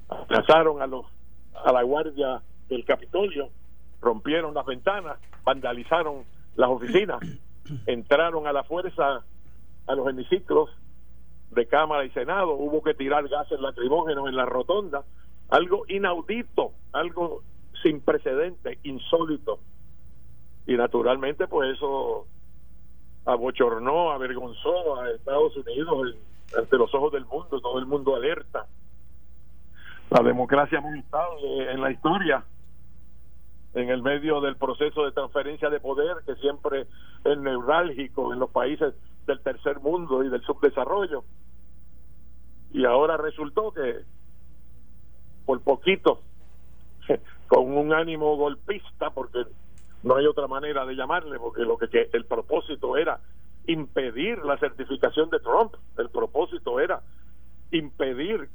a 0.09 0.87
los 0.87 1.07
a 1.65 1.73
la 1.73 1.83
guardia 1.83 2.41
del 2.69 2.85
Capitolio, 2.85 3.51
rompieron 4.01 4.55
las 4.55 4.67
ventanas, 4.67 5.19
vandalizaron 5.45 6.25
las 6.57 6.69
oficinas, 6.71 7.21
entraron 7.87 8.47
a 8.47 8.53
la 8.53 8.65
fuerza 8.65 9.25
a 9.87 9.95
los 9.95 10.09
hemiciclos 10.09 10.71
de 11.51 11.67
Cámara 11.67 12.05
y 12.05 12.11
Senado, 12.11 12.53
hubo 12.55 12.83
que 12.83 12.95
tirar 12.95 13.27
gases 13.29 13.59
lacrimógenos 13.61 14.29
en 14.29 14.37
la 14.37 14.45
rotonda, 14.45 15.05
algo 15.49 15.85
inaudito, 15.89 16.73
algo 16.93 17.43
sin 17.83 18.01
precedente, 18.01 18.79
insólito. 18.83 19.61
Y 20.67 20.77
naturalmente, 20.77 21.47
pues 21.47 21.75
eso 21.77 22.27
abochornó, 23.25 24.11
avergonzó 24.11 25.01
a 25.01 25.11
Estados 25.11 25.57
Unidos 25.57 26.15
ante 26.57 26.77
los 26.77 26.95
ojos 26.95 27.13
del 27.13 27.25
mundo, 27.25 27.61
todo 27.61 27.79
el 27.79 27.87
mundo 27.87 28.15
alerta. 28.15 28.67
La 30.11 30.23
democracia 30.23 30.79
hemos 30.79 30.95
estado 30.97 31.39
en 31.43 31.81
la 31.81 31.91
historia, 31.91 32.45
en 33.75 33.91
el 33.91 34.03
medio 34.03 34.41
del 34.41 34.57
proceso 34.57 35.05
de 35.05 35.13
transferencia 35.13 35.71
de 35.71 35.81
poder, 35.81 36.17
que 36.27 36.35
siempre 36.37 36.87
es 37.25 37.39
neurálgico 37.39 38.33
en 38.33 38.39
los 38.39 38.51
países 38.51 38.95
del 39.27 39.41
tercer 39.41 39.81
mundo 39.81 40.25
y 40.25 40.29
del 40.29 40.43
subdesarrollo. 40.43 41.25
Y 42.73 42.85
ahora 42.85 43.17
resultó 43.17 43.73
que 43.73 44.05
por 45.49 45.63
poquito, 45.63 46.21
con 47.49 47.75
un 47.75 47.95
ánimo 47.95 48.37
golpista, 48.37 49.09
porque 49.09 49.47
no 50.03 50.17
hay 50.17 50.27
otra 50.27 50.47
manera 50.47 50.85
de 50.85 50.95
llamarle, 50.95 51.39
porque 51.39 51.63
lo 51.63 51.79
que, 51.79 52.11
el 52.13 52.27
propósito 52.27 52.99
era 52.99 53.19
impedir 53.67 54.45
la 54.45 54.59
certificación 54.59 55.31
de 55.31 55.41
Trump, 55.41 55.75
el 55.97 56.11
propósito 56.11 56.79
era 56.81 57.01
impedir 57.71 58.51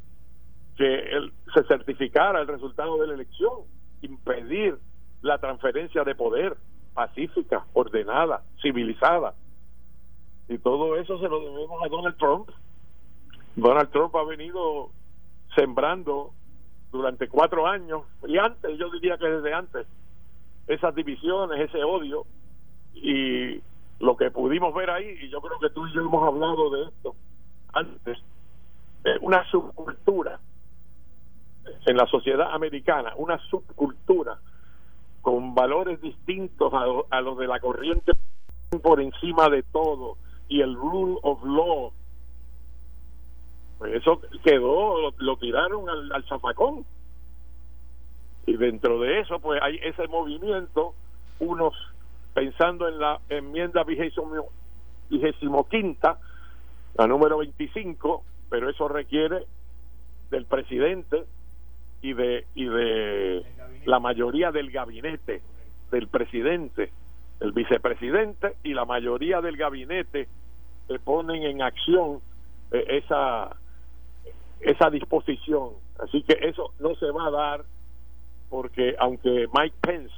que 0.78 1.00
él, 1.16 1.34
se 1.56 1.64
certificara 1.64 2.42
el 2.42 2.48
resultado 2.48 3.00
de 3.00 3.08
la 3.08 3.16
elección, 3.16 3.62
impedir 4.04 4.78
la 5.24 5.40
transferencia 5.40 6.04
de 6.04 6.14
poder 6.14 6.56
pacífica, 6.94 7.66
ordenada, 7.74 8.44
civilizada. 8.62 9.34
Y 10.48 10.58
todo 10.60 10.98
eso 10.98 11.18
se 11.20 11.28
lo 11.28 11.40
debemos 11.40 11.82
a 11.84 11.88
Donald 11.88 12.18
Trump. 12.18 12.50
Donald 13.56 13.90
Trump 13.90 14.16
ha 14.16 14.24
venido 14.24 14.90
sembrando 15.56 16.32
durante 16.92 17.28
cuatro 17.28 17.66
años 17.66 18.04
y 18.28 18.38
antes, 18.38 18.78
yo 18.78 18.90
diría 18.92 19.18
que 19.18 19.28
desde 19.28 19.54
antes, 19.54 19.88
esas 20.68 20.94
divisiones, 20.94 21.60
ese 21.60 21.84
odio 21.84 22.26
y 22.94 23.62
lo 24.00 24.18
que 24.18 24.30
pudimos 24.30 24.74
ver 24.74 24.90
ahí, 24.90 25.18
y 25.22 25.30
yo 25.30 25.42
creo 25.42 25.58
que 25.60 25.70
tú 25.70 25.88
y 25.88 25.94
yo 25.94 26.02
hemos 26.02 26.24
hablado 26.28 26.70
de 26.70 26.84
esto 26.84 27.16
antes, 27.74 28.20
una 29.22 29.44
subcultura 29.50 30.40
en 31.86 31.98
la 31.98 32.06
sociedad 32.08 32.54
americana, 32.54 33.14
una 33.16 33.38
subcultura 33.50 34.38
con 35.24 35.56
valores 35.56 36.02
distintos 36.02 36.72
a, 37.10 37.22
los 37.22 37.38
de 37.38 37.48
la 37.48 37.60
corriente 37.62 38.12
por 38.84 39.00
encima 39.00 39.48
de 39.50 39.64
todo 39.64 40.18
y 40.50 40.60
el 40.60 40.76
rule 40.76 41.18
of 41.24 41.42
law. 41.46 41.94
Pues 43.80 43.96
eso 43.96 44.20
quedó, 44.44 45.12
lo, 45.18 45.38
tiraron 45.38 45.90
al, 45.90 46.12
al 46.12 46.26
zafacón. 46.26 46.86
Y 48.46 48.58
dentro 48.58 49.00
de 49.00 49.22
eso, 49.22 49.40
pues 49.40 49.62
hay 49.64 49.80
ese 49.82 50.10
movimiento, 50.10 50.94
unos 51.40 51.74
pensando 52.34 52.90
en 52.90 53.00
la 53.00 53.22
enmienda 53.30 53.86
vigésimo, 53.86 54.50
vigésimo 55.10 55.70
quinta, 55.70 56.20
la 56.96 57.08
número 57.08 57.38
25, 57.38 58.26
pero 58.50 58.70
eso 58.70 58.90
requiere 58.90 59.46
del 60.30 60.46
presidente 60.46 61.24
y 62.04 62.14
de 62.14 62.46
y 62.54 62.66
de 62.66 63.44
la 63.86 64.00
mayoría 64.00 64.52
del 64.52 64.70
gabinete 64.70 65.42
del 65.90 66.08
presidente 66.08 66.92
el 67.40 67.54
vicepresidente 67.54 68.56
y 68.64 68.74
la 68.74 68.86
mayoría 68.86 69.42
del 69.42 69.58
gabinete 69.58 70.28
que 70.88 71.00
ponen 71.00 71.44
en 71.44 71.62
acción 71.62 72.20
eh, 72.72 72.86
esa 72.90 73.56
esa 74.60 74.90
disposición. 74.90 75.72
Así 76.00 76.24
que 76.24 76.38
eso 76.42 76.74
no 76.80 76.96
se 76.96 77.10
va 77.12 77.28
a 77.28 77.32
dar 77.32 77.64
porque 78.50 78.96
aunque 79.00 79.48
Mike 79.54 79.76
Pence 79.82 80.14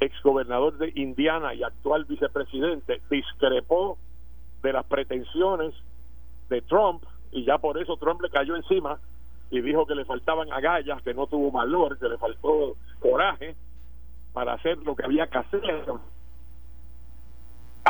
ex 0.00 0.20
gobernador 0.22 0.76
de 0.78 0.92
Indiana 0.96 1.54
y 1.54 1.62
actual 1.62 2.04
vicepresidente 2.06 3.00
discrepó 3.10 3.98
de 4.62 4.72
las 4.72 4.84
pretensiones 4.86 5.74
de 6.48 6.62
Trump 6.62 7.04
y 7.30 7.44
ya 7.44 7.58
por 7.58 7.80
eso 7.80 7.96
Trump 7.96 8.22
le 8.22 8.30
cayó 8.30 8.56
encima 8.56 8.98
y 9.50 9.60
dijo 9.60 9.86
que 9.86 9.94
le 9.94 10.04
faltaban 10.04 10.52
agallas, 10.52 11.02
que 11.02 11.14
no 11.14 11.26
tuvo 11.26 11.50
valor, 11.50 11.98
que 11.98 12.08
le 12.08 12.18
faltó 12.18 12.76
coraje 13.00 13.56
para 14.32 14.54
hacer 14.54 14.78
lo 14.78 14.96
que 14.96 15.04
había 15.04 15.26
que 15.28 15.38
hacer 15.38 15.84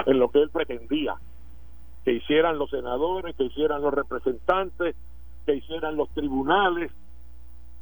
en 0.07 0.19
lo 0.19 0.31
que 0.31 0.43
él 0.43 0.51
pretendía 0.51 1.17
que 2.05 2.13
hicieran 2.13 2.59
los 2.59 2.71
senadores, 2.71 3.35
que 3.35 3.45
hicieran 3.45 3.83
los 3.83 3.95
representantes, 3.95 4.95
que 5.47 5.55
hicieran 5.55 5.97
los 5.97 6.11
tribunales 6.11 6.93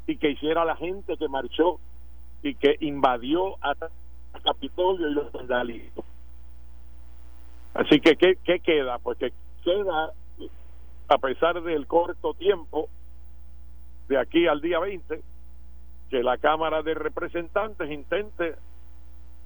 y 0.07 0.17
que 0.17 0.31
hiciera 0.31 0.65
la 0.65 0.77
gente 0.77 1.17
que 1.17 1.29
marchó 1.29 1.81
y 2.43 2.55
que 2.55 2.77
invadió 2.81 3.57
a 3.63 3.75
Capitolio 4.43 5.09
y 5.09 5.15
los 5.15 5.31
vandalizó. 5.33 6.05
Así 7.75 8.01
que, 8.01 8.17
¿qué, 8.17 8.37
¿qué 8.45 8.61
queda? 8.61 8.99
Pues 8.99 9.19
que 9.19 9.33
queda, 9.65 10.13
a 11.09 11.19
pesar 11.19 11.61
del 11.63 11.87
corto 11.87 12.35
tiempo, 12.35 12.89
de 14.09 14.19
aquí 14.19 14.47
al 14.47 14.61
día 14.61 14.79
20 14.79 15.23
que 16.11 16.23
la 16.23 16.37
Cámara 16.39 16.83
de 16.83 16.95
Representantes 16.95 17.91
intente 17.91 18.57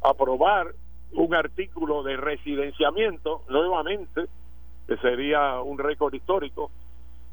aprobar 0.03 0.75
un 1.13 1.35
artículo 1.35 2.03
de 2.03 2.17
residenciamiento 2.17 3.43
nuevamente, 3.49 4.27
que 4.89 4.97
sería 4.99 5.61
un 5.61 5.79
récord 5.79 6.13
histórico, 6.13 6.71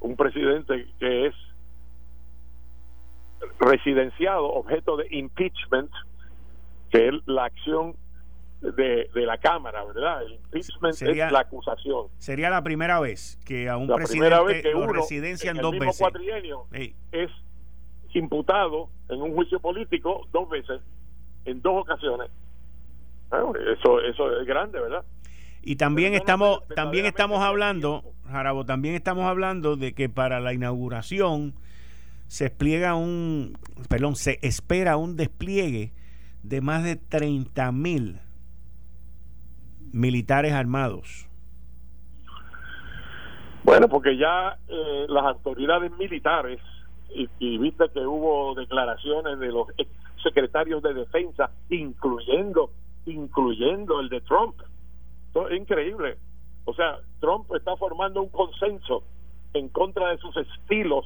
un 0.02 0.16
presidente 0.16 0.88
que 1.00 1.28
es 1.28 1.36
residenciado, 3.60 4.46
objeto 4.54 4.98
de 4.98 5.08
impeachment, 5.10 5.92
que 6.92 7.08
es 7.08 7.14
la 7.26 7.46
acción 7.46 7.96
de, 8.72 9.26
la 9.26 9.38
Cámara, 9.38 9.84
¿verdad? 9.84 10.24
El 10.24 10.34
impeachment 10.34 11.02
es 11.02 11.32
la 11.32 11.40
acusación. 11.40 12.08
Sería 12.18 12.50
la 12.50 12.64
primera 12.64 13.00
vez 13.00 13.38
que 13.46 13.70
a 13.70 13.78
un 13.78 13.88
presidente 13.88 14.62
que 14.62 14.72
lo 14.72 14.88
residencian 14.88 15.58
dos 15.58 15.78
veces. 15.78 16.08
es 17.12 17.30
imputado 18.14 18.90
en 19.10 19.22
un 19.22 19.34
juicio 19.34 19.60
político 19.60 20.28
dos 20.32 20.50
veces, 20.50 20.82
en 21.46 21.62
dos 21.62 21.82
ocasiones. 21.82 22.30
eso, 23.78 24.00
eso 24.02 24.40
es 24.40 24.48
grande, 24.48 24.80
¿verdad? 24.80 25.04
Y 25.64 25.78
también 25.78 26.14
estamos, 26.14 26.62
también 26.76 27.06
estamos 27.06 27.42
hablando, 27.42 28.04
Jarabo, 28.30 28.66
también 28.66 28.96
estamos 28.96 29.26
hablando 29.26 29.78
de 29.78 29.94
que 29.94 30.10
para 30.10 30.40
la 30.40 30.54
inauguración 30.54 31.54
se 32.28 32.46
despliega 32.46 32.96
un, 32.96 33.58
perdón, 33.90 34.16
se 34.16 34.40
espera 34.42 34.98
un 34.98 35.16
despliegue 35.16 35.94
de 36.44 36.62
más 36.62 36.84
de 36.84 36.98
30 36.98 37.72
mil 37.72 38.20
militares 39.94 40.52
armados? 40.52 41.30
Bueno, 43.64 43.88
porque 43.88 44.18
ya 44.18 44.58
eh, 44.68 45.06
las 45.08 45.24
autoridades 45.24 45.92
militares, 45.98 46.60
y, 47.40 47.58
viste 47.60 47.86
que 47.94 48.00
hubo 48.06 48.56
declaraciones 48.56 49.40
de 49.40 49.48
los 49.48 49.68
secretarios 50.22 50.84
de 50.84 50.94
defensa, 50.94 51.52
incluyendo, 51.70 52.72
incluyendo 53.06 54.00
el 54.02 54.10
de 54.10 54.20
Trump. 54.22 54.56
es 55.50 55.58
increíble. 55.58 56.18
O 56.66 56.74
sea, 56.74 57.00
Trump 57.20 57.50
está 57.56 57.76
formando 57.78 58.22
un 58.22 58.30
consenso 58.30 59.04
en 59.54 59.70
contra 59.70 60.10
de 60.10 60.18
sus 60.18 60.36
estilos 60.36 61.06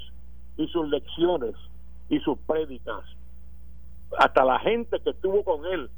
y 0.57 0.67
sus 0.67 0.87
lecciones 0.89 1.55
y 2.09 2.19
sus 2.19 2.37
prédicas. 2.39 3.03
Hasta 4.17 4.45
la 4.45 4.59
gente 4.59 4.99
que 5.01 5.09
estuvo 5.09 5.43
con 5.43 5.65
él 5.65 5.89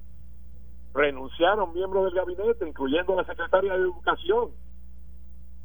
renunciaron 0.93 1.73
miembros 1.73 2.05
del 2.05 2.13
gabinete, 2.13 2.67
incluyendo 2.67 3.15
la 3.15 3.25
secretaria 3.25 3.73
de 3.73 3.79
Educación. 3.79 4.49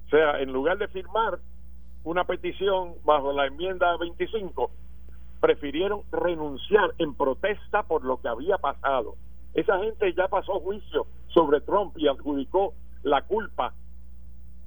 O 0.06 0.08
sea, 0.10 0.40
en 0.40 0.52
lugar 0.52 0.78
de 0.78 0.88
firmar 0.88 1.38
una 2.04 2.24
petición 2.24 2.94
bajo 3.04 3.32
la 3.32 3.46
enmienda 3.46 3.96
25, 3.96 4.70
prefirieron 5.40 6.02
renunciar 6.12 6.94
en 6.98 7.14
protesta 7.14 7.82
por 7.82 8.04
lo 8.04 8.20
que 8.20 8.28
había 8.28 8.58
pasado. 8.58 9.14
Esa 9.54 9.78
gente 9.78 10.12
ya 10.14 10.28
pasó 10.28 10.60
juicio 10.60 11.06
sobre 11.28 11.60
Trump 11.60 11.96
y 11.96 12.08
adjudicó 12.08 12.74
la 13.02 13.22
culpa 13.22 13.74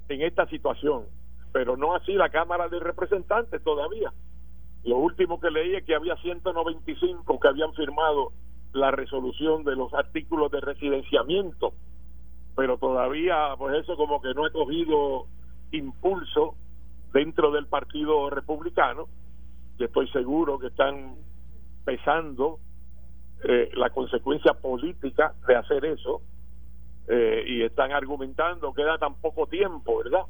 en 0.08 0.22
esta 0.22 0.46
situación, 0.46 1.04
pero 1.52 1.76
no 1.76 1.94
así 1.94 2.12
la 2.12 2.30
Cámara 2.30 2.68
de 2.68 2.80
Representantes 2.80 3.62
todavía. 3.62 4.12
Lo 4.84 4.96
último 4.96 5.40
que 5.40 5.50
leí 5.50 5.74
es 5.74 5.84
que 5.84 5.94
había 5.94 6.16
195 6.16 7.40
que 7.40 7.48
habían 7.48 7.72
firmado 7.74 8.32
la 8.72 8.90
resolución 8.90 9.64
de 9.64 9.76
los 9.76 9.92
artículos 9.94 10.50
de 10.50 10.60
residenciamiento, 10.60 11.72
pero 12.56 12.78
todavía 12.78 13.54
pues 13.56 13.76
eso 13.82 13.96
como 13.96 14.20
que 14.20 14.34
no 14.34 14.44
ha 14.44 14.50
cogido 14.50 15.26
impulso 15.72 16.54
dentro 17.12 17.50
del 17.50 17.66
Partido 17.66 18.28
Republicano, 18.30 19.06
y 19.78 19.84
estoy 19.84 20.08
seguro 20.08 20.58
que 20.58 20.66
están 20.68 21.16
pesando 21.84 22.58
eh, 23.44 23.70
la 23.74 23.90
consecuencia 23.90 24.54
política 24.54 25.32
de 25.46 25.56
hacer 25.56 25.84
eso 25.84 26.20
eh, 27.06 27.44
y 27.46 27.62
están 27.62 27.92
argumentando 27.92 28.74
que 28.74 28.82
da 28.82 28.98
tan 28.98 29.14
poco 29.14 29.46
tiempo, 29.46 29.98
¿verdad? 29.98 30.24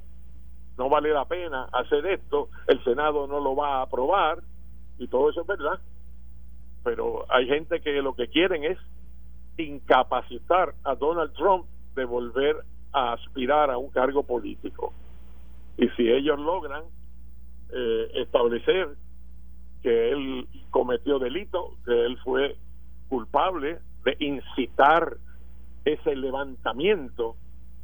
No 0.76 0.88
vale 0.88 1.10
la 1.10 1.24
pena 1.24 1.64
hacer 1.72 2.06
esto, 2.06 2.50
el 2.68 2.82
Senado 2.84 3.26
no 3.26 3.40
lo 3.40 3.56
va 3.56 3.78
a 3.78 3.82
aprobar 3.82 4.38
y 4.98 5.08
todo 5.08 5.30
eso 5.30 5.40
es 5.40 5.46
verdad 5.46 5.80
pero 6.88 7.26
hay 7.28 7.46
gente 7.46 7.82
que 7.82 8.00
lo 8.00 8.14
que 8.14 8.28
quieren 8.28 8.64
es 8.64 8.78
incapacitar 9.58 10.74
a 10.84 10.94
Donald 10.94 11.34
Trump 11.34 11.66
de 11.94 12.06
volver 12.06 12.56
a 12.94 13.12
aspirar 13.12 13.70
a 13.70 13.76
un 13.76 13.90
cargo 13.90 14.22
político. 14.22 14.94
Y 15.76 15.86
si 15.90 16.10
ellos 16.10 16.38
logran 16.38 16.84
eh, 17.74 18.10
establecer 18.14 18.88
que 19.82 20.12
él 20.12 20.48
cometió 20.70 21.18
delito, 21.18 21.74
que 21.84 22.06
él 22.06 22.16
fue 22.24 22.56
culpable 23.10 23.80
de 24.06 24.16
incitar 24.20 25.18
ese 25.84 26.16
levantamiento, 26.16 27.36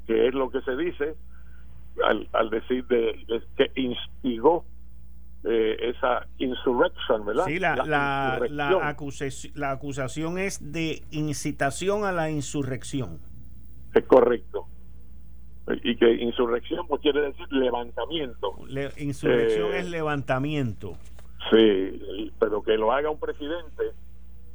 que 0.07 0.29
es 0.29 0.35
lo 0.35 0.49
que 0.49 0.63
se 0.63 0.77
dice, 0.77 1.15
al, 2.03 2.27
al 2.33 2.49
decir 2.49 2.87
de, 2.87 3.23
de, 3.29 3.43
que 3.55 3.71
instigó 3.79 4.65
eh, 5.47 5.77
esa 5.95 6.27
insurrección, 6.39 7.27
¿verdad? 7.27 7.45
Sí, 7.45 7.59
la, 7.59 7.77
la, 7.77 8.41
la, 8.49 8.89
acusación, 8.89 9.53
la 9.57 9.73
acusación 9.73 10.39
es 10.39 10.73
de 10.73 11.03
incitación 11.11 12.05
a 12.05 12.13
la 12.13 12.31
insurrección. 12.31 13.19
Es 13.95 14.05
correcto. 14.05 14.67
Y 15.83 15.97
que 15.97 16.13
insurrección 16.15 16.87
pues 16.89 17.03
quiere 17.03 17.21
decir 17.23 17.47
levantamiento. 17.51 18.55
insurrección 18.97 19.73
eh, 19.73 19.81
es 19.81 19.91
levantamiento. 19.91 20.97
Sí, 21.51 22.33
pero 22.39 22.63
que 22.63 22.77
lo 22.77 22.93
haga 22.93 23.11
un 23.11 23.21
presidente 23.21 23.85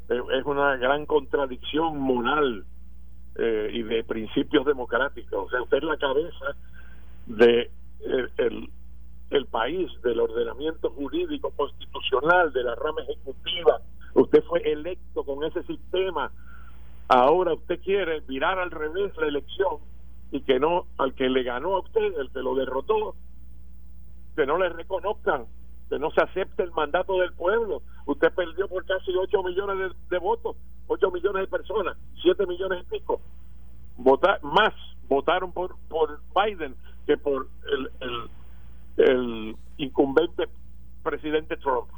es 0.09 0.45
una 0.45 0.75
gran 0.77 1.05
contradicción 1.05 1.99
moral 1.99 2.65
eh, 3.35 3.69
y 3.73 3.83
de 3.83 4.03
principios 4.03 4.65
democráticos. 4.65 5.45
O 5.45 5.49
sea, 5.51 5.61
usted 5.61 5.77
es 5.77 5.83
la 5.83 5.97
cabeza 5.97 6.55
de 7.27 7.69
el, 7.99 8.31
el 8.37 8.69
país, 9.47 9.89
del 10.01 10.19
ordenamiento 10.19 10.89
jurídico 10.91 11.51
constitucional, 11.55 12.51
de 12.51 12.63
la 12.63 12.75
rama 12.75 13.01
ejecutiva. 13.01 13.81
Usted 14.15 14.43
fue 14.43 14.61
electo 14.71 15.23
con 15.23 15.43
ese 15.43 15.63
sistema. 15.63 16.31
Ahora 17.07 17.53
usted 17.53 17.79
quiere 17.81 18.21
mirar 18.27 18.59
al 18.59 18.71
revés 18.71 19.15
la 19.17 19.27
elección 19.27 19.77
y 20.31 20.41
que 20.41 20.59
no, 20.59 20.85
al 20.97 21.13
que 21.13 21.29
le 21.29 21.43
ganó 21.43 21.75
a 21.75 21.79
usted, 21.79 22.19
el 22.19 22.31
que 22.31 22.39
lo 22.39 22.55
derrotó, 22.55 23.15
que 24.35 24.45
no 24.45 24.57
le 24.57 24.69
reconozcan, 24.69 25.45
que 25.89 25.99
no 25.99 26.11
se 26.11 26.21
acepte 26.21 26.63
el 26.63 26.71
mandato 26.71 27.19
del 27.19 27.33
pueblo. 27.33 27.81
Usted 28.05 28.31
perdió 28.33 28.67
por 28.67 28.85
casi 28.85 29.15
8 29.15 29.43
millones 29.43 29.91
de, 30.09 30.17
votos, 30.19 30.55
8 30.87 31.11
millones 31.11 31.41
de 31.43 31.47
personas, 31.47 31.97
7 32.21 32.45
millones 32.45 32.83
y 32.83 32.99
pico. 32.99 33.21
Votar, 33.97 34.41
más 34.43 34.73
votaron 35.07 35.51
por, 35.51 35.75
por 35.89 36.19
Biden 36.35 36.75
que 37.05 37.17
por 37.17 37.47
el, 37.71 37.89
el, 38.01 38.29
el 38.99 39.55
incumbente 39.77 40.47
presidente 41.03 41.57
Trump. 41.57 41.89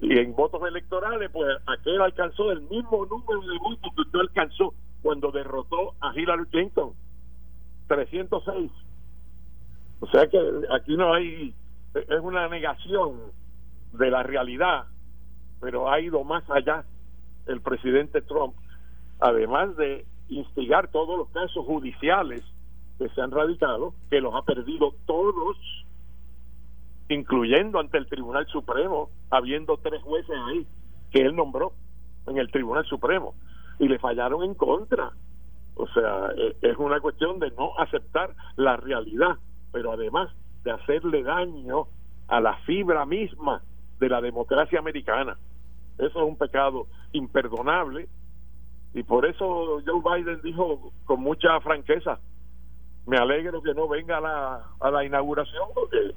Y 0.00 0.18
en 0.18 0.34
votos 0.34 0.60
electorales, 0.66 1.30
pues 1.32 1.48
aquel 1.66 2.00
alcanzó 2.00 2.52
el 2.52 2.60
mismo 2.62 3.06
número 3.06 3.40
de 3.40 3.58
votos 3.58 3.92
que 3.94 4.02
usted 4.02 4.18
alcanzó 4.18 4.74
cuando 5.02 5.30
derrotó 5.30 5.94
a 6.00 6.12
Hillary 6.14 6.46
Clinton. 6.46 6.92
306. 7.88 8.70
O 10.00 10.06
sea 10.08 10.26
que 10.26 10.38
aquí 10.70 10.96
no 10.96 11.14
hay, 11.14 11.54
es 11.94 12.20
una 12.20 12.48
negación 12.48 13.20
de 13.92 14.10
la 14.10 14.22
realidad, 14.22 14.86
pero 15.60 15.90
ha 15.90 16.00
ido 16.00 16.24
más 16.24 16.44
allá 16.50 16.84
el 17.46 17.60
presidente 17.60 18.22
Trump, 18.22 18.54
además 19.20 19.76
de 19.76 20.06
instigar 20.28 20.88
todos 20.88 21.18
los 21.18 21.28
casos 21.30 21.64
judiciales 21.64 22.42
que 22.98 23.08
se 23.10 23.20
han 23.20 23.30
radicado, 23.30 23.94
que 24.10 24.20
los 24.20 24.34
ha 24.34 24.42
perdido 24.42 24.94
todos, 25.06 25.56
incluyendo 27.08 27.78
ante 27.78 27.98
el 27.98 28.08
Tribunal 28.08 28.46
Supremo, 28.46 29.10
habiendo 29.30 29.76
tres 29.78 30.02
jueces 30.02 30.36
ahí 30.48 30.66
que 31.10 31.20
él 31.20 31.36
nombró 31.36 31.72
en 32.26 32.38
el 32.38 32.50
Tribunal 32.50 32.84
Supremo 32.86 33.34
y 33.78 33.88
le 33.88 33.98
fallaron 33.98 34.42
en 34.42 34.54
contra. 34.54 35.10
O 35.76 35.86
sea, 35.88 36.30
e, 36.36 36.56
es 36.62 36.76
una 36.78 37.00
cuestión 37.00 37.38
de 37.38 37.50
no 37.52 37.78
aceptar 37.78 38.34
la 38.56 38.76
realidad, 38.76 39.36
pero 39.72 39.92
además 39.92 40.30
de 40.62 40.70
hacerle 40.70 41.22
daño 41.22 41.86
a 42.28 42.40
la 42.40 42.56
fibra 42.58 43.04
misma 43.04 43.62
de 43.98 44.08
la 44.08 44.20
democracia 44.20 44.78
americana. 44.78 45.36
Eso 45.98 46.20
es 46.20 46.28
un 46.28 46.36
pecado 46.36 46.86
imperdonable 47.12 48.08
y 48.94 49.02
por 49.02 49.26
eso 49.26 49.82
Joe 49.84 50.02
Biden 50.02 50.40
dijo 50.42 50.92
con 51.04 51.20
mucha 51.20 51.60
franqueza, 51.60 52.18
me 53.06 53.18
alegro 53.18 53.62
que 53.62 53.74
no 53.74 53.86
venga 53.88 54.18
a 54.18 54.20
la, 54.20 54.62
a 54.80 54.90
la 54.90 55.04
inauguración 55.04 55.68
porque 55.74 56.14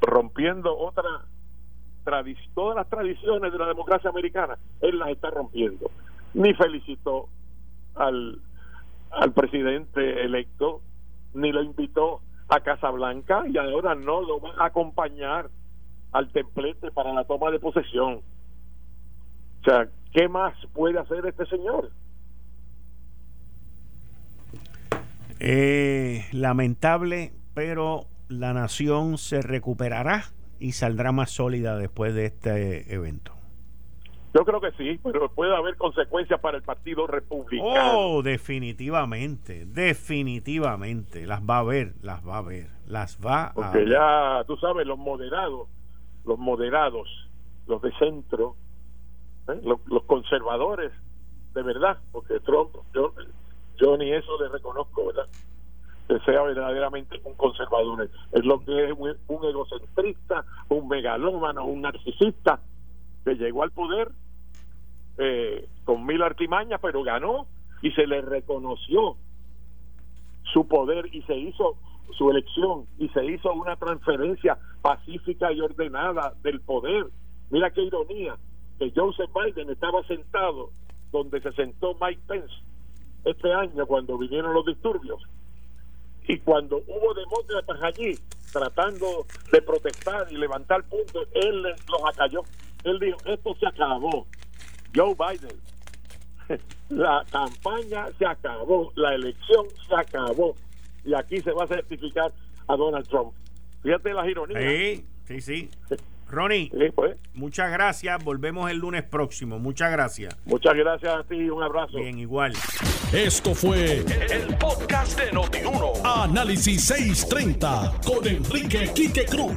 rompiendo 0.00 0.76
otra 0.76 1.02
todas 2.54 2.76
las 2.76 2.88
tradiciones 2.88 3.52
de 3.52 3.58
la 3.58 3.66
democracia 3.66 4.10
americana, 4.10 4.58
él 4.80 4.98
las 4.98 5.10
está 5.10 5.30
rompiendo. 5.30 5.90
Ni 6.34 6.52
felicitó 6.54 7.28
al, 7.94 8.40
al 9.10 9.32
presidente 9.32 10.22
electo, 10.24 10.80
ni 11.34 11.52
lo 11.52 11.62
invitó 11.62 12.20
a 12.48 12.60
Casablanca 12.60 13.44
y 13.46 13.56
ahora 13.56 13.94
no 13.94 14.20
lo 14.20 14.40
va 14.40 14.52
a 14.58 14.66
acompañar 14.66 15.48
al 16.12 16.30
templete 16.30 16.90
para 16.90 17.12
la 17.12 17.24
toma 17.24 17.50
de 17.50 17.58
posesión. 17.58 18.20
O 19.60 19.64
sea, 19.64 19.88
¿qué 20.12 20.28
más 20.28 20.54
puede 20.74 20.98
hacer 20.98 21.24
este 21.26 21.46
señor? 21.46 21.90
Eh, 25.38 26.26
lamentable, 26.32 27.32
pero 27.54 28.06
la 28.32 28.52
nación 28.52 29.18
se 29.18 29.42
recuperará 29.42 30.24
y 30.58 30.72
saldrá 30.72 31.12
más 31.12 31.30
sólida 31.30 31.76
después 31.76 32.14
de 32.14 32.26
este 32.26 32.94
evento. 32.94 33.32
Yo 34.34 34.46
creo 34.46 34.60
que 34.60 34.70
sí, 34.72 34.98
pero 35.02 35.28
puede 35.28 35.54
haber 35.54 35.76
consecuencias 35.76 36.40
para 36.40 36.56
el 36.56 36.62
Partido 36.62 37.06
Republicano. 37.06 37.98
Oh, 37.98 38.22
definitivamente, 38.22 39.66
definitivamente. 39.66 41.26
Las 41.26 41.42
va 41.42 41.58
a 41.58 41.62
ver, 41.62 41.94
las 42.00 42.26
va 42.26 42.38
a 42.38 42.42
ver, 42.42 42.68
las 42.86 43.18
va 43.18 43.48
a 43.48 43.52
Porque 43.52 43.86
ya, 43.86 44.42
tú 44.46 44.56
sabes, 44.56 44.86
los 44.86 44.98
moderados, 44.98 45.68
los 46.24 46.38
moderados, 46.38 47.08
los 47.66 47.82
de 47.82 47.92
centro, 47.98 48.56
¿eh? 49.48 49.60
los, 49.62 50.02
conservadores, 50.04 50.92
de 51.52 51.62
verdad, 51.62 51.98
porque 52.10 52.40
Trump, 52.40 52.74
yo, 52.94 53.12
yo 53.76 53.98
ni 53.98 54.12
eso 54.12 54.40
le 54.40 54.48
reconozco, 54.48 55.08
¿verdad? 55.08 55.26
Que 56.12 56.20
sea 56.30 56.42
verdaderamente 56.42 57.18
un 57.24 57.32
conservador. 57.36 58.10
Es 58.32 58.44
lo 58.44 58.62
que 58.62 58.84
es 58.84 58.92
un, 58.98 59.44
egocentrista, 59.46 60.44
un 60.68 60.86
megalómano, 60.86 61.64
un 61.64 61.80
narcisista 61.80 62.60
que 63.24 63.34
llegó 63.34 63.62
al 63.62 63.70
poder 63.70 64.10
eh, 65.16 65.66
con 65.84 66.04
mil 66.04 66.20
artimañas, 66.22 66.80
pero 66.82 67.02
ganó 67.02 67.46
y 67.80 67.92
se 67.92 68.06
le 68.06 68.20
reconoció 68.20 69.16
su 70.52 70.68
poder 70.68 71.06
y 71.14 71.22
se 71.22 71.34
hizo 71.34 71.76
su 72.18 72.30
elección 72.30 72.84
y 72.98 73.08
se 73.08 73.24
hizo 73.24 73.50
una 73.54 73.76
transferencia 73.76 74.58
pacífica 74.82 75.50
y 75.50 75.62
ordenada 75.62 76.34
del 76.42 76.60
poder. 76.60 77.06
Mira 77.48 77.70
qué 77.70 77.84
ironía, 77.84 78.36
que 78.78 78.92
Joseph 78.94 79.30
Biden 79.32 79.70
estaba 79.70 80.02
sentado 80.04 80.72
donde 81.10 81.40
se 81.40 81.52
sentó 81.52 81.96
Mike 81.98 82.20
Pence 82.26 82.54
este 83.24 83.50
año 83.50 83.86
cuando 83.86 84.18
vinieron 84.18 84.52
los 84.52 84.66
disturbios. 84.66 85.22
Y 86.26 86.38
cuando 86.38 86.78
hubo 86.86 87.14
demócratas 87.14 87.82
allí 87.82 88.18
tratando 88.52 89.26
de 89.50 89.62
protestar 89.62 90.30
y 90.30 90.36
levantar 90.36 90.84
puntos, 90.84 91.26
él 91.34 91.62
los 91.62 92.04
acalló. 92.06 92.42
Él 92.84 92.98
dijo, 93.00 93.18
esto 93.26 93.54
se 93.58 93.66
acabó. 93.66 94.26
Joe 94.94 95.14
Biden, 95.14 95.58
la 96.90 97.24
campaña 97.30 98.08
se 98.18 98.26
acabó, 98.26 98.92
la 98.94 99.14
elección 99.14 99.66
se 99.88 99.94
acabó 99.94 100.54
y 101.04 101.14
aquí 101.14 101.40
se 101.40 101.50
va 101.52 101.64
a 101.64 101.66
certificar 101.66 102.32
a 102.68 102.76
Donald 102.76 103.08
Trump. 103.08 103.32
Fíjate 103.82 104.12
las 104.12 104.28
ironías. 104.28 104.62
Sí, 104.62 105.06
sí, 105.26 105.40
sí. 105.40 105.70
Ronnie, 106.32 106.70
pues. 106.94 107.16
muchas 107.34 107.70
gracias. 107.70 108.24
Volvemos 108.24 108.70
el 108.70 108.78
lunes 108.78 109.02
próximo. 109.02 109.58
Muchas 109.58 109.92
gracias. 109.92 110.36
Muchas 110.46 110.74
gracias 110.74 111.14
a 111.14 111.22
ti. 111.24 111.50
Un 111.50 111.62
abrazo. 111.62 111.98
Bien, 111.98 112.18
igual. 112.18 112.54
Esto 113.12 113.54
fue 113.54 113.98
el, 113.98 114.56
podcast 114.58 115.20
de 115.20 115.30
Notiuno. 115.32 115.92
Análisis 116.04 116.84
630 116.84 117.92
con 118.06 118.26
Enrique 118.26 118.90
Quique 118.94 119.26
Cruz. 119.26 119.54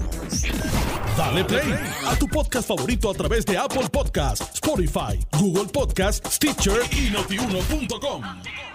Dale 1.17 1.45
play 1.45 1.73
a 2.05 2.19
tu 2.19 2.27
podcast 2.27 2.67
favorito 2.67 3.09
a 3.09 3.13
través 3.13 3.45
de 3.45 3.57
Apple 3.57 3.87
Podcasts, 3.89 4.55
Spotify, 4.55 5.17
Google 5.39 5.71
Podcasts, 5.71 6.35
Stitcher 6.35 6.81
y 6.91 7.09
notiuno.com. 7.11 8.74